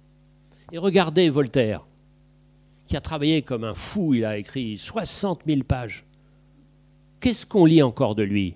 Et 0.72 0.78
regardez 0.78 1.30
Voltaire, 1.30 1.86
qui 2.88 2.96
a 2.96 3.02
travaillé 3.02 3.42
comme 3.42 3.64
un 3.64 3.74
fou, 3.74 4.14
il 4.14 4.26
a 4.26 4.38
écrit 4.38 4.78
60 4.78 5.42
000 5.46 5.64
pages. 5.64 6.06
Qu'est-ce 7.20 7.46
qu'on 7.46 7.66
lit 7.66 7.82
encore 7.82 8.16
de 8.16 8.24
lui? 8.24 8.56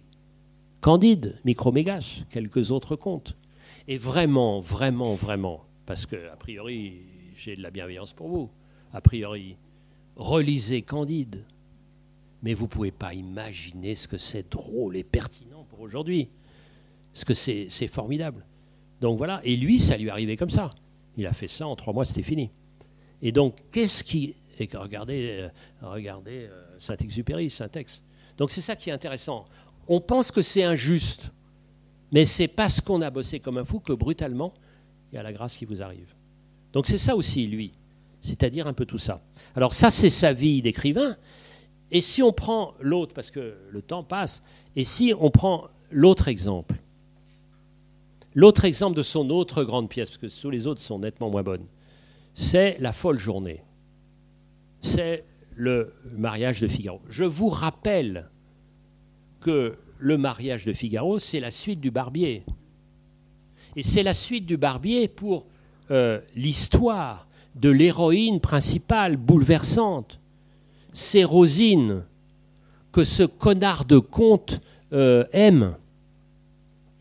Candide, 0.82 1.40
Micromégas, 1.46 2.24
quelques 2.30 2.72
autres 2.72 2.96
contes. 2.96 3.36
Et 3.88 3.98
vraiment, 3.98 4.60
vraiment, 4.60 5.16
vraiment, 5.16 5.66
parce 5.86 6.06
que, 6.06 6.30
a 6.32 6.36
priori, 6.36 7.02
j'ai 7.36 7.56
de 7.56 7.64
la 7.64 7.72
bienveillance 7.72 8.14
pour 8.14 8.28
vous, 8.28 8.50
a 8.94 9.02
priori, 9.02 9.58
relisez 10.16 10.84
Candide. 10.84 11.46
Mais 12.44 12.54
vous 12.54 12.66
ne 12.66 12.70
pouvez 12.70 12.92
pas 12.92 13.14
imaginer 13.14 13.96
ce 13.96 14.08
que 14.08 14.18
c'est 14.18 14.50
drôle 14.52 14.96
et 14.96 15.04
pertinent 15.04 15.66
pour 15.70 15.82
aujourd'hui. 15.82 16.30
Ce 17.14 17.26
que 17.26 17.34
c'est 17.34 17.88
formidable. 17.88 18.46
Donc 19.02 19.18
voilà, 19.18 19.42
et 19.44 19.58
lui, 19.58 19.80
ça 19.80 19.98
lui 19.98 20.10
arrivait 20.10 20.38
comme 20.38 20.50
ça. 20.50 20.70
Il 21.18 21.26
a 21.26 21.34
fait 21.34 21.48
ça 21.48 21.68
en 21.68 21.76
trois 21.76 21.94
mois, 21.94 22.06
c'était 22.06 22.24
fini. 22.24 22.52
Et 23.22 23.32
donc, 23.32 23.56
qu'est-ce 23.72 24.04
qui. 24.04 24.36
Et 24.60 24.70
regardez, 24.74 25.40
euh, 25.42 25.50
regardez 25.82 26.48
euh, 26.50 26.80
Saint-Exupéry, 26.80 27.50
Saint-Ex. 27.50 28.02
Donc 28.38 28.52
c'est 28.52 28.62
ça 28.62 28.76
qui 28.76 28.90
est 28.90 28.94
intéressant. 28.94 29.46
On 29.88 30.02
pense 30.02 30.32
que 30.32 30.42
c'est 30.42 30.64
injuste, 30.64 31.32
mais 32.12 32.26
c'est 32.26 32.48
parce 32.48 32.82
qu'on 32.82 33.02
a 33.02 33.10
bossé 33.10 33.40
comme 33.40 33.58
un 33.58 33.66
fou 33.66 33.80
que 33.80 33.94
brutalement, 33.94 34.54
il 35.12 35.16
y 35.16 35.18
a 35.18 35.24
la 35.24 35.34
grâce 35.34 35.58
qui 35.58 35.66
vous 35.66 35.82
arrive. 35.82 36.14
Donc 36.74 36.88
c'est 36.88 36.98
ça 36.98 37.16
aussi, 37.16 37.48
lui, 37.48 37.74
c'est-à-dire 38.22 38.68
un 38.68 38.74
peu 38.74 38.86
tout 38.86 38.98
ça. 38.98 39.22
Alors 39.56 39.74
ça, 39.74 39.92
c'est 39.92 40.10
sa 40.10 40.34
vie 40.34 40.62
d'écrivain. 40.62 41.16
Et 41.92 42.02
si 42.02 42.22
on 42.22 42.32
prend 42.32 42.76
l'autre, 42.80 43.14
parce 43.14 43.32
que 43.32 43.58
le 43.70 43.82
temps 43.82 44.04
passe, 44.04 44.44
et 44.76 44.84
si 44.84 45.14
on 45.20 45.32
prend 45.32 45.68
l'autre 45.92 46.28
exemple, 46.28 46.76
l'autre 48.36 48.66
exemple 48.66 48.96
de 48.96 49.02
son 49.02 49.30
autre 49.32 49.64
grande 49.64 49.90
pièce, 49.90 50.10
parce 50.10 50.20
que 50.20 50.42
tous 50.42 50.50
les 50.50 50.68
autres 50.68 50.82
sont 50.82 51.00
nettement 51.00 51.30
moins 51.30 51.44
bonnes, 51.44 51.66
c'est 52.40 52.78
La 52.80 52.94
folle 52.94 53.20
journée. 53.20 53.62
C'est 54.80 55.26
le 55.58 55.94
mariage 56.16 56.62
de 56.62 56.70
Figaro. 56.70 57.02
Je 57.10 57.26
vous 57.26 57.50
rappelle 57.50 58.30
que 59.42 59.76
le 59.98 60.18
mariage 60.18 60.64
de 60.64 60.72
Figaro, 60.72 61.20
c'est 61.20 61.42
la 61.42 61.52
suite 61.52 61.82
du 61.82 61.92
Barbier. 61.92 62.46
Et 63.76 63.84
c'est 63.84 64.04
la 64.04 64.14
suite 64.14 64.46
du 64.46 64.56
Barbier 64.56 65.10
pour 65.10 65.48
euh, 65.92 66.22
l'histoire 66.34 67.28
de 67.56 67.70
l'héroïne 67.70 68.40
principale 68.40 69.18
bouleversante. 69.18 70.22
C'est 70.94 71.26
Rosine 71.26 72.06
que 72.94 73.04
ce 73.04 73.24
connard 73.24 73.84
de 73.84 74.00
comte 74.00 74.62
euh, 74.94 75.26
aime. 75.34 75.76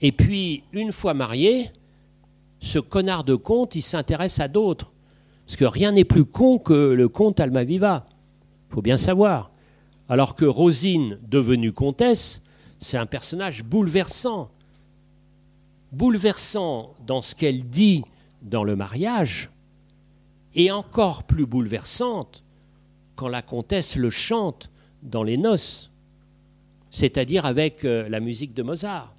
Et 0.00 0.10
puis, 0.10 0.64
une 0.72 0.90
fois 0.90 1.14
marié, 1.14 1.70
ce 2.58 2.80
connard 2.80 3.22
de 3.22 3.36
comte, 3.36 3.76
il 3.76 3.82
s'intéresse 3.82 4.40
à 4.40 4.48
d'autres. 4.48 4.90
Parce 5.48 5.56
que 5.56 5.64
rien 5.64 5.92
n'est 5.92 6.04
plus 6.04 6.26
con 6.26 6.58
que 6.58 6.74
le 6.74 7.08
comte 7.08 7.40
Almaviva. 7.40 8.04
Il 8.68 8.74
faut 8.74 8.82
bien 8.82 8.98
savoir. 8.98 9.50
Alors 10.10 10.34
que 10.34 10.44
Rosine, 10.44 11.18
devenue 11.26 11.72
comtesse, 11.72 12.42
c'est 12.80 12.98
un 12.98 13.06
personnage 13.06 13.64
bouleversant. 13.64 14.50
Bouleversant 15.90 16.92
dans 17.06 17.22
ce 17.22 17.34
qu'elle 17.34 17.64
dit 17.64 18.04
dans 18.42 18.62
le 18.62 18.76
mariage, 18.76 19.48
et 20.54 20.70
encore 20.70 21.22
plus 21.22 21.46
bouleversante 21.46 22.44
quand 23.16 23.28
la 23.28 23.40
comtesse 23.40 23.96
le 23.96 24.10
chante 24.10 24.70
dans 25.02 25.22
les 25.22 25.38
noces, 25.38 25.90
c'est-à-dire 26.90 27.46
avec 27.46 27.86
euh, 27.86 28.06
la 28.10 28.20
musique 28.20 28.52
de 28.52 28.62
Mozart. 28.62 29.14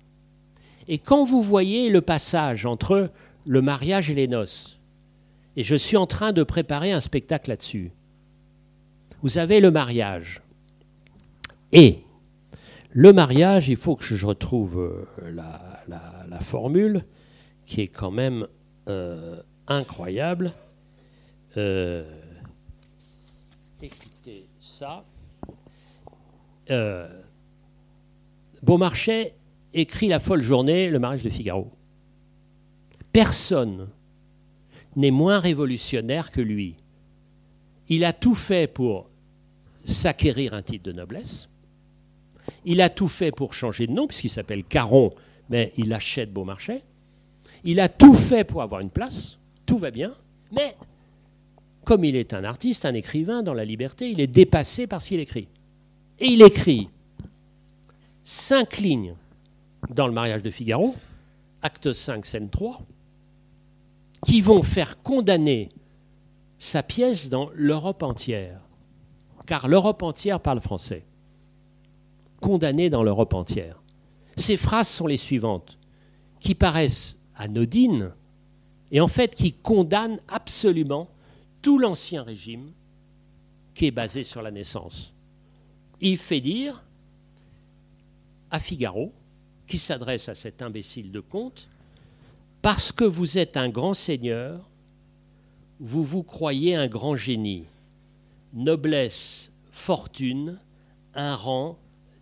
Et 0.87 0.99
quand 0.99 1.23
vous 1.23 1.41
voyez 1.41 1.89
le 1.89 2.01
passage 2.01 2.67
entre 2.67 3.09
le 3.47 3.61
mariage 3.63 4.11
et 4.11 4.15
les 4.15 4.27
noces, 4.27 4.78
et 5.55 5.63
je 5.63 5.75
suis 5.75 5.97
en 5.97 6.07
train 6.07 6.31
de 6.31 6.43
préparer 6.43 6.91
un 6.91 7.01
spectacle 7.01 7.49
là-dessus, 7.49 7.91
vous 9.21 9.37
avez 9.37 9.59
le 9.59 9.71
mariage. 9.71 10.41
Et 11.71 11.99
le 12.91 13.13
mariage, 13.13 13.69
il 13.69 13.75
faut 13.75 13.95
que 13.95 14.03
je 14.03 14.25
retrouve 14.25 14.79
euh, 14.79 15.31
la, 15.31 16.39
formule 16.41 17.05
qui 17.65 17.81
est 17.81 17.87
quand 17.87 18.11
même 18.11 18.47
euh, 18.87 19.41
incroyable. 19.67 20.53
Euh, 21.57 22.03
écoutez 23.81 24.47
ça. 24.59 25.03
Beaumarchais 28.63 29.35
écrit 29.73 30.07
La 30.07 30.19
folle 30.19 30.41
journée, 30.41 30.89
le 30.89 30.99
mariage 30.99 31.23
de 31.23 31.29
Figaro. 31.29 31.71
Personne 33.11 33.87
n'est 34.99 35.11
moins 35.11 35.39
révolutionnaire 35.39 36.29
que 36.29 36.41
lui. 36.41 36.75
Il 37.87 38.03
a 38.03 38.13
tout 38.13 38.35
fait 38.35 38.67
pour 38.67 39.09
s'acquérir 39.85 40.53
un 40.53 40.61
titre 40.61 40.83
de 40.83 40.91
noblesse. 40.91 41.47
Il 42.65 42.81
a 42.81 42.89
tout 42.89 43.07
fait 43.07 43.31
pour 43.31 43.53
changer 43.53 43.87
de 43.87 43.93
nom, 43.93 44.07
puisqu'il 44.07 44.29
s'appelle 44.29 44.63
Caron, 44.63 45.13
mais 45.49 45.71
il 45.77 45.93
achète 45.93 46.33
Beaumarchais. 46.33 46.83
Il 47.63 47.79
a 47.79 47.89
tout 47.89 48.13
fait 48.13 48.43
pour 48.43 48.61
avoir 48.61 48.81
une 48.81 48.89
place, 48.89 49.37
tout 49.65 49.77
va 49.77 49.91
bien, 49.91 50.13
mais 50.51 50.75
comme 51.85 52.03
il 52.03 52.15
est 52.15 52.33
un 52.33 52.43
artiste, 52.43 52.85
un 52.85 52.93
écrivain 52.93 53.41
dans 53.41 53.53
la 53.53 53.65
liberté, 53.65 54.11
il 54.11 54.19
est 54.19 54.27
dépassé 54.27 54.85
par 54.85 55.01
ce 55.01 55.09
qu'il 55.09 55.19
écrit. 55.19 55.47
Et 56.19 56.27
il 56.27 56.41
écrit 56.41 56.89
cinq 58.23 58.77
lignes 58.77 59.15
dans 59.89 60.07
le 60.07 60.13
mariage 60.13 60.43
de 60.43 60.51
Figaro, 60.51 60.95
acte 61.61 61.93
5, 61.93 62.25
scène 62.25 62.49
3, 62.49 62.81
qui 64.25 64.41
vont 64.41 64.63
faire 64.63 65.01
condamner 65.01 65.69
sa 66.57 66.83
pièce 66.83 67.29
dans 67.29 67.49
l'Europe 67.53 68.03
entière 68.03 68.61
car 69.49 69.67
l'Europe 69.67 70.03
entière 70.03 70.39
parle 70.39 70.59
français. 70.59 71.03
Condamné 72.39 72.91
dans 72.91 73.01
l'Europe 73.01 73.33
entière. 73.33 73.81
Ces 74.35 74.57
phrases 74.57 74.87
sont 74.87 75.07
les 75.07 75.17
suivantes, 75.17 75.79
qui 76.39 76.53
paraissent 76.53 77.17
anodines, 77.35 78.13
et 78.91 79.01
en 79.01 79.07
fait 79.07 79.33
qui 79.33 79.53
condamnent 79.53 80.19
absolument 80.27 81.09
tout 81.63 81.79
l'ancien 81.79 82.21
régime 82.21 82.71
qui 83.73 83.87
est 83.87 83.91
basé 83.91 84.23
sur 84.23 84.43
la 84.43 84.51
naissance. 84.51 85.15
Il 85.99 86.19
fait 86.19 86.41
dire 86.41 86.83
à 88.51 88.59
Figaro, 88.59 89.11
qui 89.65 89.79
s'adresse 89.79 90.29
à 90.29 90.35
cet 90.35 90.61
imbécile 90.61 91.11
de 91.11 91.21
comte, 91.21 91.69
parce 92.61 92.91
que 92.91 93.03
vous 93.03 93.37
êtes 93.37 93.57
un 93.57 93.69
grand 93.69 93.93
seigneur, 93.93 94.69
vous 95.79 96.03
vous 96.03 96.23
croyez 96.23 96.75
un 96.75 96.87
grand 96.87 97.15
génie 97.15 97.65
noblesse, 98.53 99.51
fortune, 99.71 100.59
un 101.13 101.35
rang, 101.35 101.77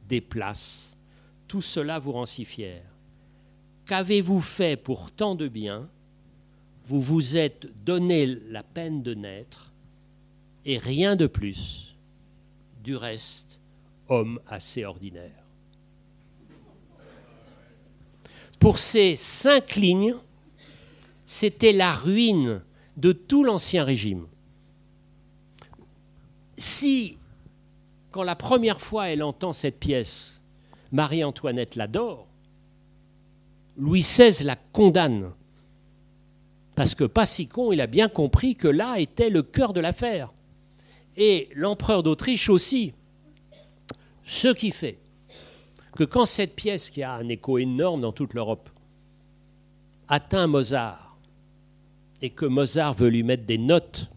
des 0.08 0.22
places, 0.22 0.96
tout 1.48 1.62
cela 1.62 2.00
vous 2.00 2.12
rend 2.12 2.26
si 2.26 2.46
fier. 2.46 2.84
Qu'avez-vous 3.86 4.42
fait 4.42 4.76
pour 4.76 5.12
tant 5.12 5.36
de 5.36 5.48
bien? 5.48 5.90
Vous 6.86 7.02
vous 7.02 7.38
êtes 7.38 7.68
donné 7.84 8.26
la 8.26 8.64
peine 8.64 9.02
de 9.04 9.14
naître, 9.14 9.74
et 10.66 10.78
rien 10.78 11.16
de 11.16 11.28
plus. 11.28 11.96
Du 12.84 12.96
reste, 12.96 13.60
homme 14.08 14.40
assez 14.48 14.86
ordinaire. 14.86 15.44
Pour 18.60 18.78
ces 18.78 19.16
cinq 19.16 19.76
lignes, 19.76 20.16
c'était 21.28 21.74
la 21.74 21.94
ruine 21.94 22.64
de 22.96 23.12
tout 23.12 23.44
l'Ancien 23.44 23.84
Régime 23.84 24.26
si, 26.58 27.18
quand 28.12 28.24
la 28.24 28.36
première 28.36 28.82
fois 28.82 29.10
elle 29.10 29.24
entend 29.24 29.54
cette 29.54 29.80
pièce, 29.80 30.42
Marie-Antoinette 30.92 31.76
l'adore, 31.76 32.28
Louis 33.78 34.02
XVI 34.02 34.44
la 34.44 34.56
condamne. 34.56 35.32
Parce 36.76 36.96
que 36.96 37.04
pas 37.04 37.26
si 37.26 37.48
con, 37.48 37.72
il 37.72 37.82
a 37.82 37.88
bien 37.88 38.10
compris 38.10 38.56
que 38.56 38.68
là 38.68 39.00
était 39.00 39.30
le 39.30 39.44
cœur 39.44 39.74
de 39.74 39.80
l'affaire. 39.80 40.34
Et 41.16 41.50
l'empereur 41.56 42.04
d'Autriche 42.04 42.50
aussi. 42.50 42.94
Ce 44.24 44.48
qui 44.50 44.72
fait 44.72 45.00
que 45.94 46.04
quand 46.04 46.26
cette 46.26 46.56
pièce, 46.56 46.92
qui 46.92 47.02
a 47.02 47.14
un 47.14 47.28
écho 47.28 47.58
énorme 47.58 48.02
dans 48.02 48.12
toute 48.12 48.36
l'Europe, 48.36 48.70
atteint 50.08 50.46
Mozart, 50.46 51.07
et 52.22 52.30
que 52.30 52.46
Mozart 52.46 52.94
veut 52.94 53.10
lui 53.10 53.24
mettre 53.24 53.46
des 53.46 53.58
notes 53.58 54.12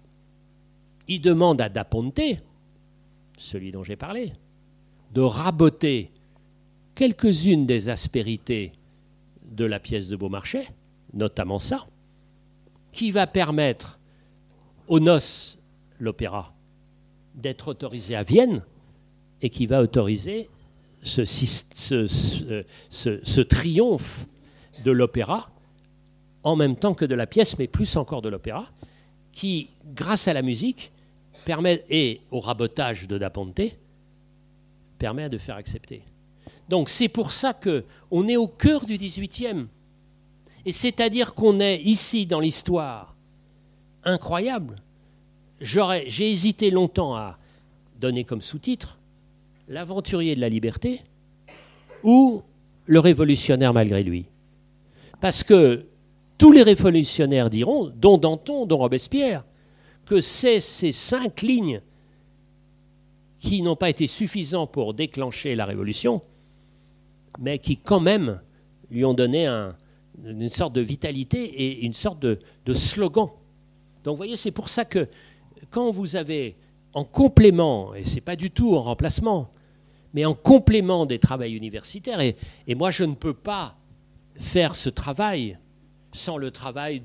il 1.10 1.20
demande 1.20 1.60
à 1.60 1.68
Da 1.68 1.84
Ponte, 1.84 2.20
celui 3.36 3.72
dont 3.72 3.82
j'ai 3.82 3.96
parlé, 3.96 4.32
de 5.12 5.20
raboter 5.20 6.12
quelques-unes 6.94 7.66
des 7.66 7.88
aspérités 7.88 8.72
de 9.42 9.64
la 9.64 9.80
pièce 9.80 10.06
de 10.06 10.14
Beaumarchais, 10.14 10.68
notamment 11.12 11.58
ça, 11.58 11.88
qui 12.92 13.10
va 13.10 13.26
permettre 13.26 13.98
aux 14.86 15.00
noces, 15.00 15.58
l'opéra, 15.98 16.54
d'être 17.34 17.68
autorisé 17.68 18.14
à 18.14 18.22
Vienne 18.22 18.62
et 19.42 19.50
qui 19.50 19.66
va 19.66 19.82
autoriser 19.82 20.48
ce 21.02 21.22
triomphe 23.40 24.26
de 24.84 24.92
l'opéra 24.92 25.50
en 26.42 26.56
même 26.56 26.76
temps 26.76 26.94
que 26.94 27.04
de 27.04 27.14
la 27.14 27.26
pièce, 27.26 27.58
mais 27.58 27.66
plus 27.66 27.96
encore 27.96 28.22
de 28.22 28.28
l'opéra, 28.28 28.66
qui, 29.32 29.70
grâce 29.94 30.28
à 30.28 30.32
la 30.32 30.42
musique, 30.42 30.92
permet, 31.44 31.84
et 31.88 32.20
au 32.30 32.40
rabotage 32.40 33.06
de 33.06 33.18
Da 33.18 33.30
Ponte, 33.30 33.60
permet 34.98 35.28
de 35.28 35.38
faire 35.38 35.56
accepter. 35.56 36.02
Donc 36.68 36.88
c'est 36.88 37.08
pour 37.08 37.32
ça 37.32 37.54
qu'on 37.54 38.28
est 38.28 38.36
au 38.36 38.46
cœur 38.46 38.84
du 38.86 38.96
XVIIIe. 38.96 39.66
Et 40.66 40.72
c'est-à-dire 40.72 41.34
qu'on 41.34 41.58
est 41.58 41.80
ici 41.80 42.26
dans 42.26 42.40
l'histoire 42.40 43.16
incroyable. 44.04 44.76
J'ai 45.60 46.30
hésité 46.30 46.70
longtemps 46.70 47.16
à 47.16 47.38
donner 47.98 48.24
comme 48.24 48.42
sous-titre 48.42 48.98
L'aventurier 49.68 50.34
de 50.34 50.40
la 50.40 50.48
liberté 50.48 51.02
ou 52.02 52.42
Le 52.86 52.98
révolutionnaire 52.98 53.72
malgré 53.72 54.02
lui. 54.02 54.26
Parce 55.20 55.44
que 55.44 55.86
tous 56.40 56.52
les 56.52 56.62
révolutionnaires 56.62 57.50
diront, 57.50 57.92
dont 57.94 58.16
Danton, 58.16 58.64
dont 58.64 58.78
Robespierre, 58.78 59.44
que 60.06 60.22
c'est 60.22 60.58
ces 60.58 60.90
cinq 60.90 61.42
lignes 61.42 61.82
qui 63.38 63.60
n'ont 63.60 63.76
pas 63.76 63.90
été 63.90 64.06
suffisants 64.06 64.66
pour 64.66 64.94
déclencher 64.94 65.54
la 65.54 65.66
révolution, 65.66 66.22
mais 67.38 67.58
qui 67.58 67.76
quand 67.76 68.00
même 68.00 68.40
lui 68.90 69.04
ont 69.04 69.12
donné 69.12 69.46
une 70.24 70.48
sorte 70.48 70.72
de 70.72 70.80
vitalité 70.80 71.44
et 71.44 71.84
une 71.84 71.92
sorte 71.92 72.20
de, 72.20 72.38
slogan. 72.72 73.28
Donc 74.02 74.14
vous 74.14 74.16
voyez, 74.16 74.36
c'est 74.36 74.50
pour 74.50 74.70
ça 74.70 74.86
que 74.86 75.08
quand 75.68 75.90
vous 75.90 76.16
avez 76.16 76.56
en 76.94 77.04
complément, 77.04 77.94
et 77.94 78.06
ce 78.06 78.14
n'est 78.14 78.22
pas 78.22 78.36
du 78.36 78.50
tout 78.50 78.74
en 78.74 78.80
remplacement, 78.80 79.50
mais 80.14 80.24
en 80.24 80.34
complément 80.34 81.04
des 81.04 81.18
travaux 81.18 81.44
universitaires, 81.44 82.20
et 82.22 82.74
moi 82.74 82.90
je 82.90 83.04
ne 83.04 83.14
peux 83.14 83.34
pas 83.34 83.76
faire 84.36 84.74
ce 84.74 84.88
travail 84.88 85.58
sans 86.12 86.36
le 86.36 86.50
travail 86.50 87.00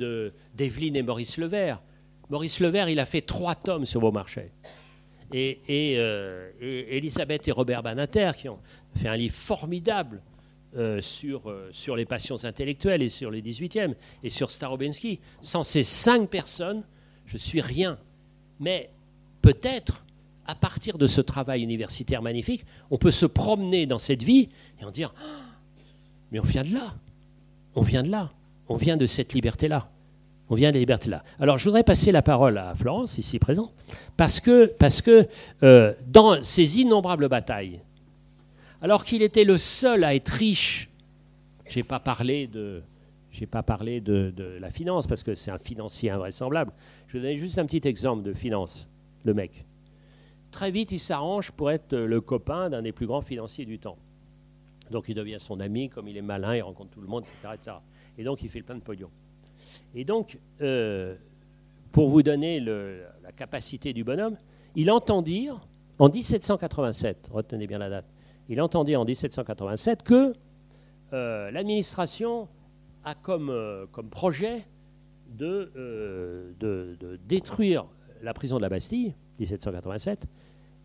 d'Evelyne 0.56 0.96
et 0.96 1.04
Maurice 1.04 1.38
Levert. 1.38 1.82
Maurice 2.30 2.60
Levert, 2.60 2.90
il 2.90 3.00
a 3.00 3.06
fait 3.06 3.22
trois 3.22 3.56
tomes 3.56 3.86
sur 3.86 4.02
Beaumarchais. 4.02 4.52
Et, 5.34 5.60
et, 5.68 5.96
euh, 5.98 6.52
Elisabeth 6.62 7.48
et 7.48 7.52
Robert 7.52 7.84
Banater, 7.84 8.32
qui 8.38 8.50
ont 8.50 8.60
fait 8.96 9.08
un 9.08 9.18
livre 9.18 9.36
formidable 9.36 10.22
euh, 10.78 11.02
sur, 11.02 11.50
euh, 11.50 11.70
sur 11.72 11.96
les 11.96 12.06
passions 12.06 12.44
intellectuelles 12.44 13.02
et 13.02 13.10
sur 13.10 13.32
les 13.32 13.42
18e, 13.42 13.94
et 14.24 14.30
sur 14.30 14.52
Starobensky. 14.52 15.20
Sans 15.42 15.64
ces 15.64 15.84
cinq 15.84 16.30
personnes, 16.30 16.84
je 17.26 17.38
suis 17.38 17.62
rien. 17.62 17.98
Mais 18.60 18.90
peut-être, 19.42 20.04
à 20.46 20.54
partir 20.54 20.98
de 20.98 21.08
ce 21.08 21.22
travail 21.22 21.64
universitaire 21.64 22.22
magnifique, 22.22 22.66
on 22.92 22.98
peut 22.98 23.12
se 23.12 23.26
promener 23.26 23.86
dans 23.86 23.98
cette 23.98 24.24
vie 24.24 24.50
et 24.82 24.86
en 24.86 24.92
dire 24.92 25.14
Mais 26.32 26.40
on 26.40 26.44
vient 26.44 26.64
de 26.64 26.74
là. 26.74 26.96
On 27.76 27.82
vient 27.82 28.04
de 28.04 28.10
là. 28.10 28.32
On 28.68 28.76
vient 28.78 28.98
de 28.98 29.06
cette 29.06 29.34
liberté-là. 29.34 29.90
On 30.50 30.56
vient 30.56 30.70
de 30.70 30.76
la 30.76 30.80
liberté-là. 30.80 31.24
Alors, 31.40 31.58
je 31.58 31.66
voudrais 31.66 31.84
passer 31.84 32.12
la 32.12 32.22
parole 32.22 32.58
à 32.58 32.76
Florence, 32.76 33.18
ici 33.18 33.40
présent, 33.40 33.72
parce 34.16 34.40
que, 34.42 35.28
euh, 35.64 35.94
dans 36.08 36.44
ces 36.44 36.80
innombrables 36.80 37.28
batailles, 37.28 37.82
alors 38.82 39.04
qu'il 39.04 39.24
était 39.24 39.44
le 39.44 39.58
seul 39.58 40.04
à 40.04 40.14
être 40.14 40.30
riche, 40.30 40.90
je 41.68 41.80
n'ai 41.80 41.84
pas 41.84 42.00
parlé 42.00 42.46
de, 42.46 42.84
j'ai 43.32 43.48
pas 43.48 43.64
parlé 43.64 44.00
de, 44.00 44.34
la 44.60 44.70
finance 44.70 45.08
parce 45.08 45.24
que 45.24 45.34
c'est 45.34 45.52
un 45.52 45.58
financier 45.58 46.10
invraisemblable. 46.10 46.72
Je 47.08 47.14
vais 47.14 47.24
donner 47.24 47.38
juste 47.38 47.58
un 47.58 47.66
petit 47.66 47.88
exemple 47.88 48.24
de 48.24 48.34
finance, 48.34 48.88
le 49.24 49.34
mec. 49.34 49.66
Très 50.52 50.72
vite, 50.72 50.92
il 50.92 51.00
s'arrange 51.00 51.52
pour 51.52 51.72
être 51.72 51.98
le 51.98 52.22
copain 52.22 52.70
d'un 52.70 52.82
des 52.82 52.92
plus 52.92 53.08
grands 53.08 53.22
financiers 53.22 53.66
du 53.66 53.80
temps. 53.80 53.98
Donc 54.92 55.10
il 55.10 55.16
devient 55.16 55.40
son 55.40 55.60
ami, 55.60 55.90
comme 55.90 56.08
il 56.08 56.16
est 56.16 56.22
malin, 56.22 56.56
il 56.56 56.62
rencontre 56.62 56.92
tout 56.92 57.02
le 57.02 57.08
monde, 57.08 57.24
etc. 57.24 57.56
etc. 57.56 57.78
Et 58.18 58.24
donc, 58.24 58.42
il 58.44 58.50
fait 58.50 58.60
le 58.60 58.66
plein 58.66 58.76
de 58.76 58.82
pognon. 58.82 59.10
Et 59.94 60.06
donc, 60.06 60.40
euh, 60.62 61.16
pour 61.92 62.10
vous 62.10 62.24
donner 62.24 62.60
la 62.60 63.32
capacité 63.36 63.94
du 63.94 64.04
bonhomme, 64.04 64.38
il 64.76 64.92
entend 64.92 65.22
dire, 65.22 65.60
en 66.00 66.10
1787, 66.10 67.30
retenez 67.32 67.68
bien 67.68 67.78
la 67.78 67.90
date, 67.90 68.06
il 68.50 68.62
entend 68.62 68.84
dire 68.84 69.00
en 69.02 69.06
1787 69.06 70.04
que 70.04 70.34
euh, 71.14 71.52
l'administration 71.52 72.48
a 73.04 73.16
comme, 73.16 73.50
euh, 73.50 73.86
projet 74.10 74.66
de, 75.30 75.72
de, 76.60 77.20
détruire 77.28 77.86
la 78.22 78.34
prison 78.34 78.58
de 78.58 78.62
la 78.62 78.70
Bastille, 78.70 79.16
1787, 79.40 80.26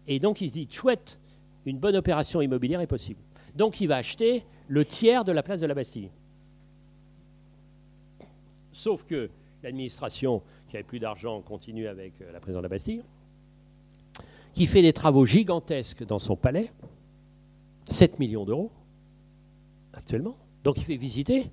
et 0.07 0.19
donc 0.19 0.41
il 0.41 0.49
se 0.49 0.55
dit, 0.55 0.69
chouette, 0.71 1.21
une 1.67 1.79
bonne 1.79 1.97
opération 1.97 2.41
immobilière 2.41 2.81
est 2.81 2.87
possible. 2.87 3.21
Donc 3.55 3.81
il 3.81 3.89
va 3.89 3.97
acheter 3.97 4.45
le 4.69 4.85
tiers 4.85 5.25
de 5.25 5.33
la 5.33 5.43
place 5.43 5.61
de 5.61 5.67
la 5.67 5.75
Bastille. 5.75 6.11
Sauf 8.81 9.05
que 9.05 9.29
l'administration, 9.63 10.41
qui 10.67 10.77
avait 10.79 10.85
plus 10.85 11.01
d'argent, 11.01 11.43
continue 11.43 11.87
avec 11.87 12.15
euh, 12.23 12.33
la 12.33 12.41
présidente 12.41 12.63
de 12.63 12.65
la 12.65 12.71
Bastille, 12.71 13.03
qui 14.55 14.67
fait 14.67 14.81
des 14.81 14.95
travaux 14.95 15.27
gigantesques 15.27 16.03
dans 16.07 16.19
son 16.19 16.35
palais, 16.35 16.73
7 17.85 18.19
millions 18.19 18.47
d'euros 18.47 18.71
actuellement. 19.93 20.35
Donc 20.65 20.79
il 20.79 20.85
fait 20.85 20.97
visiter. 20.97 21.51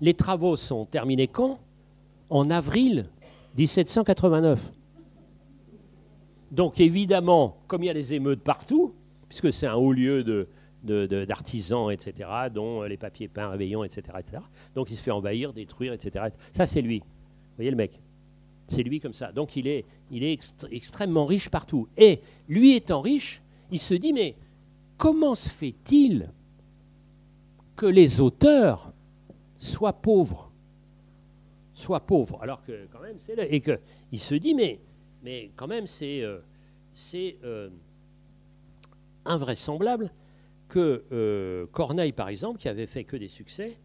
Les 0.00 0.14
travaux 0.14 0.54
sont 0.54 0.84
terminés 0.84 1.26
quand? 1.26 1.58
En 2.30 2.48
avril 2.48 3.08
1789. 3.56 4.70
Donc 6.52 6.78
évidemment, 6.78 7.56
comme 7.66 7.82
il 7.82 7.86
y 7.86 7.90
a 7.90 7.94
des 7.94 8.14
émeutes 8.14 8.44
partout, 8.44 8.94
puisque 9.28 9.52
c'est 9.52 9.66
un 9.66 9.74
haut 9.74 9.92
lieu 9.92 10.22
de, 10.22 10.46
d'artisans, 10.82 11.90
etc., 11.90 12.28
dont 12.52 12.82
les 12.82 12.96
papiers 12.96 13.28
peints, 13.28 13.48
réveillons, 13.48 13.84
etc., 13.84 14.18
etc. 14.18 14.42
Donc 14.74 14.90
il 14.90 14.96
se 14.96 15.02
fait 15.02 15.10
envahir, 15.10 15.52
détruire, 15.52 15.92
etc. 15.92 16.26
Ça, 16.52 16.66
c'est 16.66 16.82
lui. 16.82 17.00
Vous 17.00 17.56
voyez 17.56 17.70
le 17.70 17.76
mec? 17.76 18.00
C'est 18.68 18.82
lui 18.82 19.00
comme 19.00 19.14
ça. 19.14 19.32
Donc 19.32 19.56
il 19.56 19.66
est, 19.66 19.84
il 20.10 20.24
extrêmement 20.70 21.26
riche 21.26 21.48
partout. 21.48 21.88
Et 21.96 22.20
lui 22.48 22.74
étant 22.74 23.00
riche, 23.00 23.42
il 23.70 23.78
se 23.78 23.94
dit, 23.94 24.12
mais 24.12 24.36
comment 24.96 25.34
se 25.34 25.48
fait-il 25.48 26.30
que 27.76 27.86
les 27.86 28.20
auteurs 28.20 28.92
soient 29.58 29.92
pauvres? 29.92 30.50
Soient 31.72 32.00
pauvres, 32.00 32.38
alors 32.42 32.62
que 32.62 32.86
quand 32.92 33.00
même, 33.00 33.16
c'est... 33.18 33.38
Et 33.50 33.60
qu'il 33.60 34.20
se 34.20 34.34
dit, 34.34 34.54
mais, 34.54 34.80
quand 35.56 35.66
même, 35.66 35.86
c'est... 35.86 36.22
Euh, 36.22 36.40
euh, 37.14 37.70
invraisemblable 39.24 40.10
que 40.78 41.04
euh, 41.10 41.66
Corneille, 41.72 42.12
par 42.12 42.28
exemple, 42.28 42.60
qui 42.60 42.68
avait 42.68 42.86
fait 42.86 43.02
que 43.02 43.16
des 43.16 43.26
succès, 43.26 43.76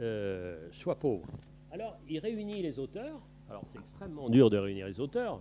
euh, 0.00 0.68
soit 0.70 0.94
pauvre. 0.94 1.26
Alors, 1.72 1.96
il 2.08 2.20
réunit 2.20 2.62
les 2.62 2.78
auteurs. 2.78 3.20
Alors, 3.50 3.64
c'est 3.66 3.80
extrêmement 3.80 4.30
dur 4.30 4.48
de 4.48 4.56
réunir 4.56 4.86
les 4.86 5.00
auteurs. 5.00 5.40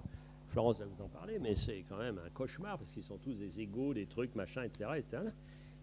Florence 0.49 0.79
va 0.79 0.85
vous 0.85 1.03
en 1.03 1.07
parler, 1.07 1.37
mais 1.39 1.53
c'est 1.55 1.85
quand 1.87 1.97
même 1.97 2.19
un 2.25 2.29
cauchemar 2.31 2.79
parce 2.79 2.91
qu'ils 2.91 3.03
sont 3.03 3.17
tous 3.17 3.37
des 3.37 3.61
égaux, 3.61 3.93
des 3.93 4.07
trucs, 4.07 4.33
machin, 4.33 4.63
etc. 4.63 5.21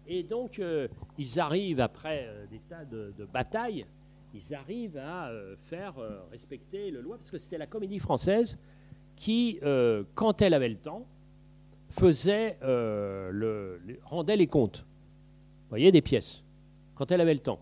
Et 0.05 0.21
donc, 0.21 0.59
euh, 0.59 0.89
ils 1.17 1.39
arrivent, 1.39 1.79
après 1.79 2.29
des 2.51 2.59
tas 2.59 2.83
de, 2.83 3.13
batailles, 3.31 3.85
ils 4.33 4.53
arrivent 4.53 4.97
à 4.97 5.31
faire 5.61 5.95
respecter 6.29 6.91
le 6.91 6.99
loi, 7.01 7.15
parce 7.15 7.31
que 7.31 7.37
c'était 7.37 7.57
la 7.57 7.67
comédie 7.67 7.99
française 7.99 8.59
qui, 9.15 9.59
quand 10.13 10.41
elle 10.41 10.53
avait 10.53 10.69
le 10.69 10.77
temps, 10.77 11.07
faisait, 11.89 12.57
le, 12.61 13.79
rendait 14.03 14.35
les 14.37 14.47
comptes. 14.47 14.85
Vous 15.69 15.73
voyez, 15.73 15.91
des 15.91 16.01
pièces, 16.01 16.43
quand 16.95 17.11
elle 17.11 17.21
avait 17.21 17.35
le 17.35 17.41
temps. 17.41 17.59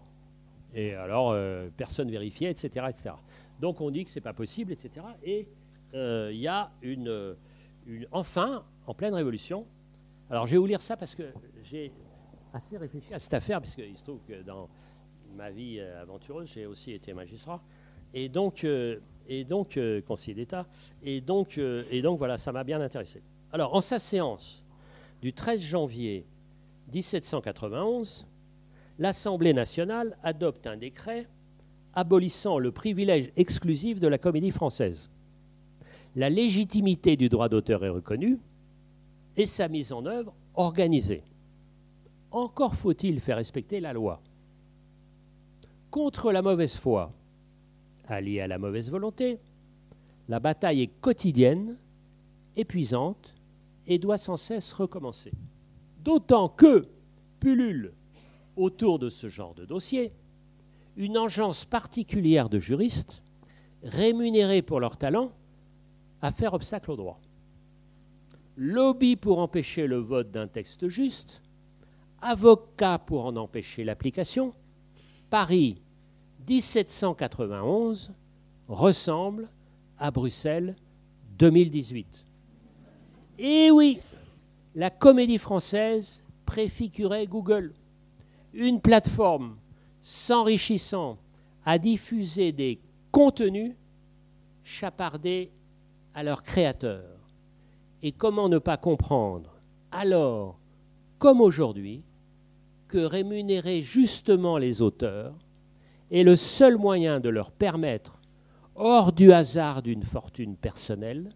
Et 0.74 0.94
alors, 0.94 1.32
euh, 1.32 1.68
personne 1.76 2.10
vérifiait, 2.10 2.50
etc., 2.50 2.86
etc. 2.90 3.10
Donc, 3.60 3.82
on 3.82 3.92
dit 3.92 4.06
que 4.06 4.10
c'est 4.10 4.22
pas 4.22 4.32
possible, 4.32 4.72
etc. 4.72 5.06
Et 5.26 5.50
euh, 5.94 6.30
il 6.32 6.40
y 6.40 6.48
a 6.48 6.72
une, 6.82 7.36
Enfin, 8.14 8.64
en 8.86 8.94
pleine 8.94 9.14
révolution. 9.14 9.66
Alors, 10.30 10.48
je 10.48 10.54
vais 10.54 10.58
vous 10.58 10.66
lire 10.66 10.82
ça 10.82 10.96
parce 10.96 11.16
que 11.16 11.24
j'ai 11.64 11.92
assez 12.54 12.78
réfléchi 12.78 13.14
à 13.14 13.20
cette 13.20 13.34
affaire, 13.34 13.60
puisqu'il 13.62 13.98
se 13.98 14.04
trouve 14.04 14.22
que 14.26 14.42
dans 14.42 14.70
ma 15.36 15.52
vie 15.52 15.82
aventureuse, 15.82 16.50
j'ai 16.54 16.66
aussi 16.66 16.94
été 16.94 17.14
magistrat. 17.14 17.62
Et 18.14 18.30
donc, 18.30 18.66
et 19.28 19.44
donc 19.44 19.78
conseiller 20.08 20.36
d'État. 20.36 20.66
Et 21.04 21.20
donc, 21.20 21.58
et 21.58 22.02
donc, 22.02 22.20
voilà, 22.20 22.38
ça 22.38 22.54
m'a 22.54 22.64
bien 22.64 22.80
intéressé. 22.80 23.22
Alors, 23.52 23.76
en 23.76 23.82
sa 23.82 24.00
séance 24.00 24.64
du 25.22 25.34
13 25.34 25.62
janvier 25.62 26.26
1791, 26.94 28.26
l'Assemblée 29.00 29.54
nationale 29.54 30.18
adopte 30.24 30.68
un 30.68 30.78
décret 30.78 31.28
abolissant 31.94 32.60
le 32.60 32.72
privilège 32.72 33.32
exclusif 33.36 34.00
de 34.00 34.08
la 34.08 34.18
comédie 34.18 34.52
française. 34.52 35.10
La 36.16 36.30
légitimité 36.30 37.16
du 37.16 37.30
droit 37.30 37.50
d'auteur 37.50 37.84
est 37.84 37.90
reconnue 37.90 38.40
et 39.36 39.46
sa 39.46 39.68
mise 39.68 39.92
en 39.92 40.06
œuvre 40.06 40.34
organisée. 40.56 41.24
encore 42.32 42.76
faut-il 42.76 43.20
faire 43.20 43.38
respecter 43.38 43.80
la 43.80 43.94
loi. 43.94 44.22
Contre 45.92 46.32
la 46.32 46.42
mauvaise 46.42 46.76
foi, 46.76 47.14
alliée 48.08 48.42
à 48.42 48.48
la 48.48 48.58
mauvaise 48.58 48.90
volonté, 48.90 49.40
la 50.28 50.40
bataille 50.40 50.82
est 50.82 51.02
quotidienne, 51.02 51.78
épuisante 52.56 53.36
et 53.86 53.98
doit 53.98 54.18
sans 54.18 54.38
cesse 54.38 54.74
recommencer. 54.74 55.32
D'autant 56.08 56.48
que 56.48 56.88
pullule 57.42 57.94
autour 58.56 58.98
de 58.98 59.10
ce 59.10 59.28
genre 59.28 59.54
de 59.54 59.66
dossier 59.66 60.14
une 60.96 61.18
engeance 61.18 61.66
particulière 61.66 62.48
de 62.48 62.60
juristes 62.60 63.22
rémunérés 63.84 64.62
pour 64.62 64.80
leur 64.80 64.96
talent 64.96 65.34
à 66.22 66.32
faire 66.32 66.54
obstacle 66.54 66.92
au 66.92 66.96
droit. 66.96 67.20
Lobby 68.56 69.18
pour 69.18 69.40
empêcher 69.40 69.86
le 69.86 69.98
vote 69.98 70.32
d'un 70.32 70.48
texte 70.48 70.88
juste, 70.88 71.42
avocat 72.22 73.00
pour 73.00 73.26
en 73.26 73.36
empêcher 73.36 73.84
l'application, 73.84 74.54
Paris 75.30 75.82
1791 76.48 78.14
ressemble 78.70 79.50
à 79.98 80.10
Bruxelles 80.12 80.78
2018. 81.38 82.26
Et 83.40 83.72
oui, 83.72 84.00
la 84.78 84.92
comédie 84.92 85.40
française 85.40 86.24
préfigurait 86.46 87.26
Google, 87.26 87.74
une 88.54 88.80
plateforme 88.80 89.58
s'enrichissant 90.02 91.18
à 91.66 91.80
diffuser 91.80 92.52
des 92.52 92.80
contenus 93.12 93.74
chapardés 94.64 95.52
à 96.14 96.22
leurs 96.22 96.44
créateurs. 96.44 97.18
Et 98.04 98.12
comment 98.12 98.50
ne 98.50 98.60
pas 98.60 98.78
comprendre, 98.78 99.56
alors 99.92 100.60
comme 101.18 101.42
aujourd'hui, 101.42 102.04
que 102.88 103.00
rémunérer 103.00 103.82
justement 103.82 104.60
les 104.60 104.84
auteurs 104.84 105.34
est 106.12 106.22
le 106.22 106.36
seul 106.36 106.78
moyen 106.78 107.20
de 107.20 107.30
leur 107.30 107.50
permettre, 107.50 108.22
hors 108.76 109.12
du 109.12 109.32
hasard 109.32 109.82
d'une 109.82 110.04
fortune 110.04 110.56
personnelle, 110.56 111.34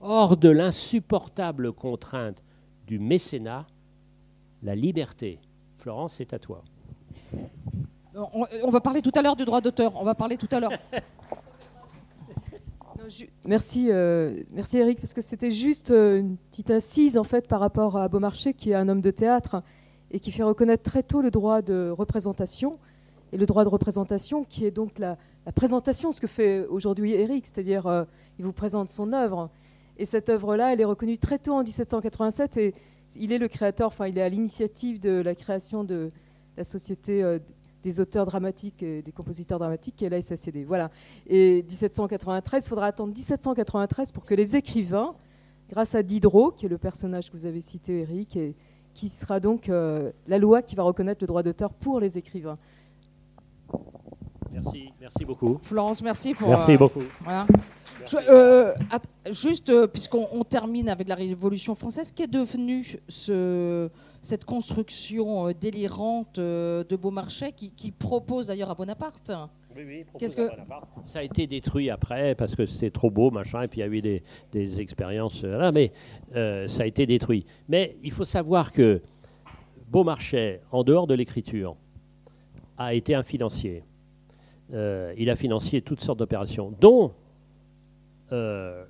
hors 0.00 0.36
de 0.36 0.48
l'insupportable 0.48 1.72
contrainte 1.72 2.42
du 2.86 2.98
mécénat, 2.98 3.66
la 4.62 4.74
liberté. 4.74 5.40
Florence, 5.78 6.14
c'est 6.14 6.32
à 6.32 6.38
toi. 6.38 6.62
On, 8.14 8.70
va 8.70 8.80
parler 8.80 9.02
tout 9.02 9.10
à 9.14 9.22
l'heure 9.22 9.36
du 9.36 9.44
droit 9.44 9.60
d'auteur. 9.60 9.92
On 10.00 10.04
va 10.04 10.14
parler 10.14 10.36
tout 10.36 10.48
à 10.50 10.60
l'heure. 10.60 10.72
Merci, 13.44 13.88
euh, 13.90 14.42
merci 14.50 14.78
Eric, 14.78 14.98
parce 14.98 15.12
que 15.12 15.20
c'était 15.20 15.50
juste 15.50 15.90
euh, 15.90 16.20
une 16.20 16.38
petite 16.38 16.70
assise 16.70 17.18
en 17.18 17.24
fait 17.24 17.46
par 17.46 17.60
rapport 17.60 17.98
à 17.98 18.08
Beaumarchais, 18.08 18.54
qui 18.54 18.70
est 18.70 18.74
un 18.74 18.88
homme 18.88 19.02
de 19.02 19.10
théâtre 19.10 19.62
et 20.10 20.20
qui 20.20 20.30
fait 20.30 20.42
reconnaître 20.42 20.82
très 20.82 21.02
tôt 21.02 21.20
le 21.20 21.30
droit 21.30 21.60
de 21.60 21.90
représentation 21.90 22.78
et 23.32 23.36
le 23.36 23.46
droit 23.46 23.64
de 23.64 23.68
représentation 23.68 24.44
qui 24.44 24.64
est 24.64 24.70
donc 24.70 24.98
la, 24.98 25.18
présentation, 25.54 26.12
ce 26.12 26.20
que 26.20 26.26
fait 26.26 26.66
aujourd'hui 26.66 27.12
Eric, 27.12 27.46
c'est-à-dire 27.46 27.86
euh, 27.86 28.04
il 28.38 28.44
vous 28.44 28.52
présente 28.52 28.88
son 28.88 29.12
œuvre 29.12 29.50
et 29.98 30.06
cette 30.06 30.28
œuvre-là, 30.28 30.72
elle 30.72 30.80
est 30.80 30.86
reconnue 30.86 31.18
très 31.18 31.38
tôt 31.38 31.52
en 31.52 31.62
1787 31.62 32.56
et 32.56 32.72
il 33.16 33.32
est 33.32 33.38
le 33.38 33.48
créateur, 33.48 33.88
enfin 33.88 34.08
il 34.08 34.18
est 34.18 34.22
à 34.22 34.28
l'initiative 34.28 35.00
de 35.00 35.20
la 35.20 35.34
création 35.34 35.84
de 35.84 36.10
la 36.56 36.64
société 36.64 37.22
des 37.84 38.00
auteurs 38.00 38.24
dramatiques 38.24 38.82
et 38.82 39.02
des 39.02 39.12
compositeurs 39.12 39.58
dramatiques, 39.58 39.94
qui 39.96 40.04
est 40.06 40.08
la 40.08 40.20
SACD. 40.20 40.64
Voilà. 40.64 40.90
Et 41.26 41.62
1793, 41.62 42.64
il 42.64 42.68
faudra 42.68 42.86
attendre 42.86 43.14
1793 43.14 44.10
pour 44.10 44.24
que 44.24 44.34
les 44.34 44.56
écrivains, 44.56 45.14
grâce 45.68 45.94
à 45.94 46.02
Diderot, 46.02 46.50
qui 46.50 46.66
est 46.66 46.68
le 46.70 46.78
personnage 46.78 47.30
que 47.30 47.36
vous 47.36 47.46
avez 47.46 47.60
cité, 47.60 48.00
Eric, 48.00 48.36
et 48.36 48.56
qui 48.94 49.08
sera 49.08 49.38
donc 49.38 49.68
euh, 49.68 50.10
la 50.26 50.38
loi 50.38 50.62
qui 50.62 50.74
va 50.74 50.82
reconnaître 50.82 51.22
le 51.22 51.26
droit 51.26 51.42
d'auteur 51.42 51.72
pour 51.72 52.00
les 52.00 52.16
écrivains. 52.16 52.58
Merci, 54.50 54.92
merci 55.00 55.24
beaucoup. 55.24 55.58
Florence, 55.62 56.00
merci 56.00 56.32
pour. 56.32 56.48
Merci 56.48 56.72
euh, 56.72 56.78
beaucoup. 56.78 57.02
Voilà. 57.22 57.46
Euh, 58.12 58.74
juste, 59.30 59.86
puisqu'on 59.88 60.44
termine 60.44 60.88
avec 60.88 61.08
la 61.08 61.14
Révolution 61.14 61.74
française, 61.74 62.12
qu'est 62.12 62.30
devenu 62.30 62.98
ce, 63.08 63.88
cette 64.24 64.44
construction 64.44 65.48
euh, 65.48 65.52
délirante 65.52 66.38
euh, 66.38 66.82
de 66.84 66.96
Beaumarchais 66.96 67.52
qui, 67.52 67.90
propose 67.90 68.48
d'ailleurs 68.48 68.70
à 68.70 68.74
Bonaparte? 68.74 69.30
Oui, 69.76 69.82
oui, 69.86 70.04
Qu'est-ce 70.18 70.36
que... 70.36 70.48
Ça 71.04 71.18
a 71.18 71.22
été 71.22 71.46
détruit 71.46 71.90
après 71.90 72.34
parce 72.34 72.54
que 72.54 72.64
c'était 72.64 72.90
trop 72.90 73.10
beau, 73.10 73.30
machin, 73.30 73.62
et 73.62 73.68
puis 73.68 73.80
il 73.80 73.84
y 73.84 73.86
a 73.86 73.88
eu 73.88 74.22
des, 74.52 74.80
expériences 74.80 75.42
euh, 75.44 75.58
là, 75.58 75.72
mais 75.72 75.92
ça 76.68 76.84
a 76.84 76.86
été 76.86 77.06
détruit. 77.06 77.44
Mais 77.68 77.96
il 78.02 78.12
faut 78.12 78.24
savoir 78.24 78.72
que 78.72 79.02
Beaumarchais, 79.88 80.60
en 80.72 80.82
dehors 80.82 81.06
de 81.06 81.14
l'écriture, 81.14 81.76
a 82.78 82.94
été 82.94 83.14
un 83.14 83.22
financier. 83.22 83.84
il 84.72 85.30
a 85.30 85.36
financé 85.36 85.82
toutes 85.82 86.00
sortes 86.00 86.18
d'opérations, 86.18 86.72
dont, 86.80 87.12
dont 88.30 88.86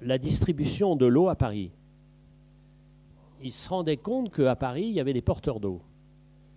la 0.00 0.18
distribution 0.18 0.96
de 0.96 1.06
l'eau 1.06 1.28
à 1.28 1.36
Paris 1.36 1.70
il 3.42 3.52
se 3.52 3.68
rendait 3.68 3.96
compte 3.96 4.34
qu'à 4.34 4.56
Paris, 4.56 4.84
il 4.84 4.92
y 4.92 5.00
avait 5.00 5.12
des 5.12 5.22
porteurs 5.22 5.60
d'eau 5.60 5.80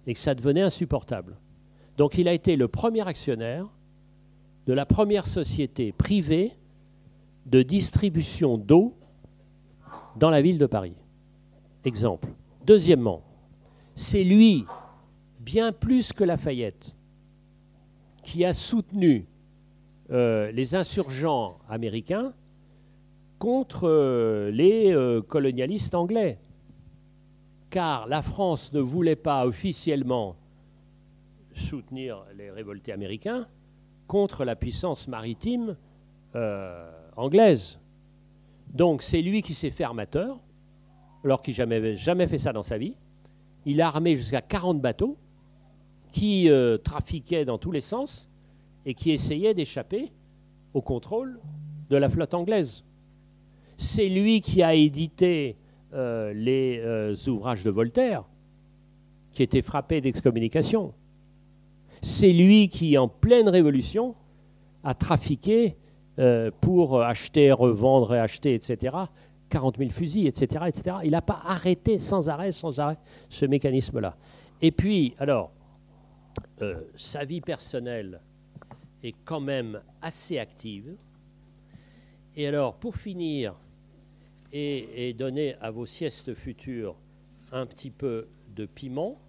et 0.06 0.14
que 0.14 0.20
ça 0.20 0.36
devenait 0.36 0.62
insupportable. 0.62 1.38
Donc 1.98 2.18
il 2.18 2.28
a 2.28 2.34
été 2.34 2.56
le 2.56 2.68
premier 2.68 3.08
actionnaire 3.08 3.68
de 4.66 4.74
la 4.74 4.86
première 4.86 5.26
société 5.26 5.92
privée 5.92 6.54
de 7.46 7.62
distribution 7.62 8.58
d'eau 8.58 8.96
dans 10.18 10.30
la 10.30 10.42
ville 10.42 10.58
de 10.58 10.66
Paris. 10.66 10.96
Exemple. 11.86 12.30
Deuxièmement, 12.66 13.24
c'est 13.96 14.24
lui, 14.24 14.66
bien 15.40 15.72
plus 15.72 16.14
que 16.14 16.24
Lafayette, 16.24 16.96
qui 18.24 18.46
a 18.46 18.54
soutenu 18.54 19.28
euh, 20.12 20.52
les 20.52 20.76
insurgents 20.76 21.60
américains 21.70 22.34
contre 23.40 23.88
euh, 23.88 24.52
les 24.52 24.92
euh, 24.92 25.22
colonialistes 25.22 25.96
anglais 25.96 26.40
car 27.70 28.06
la 28.08 28.22
France 28.22 28.74
ne 28.74 28.82
voulait 28.82 29.16
pas 29.16 29.48
officiellement 29.48 30.36
soutenir 31.54 32.26
les 32.36 32.52
révoltés 32.52 32.92
américains 32.92 33.48
contre 34.08 34.44
la 34.44 34.56
puissance 34.56 35.08
maritime 35.08 35.76
anglaise. 37.16 37.80
Donc 38.72 39.02
c'est 39.02 39.22
lui 39.22 39.42
qui 39.42 39.56
s'est 39.56 39.72
fait 39.72 39.84
armateur, 39.84 40.40
alors 41.24 41.42
qu'il 41.42 41.56
n'avait 41.58 41.96
jamais 41.96 42.28
fait 42.28 42.38
ça 42.38 42.54
dans 42.54 42.62
sa 42.62 42.78
vie. 42.78 42.96
Il 43.66 43.82
a 43.82 43.88
armé 43.88 44.16
jusqu'à 44.16 44.42
40 44.42 44.80
bateaux 44.80 45.18
qui 46.12 46.48
trafiquaient 46.84 47.46
dans 47.46 47.58
tous 47.58 47.72
les 47.72 47.82
sens 47.82 48.30
et 48.86 48.94
qui 48.94 49.12
essayaient 49.12 49.54
d'échapper 49.54 50.12
au 50.74 50.82
contrôle 50.82 51.40
de 51.90 51.98
la 51.98 52.10
flotte 52.10 52.34
anglaise. 52.34 52.84
C'est 53.78 54.10
lui 54.10 54.42
qui 54.42 54.62
a 54.64 54.74
édité 54.74 55.58
euh, 55.94 56.34
les 56.34 56.80
euh, 56.80 57.16
ouvrages 57.28 57.64
de 57.64 57.72
Voltaire, 57.72 58.24
qui 59.32 59.44
étaient 59.44 59.62
frappés 59.62 60.02
d'excommunication. 60.02 60.94
C'est 62.02 62.32
lui 62.32 62.68
qui, 62.68 62.98
en 62.98 63.08
pleine 63.08 63.50
révolution, 63.50 64.16
a 64.84 64.94
trafiqué 64.94 65.76
euh, 66.20 66.52
pour 66.62 67.02
acheter, 67.02 67.52
revendre 67.52 68.14
et 68.16 68.20
acheter, 68.20 68.54
etc., 68.54 68.96
40 69.50 69.78
000 69.78 69.92
fusils, 69.92 70.28
etc. 70.28 70.66
etc. 70.68 70.98
Il 71.04 71.12
n'a 71.12 71.22
pas 71.22 71.40
arrêté 71.46 72.00
sans 72.00 72.28
arrêt, 72.28 72.52
sans 72.52 72.80
arrêt 72.80 72.98
ce 73.30 73.46
mécanisme-là. 73.46 74.18
Et 74.62 74.72
puis, 74.72 75.14
alors, 75.20 75.52
sa 76.96 77.24
vie 77.24 77.42
personnelle 77.42 78.20
est 79.04 79.16
quand 79.26 79.42
même 79.42 79.82
assez 80.02 80.40
active. 80.40 80.96
Et 82.36 82.48
alors, 82.48 82.76
pour 82.76 82.96
finir, 82.96 83.56
et, 84.54 85.14
donner 85.14 85.56
à 85.62 85.72
vos 85.72 85.86
siestes 85.86 86.34
futures 86.34 86.96
un 87.52 87.66
petit 87.66 87.90
peu 87.90 88.28
de 88.56 88.66
piment, 88.66 89.20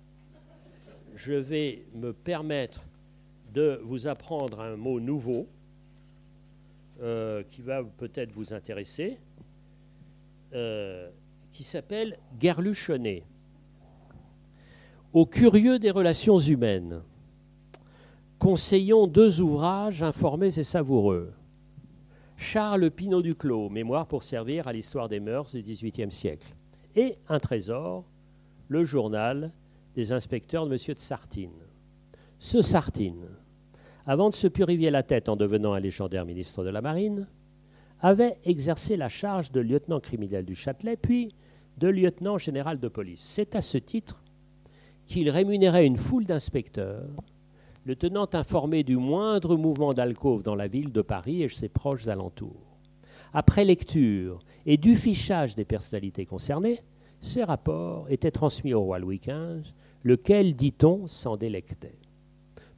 je 1.15 1.33
vais 1.33 1.85
me 1.95 2.13
permettre 2.13 2.83
de 3.53 3.81
vous 3.85 4.09
apprendre 4.09 4.61
un 4.61 4.77
mot 4.77 5.01
nouveau 5.01 5.47
euh, 7.01 7.43
qui 7.45 7.63
va 7.63 7.83
peut-être 7.83 8.33
vous 8.33 8.53
intéresser, 8.53 9.19
euh, 10.53 11.09
qui 11.53 11.65
s'appelle 11.65 12.19
guerluchonner. 12.39 13.25
Au 15.13 15.27
curieux 15.27 15.79
des 15.79 15.91
relations 15.91 16.39
humaines, 16.39 17.03
conseillons 18.45 19.07
deux 19.07 19.41
ouvrages 19.41 20.03
informés 20.03 20.59
et 20.59 20.65
savoureux. 20.65 21.33
Charles 22.37 22.91
Pinault 22.91 23.23
Duclos, 23.23 23.71
Mémoire 23.71 24.07
pour 24.07 24.23
servir 24.23 24.69
à 24.69 24.73
l'histoire 24.75 25.09
des 25.09 25.19
mœurs 25.19 25.55
du 25.55 25.63
XVIIIe 25.63 26.13
siècle. 26.13 26.55
Et 26.95 27.17
un 27.31 27.39
trésor, 27.39 28.05
le 28.69 28.85
journal 28.85 29.51
des 29.95 30.13
inspecteurs 30.13 30.67
de 30.67 30.73
M. 30.73 30.95
de 30.95 30.99
Sartine. 30.99 31.63
Ce 32.39 32.61
Sartine, 32.61 33.29
avant 34.05 34.29
de 34.29 34.35
se 34.35 34.49
purifier 34.49 34.91
la 34.91 35.03
tête 35.03 35.31
en 35.31 35.37
devenant 35.37 35.73
un 35.73 35.81
légendaire 35.81 36.27
ministre 36.27 36.65
de 36.65 36.69
la 36.69 36.83
Marine, 36.83 37.27
avait 38.03 38.37
exercé 38.45 38.99
la 38.99 39.09
charge 39.09 39.53
de 39.53 39.63
lieutenant 39.63 40.01
criminel 40.01 40.45
du 40.45 40.55
Châtelet, 40.55 40.99
puis 40.99 41.35
de 41.79 41.89
lieutenant 41.89 42.37
général 42.37 42.79
de 42.79 42.89
police. 42.89 43.23
C'est 43.23 43.57
à 43.57 43.63
ce 43.63 43.79
titre 43.79 44.23
qu'il 45.07 45.31
rémunérait 45.31 45.87
une 45.87 45.97
foule 45.97 46.27
d'inspecteurs, 46.27 47.09
le 47.85 47.97
tenant 47.97 48.29
informé 48.33 48.83
du 48.83 48.97
moindre 48.97 49.57
mouvement 49.57 49.93
d'alcôve 49.93 50.43
dans 50.43 50.55
la 50.55 50.69
ville 50.69 50.93
de 50.93 51.03
Paris 51.03 51.43
et 51.43 51.49
ses 51.49 51.69
proches 51.69 52.09
alentours. 52.09 52.79
Après 53.33 53.65
lecture 53.65 54.41
et 54.65 54.77
du 54.77 54.97
fichage 54.97 55.55
des 55.55 55.65
personnalités 55.65 56.25
concernées, 56.25 56.81
ces 57.21 57.45
rapports 57.45 58.07
étaient 58.11 58.31
transmis 58.31 58.75
au 58.75 58.83
roi 58.83 58.99
Louis 58.99 59.19
XV, 59.19 59.75
lequel, 60.03 60.55
dit-on, 60.55 61.07
s'en 61.07 61.37
délectait. 61.37 61.99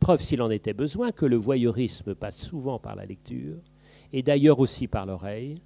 Preuve, 0.00 0.22
s'il 0.22 0.42
en 0.42 0.50
était 0.50 0.72
besoin, 0.72 1.12
que 1.12 1.26
le 1.26 1.36
voyeurisme 1.36 2.14
passe 2.14 2.38
souvent 2.38 2.78
par 2.78 2.96
la 2.96 3.06
lecture, 3.06 3.58
et 4.12 4.22
d'ailleurs 4.22 4.58
aussi 4.58 4.88
par 4.88 5.06
l'oreille. 5.06 5.60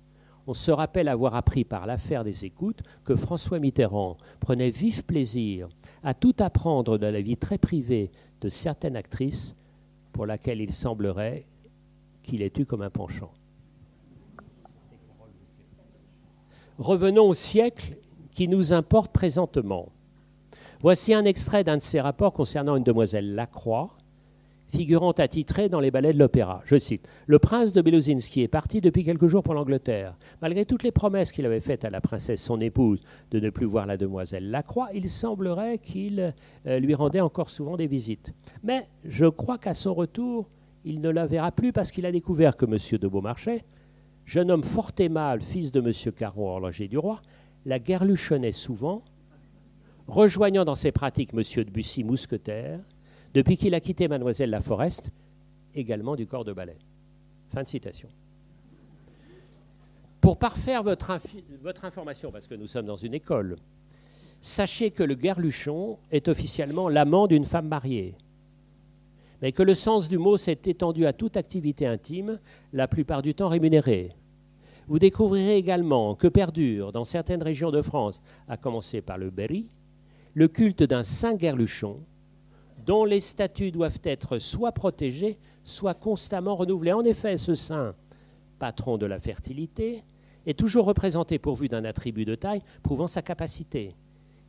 On 0.47 0.55
se 0.55 0.70
rappelle 0.70 1.09
avoir 1.09 1.34
appris 1.34 1.64
par 1.64 1.86
l'affaire 1.86 2.24
des 2.24 2.45
écoutes 2.45 2.82
que 3.05 3.14
François 3.14 3.59
Mitterrand 3.59 4.16
prenait 4.41 4.70
vif 4.70 5.05
plaisir 5.05 5.68
à 6.03 6.14
tout 6.14 6.34
apprendre 6.38 6.99
de 6.99 7.07
la 7.07 7.20
vie 7.20 7.36
très 7.36 7.59
privée 7.59 8.11
de 8.41 8.49
certaines 8.49 8.97
actrices 8.97 9.55
pour 10.12 10.26
laquelle 10.26 10.61
il 10.61 10.72
semblerait 10.72 11.47
qu'il 12.22 12.43
ait 12.43 12.53
eu 12.59 12.66
comme 12.66 12.82
un 12.82 12.91
penchant. 12.91 13.32
Revenons 16.78 17.28
au 17.28 17.34
siècle 17.34 17.97
qui 18.30 18.49
nous 18.49 18.72
importe 18.72 19.12
présentement. 19.12 19.91
Voici 20.80 21.12
un 21.12 21.26
extrait 21.26 21.62
d'un 21.62 21.76
de 21.76 21.82
ses 21.82 22.01
rapports 22.01 22.32
concernant 22.32 22.76
une 22.76 22.82
demoiselle 22.82 23.34
Lacroix, 23.34 23.91
figurant 24.71 25.12
attitrée 25.12 25.68
dans 25.68 25.81
les 25.81 25.91
ballets 25.91 26.12
de 26.12 26.18
l'opéra. 26.18 26.62
Je 26.64 26.77
cite 26.77 27.09
Le 27.27 27.39
prince 27.39 27.73
de 27.73 27.83
Belozinski 27.83 28.43
est 28.43 28.49
parti 28.49 28.81
depuis 28.81 29.05
quelques 29.05 29.27
jours 29.27 29.43
pour 29.43 29.55
l'Angleterre. 29.55 30.16
Malgré 30.41 30.64
toutes 30.64 30.83
les 30.83 30.93
promesses 30.93 31.33
qu'il 31.33 31.47
avait 31.47 31.61
faites 31.61 31.85
à 31.85 31.91
la 31.91 32.01
princesse, 32.01 32.43
son 32.43 32.61
épouse, 32.61 33.01
de 33.31 33.41
ne 33.41 33.51
plus 33.51 33.66
voir 33.66 33.87
la 33.87 33.97
demoiselle 33.97 34.51
Lacroix, 34.51 34.89
il 34.95 35.11
semblerait 35.11 35.79
qu'il 35.79 36.35
euh, 36.66 36.79
lui 36.79 36.95
rendait 36.95 37.21
encore 37.21 37.51
souvent 37.51 37.77
des 37.77 37.87
visites. 37.87 38.33
Mais 38.62 38.89
je 39.05 39.27
crois 39.27 39.59
qu'à 39.59 39.75
son 39.75 39.95
retour, 39.95 40.49
il 40.85 41.01
ne 41.01 41.11
la 41.11 41.27
verra 41.27 41.53
plus 41.53 41.73
parce 41.73 41.91
qu'il 41.91 42.07
a 42.07 42.12
découvert 42.12 42.57
que 42.57 42.64
M. 42.64 42.77
de 42.99 43.09
Beaumarchais, 43.09 43.64
jeune 44.25 44.51
homme 44.51 44.62
fort 44.62 44.93
aimable, 44.99 45.43
fils 45.43 45.73
de 45.73 45.81
M. 45.81 46.12
Caron, 46.14 46.49
horloger 46.49 46.89
du 46.89 46.97
roi, 46.97 47.21
la 47.66 47.79
guerluchonnait 47.79 48.53
souvent, 48.53 49.03
rejoignant 50.07 50.64
dans 50.64 50.75
ses 50.75 50.93
pratiques 50.93 51.35
M. 51.35 51.43
de 51.64 51.71
Bussy, 51.71 52.05
mousquetaire, 52.05 52.81
depuis 53.35 53.57
qu'il 53.57 53.74
a 53.74 53.81
quitté 53.81 54.09
Mademoiselle 54.09 54.51
Laforest, 54.51 55.11
également 55.74 56.16
du 56.16 56.26
corps 56.26 56.45
de 56.45 56.53
ballet. 56.53 56.78
Fin 57.53 57.62
de 57.62 57.68
citation. 57.68 58.09
Pour 60.20 60.37
parfaire 60.37 60.83
votre, 60.83 61.18
votre 61.62 61.85
information, 61.85 62.31
parce 62.31 62.47
que 62.47 62.55
nous 62.55 62.66
sommes 62.66 62.87
dans 62.87 62.97
une 62.97 63.14
école, 63.14 63.57
sachez 64.41 64.91
que 64.91 65.03
le 65.03 65.14
guerluchon 65.14 65.99
est 66.11 66.28
officiellement 66.28 66.89
l'amant 66.89 67.26
d'une 67.26 67.45
femme 67.45 67.68
mariée, 67.68 68.14
mais 69.41 69.53
que 69.53 69.62
le 69.62 69.74
sens 69.74 70.09
du 70.09 70.18
mot 70.18 70.37
s'est 70.37 70.61
étendu 70.66 71.07
à 71.07 71.12
toute 71.12 71.37
activité 71.37 71.87
intime, 71.87 72.39
la 72.72 72.89
plupart 72.89 73.22
du 73.22 73.35
temps 73.35 73.49
rémunérée. 73.49 74.12
Vous 74.87 74.99
découvrirez 74.99 75.57
également 75.57 76.14
que 76.14 76.28
perdure 76.28 76.93
dans 76.93 77.05
certaines 77.05 77.43
régions 77.43 77.70
de 77.70 77.81
France, 77.81 78.22
à 78.49 78.57
commencer 78.57 79.01
par 79.01 79.18
le 79.18 79.31
Berry, 79.31 79.66
le 80.35 80.49
culte 80.49 80.83
d'un 80.83 81.03
saint 81.03 81.35
guerluchon 81.35 82.01
dont 82.85 83.05
les 83.05 83.20
statuts 83.20 83.72
doivent 83.72 84.01
être 84.05 84.39
soit 84.39 84.72
protégés, 84.72 85.39
soit 85.64 85.95
constamment 85.95 86.57
renouvelés. 86.57 86.93
En 86.93 87.05
effet, 87.05 87.37
ce 87.37 87.55
saint, 87.55 87.95
patron 88.59 88.99
de 88.99 89.07
la 89.07 89.20
fertilité, 89.20 90.03
est 90.47 90.59
toujours 90.59 90.87
représenté 90.87 91.39
pourvu 91.39 91.68
d'un 91.68 91.85
attribut 91.85 92.24
de 92.24 92.35
taille 92.35 92.62
prouvant 92.83 93.07
sa 93.07 93.22
capacité. 93.22 93.95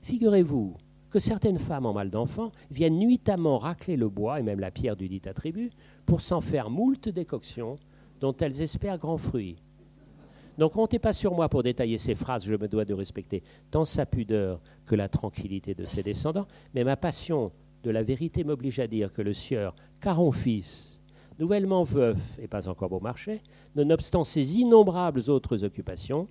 Figurez-vous 0.02 0.76
que 1.10 1.20
certaines 1.20 1.60
femmes 1.60 1.86
en 1.86 1.94
mal 1.94 2.10
d'enfant 2.10 2.52
viennent 2.72 2.98
nuitamment 2.98 3.58
racler 3.58 3.98
le 3.98 4.10
bois 4.10 4.40
et 4.40 4.44
même 4.44 4.60
la 4.60 4.72
pierre 4.72 4.96
du 4.96 5.10
dit 5.10 5.22
attribut 5.26 5.72
pour 6.06 6.22
s'en 6.22 6.42
faire 6.42 6.70
moult 6.70 7.10
décoctions 7.10 7.76
dont 8.22 8.36
elles 8.38 8.62
espèrent 8.62 8.98
grand 8.98 9.18
fruit. 9.18 9.58
Donc 10.58 10.74
comptez 10.74 11.00
pas 11.00 11.14
sur 11.14 11.34
moi 11.34 11.50
pour 11.50 11.64
détailler 11.64 11.98
ces 11.98 12.16
phrases, 12.16 12.46
je 12.46 12.54
me 12.54 12.68
dois 12.68 12.86
de 12.86 12.94
respecter 12.94 13.44
tant 13.72 13.84
sa 13.84 14.06
pudeur 14.06 14.62
que 14.86 14.96
la 14.96 15.10
tranquillité 15.10 15.74
de 15.74 15.86
ses 15.86 16.04
descendants, 16.04 16.48
mais 16.74 16.84
ma 16.84 16.96
passion 16.96 17.52
de 17.84 17.92
la 17.92 18.04
vérité 18.04 18.44
m'oblige 18.44 18.80
à 18.80 18.88
dire 18.88 19.14
que 19.14 19.22
le 19.22 19.34
sieur 19.34 19.76
Caron 20.00 20.32
fils, 20.32 21.00
nouvellement 21.40 21.84
veuf 21.84 22.40
et 22.40 22.48
pas 22.48 22.68
encore 22.68 22.90
beau 22.90 23.00
marché, 23.00 23.42
nonobstant 23.76 24.24
ses 24.24 24.60
innombrables 24.60 25.30
autres 25.30 25.64
occupations, 25.64 26.28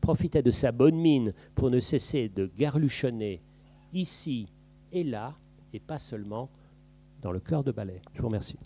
profitait 0.00 0.42
de 0.42 0.50
sa 0.50 0.72
bonne 0.72 0.96
mine 0.96 1.32
pour 1.54 1.70
ne 1.70 1.80
cesser 1.80 2.28
de 2.28 2.50
garluchonner 2.56 3.42
ici 3.92 4.48
et 4.92 5.04
là, 5.04 5.34
et 5.72 5.80
pas 5.80 5.98
seulement 5.98 6.50
dans 7.22 7.32
le 7.32 7.40
cœur 7.40 7.64
de 7.64 7.72
ballet. 7.72 8.02
Je 8.12 8.20
vous 8.20 8.28
remercie. 8.28 8.58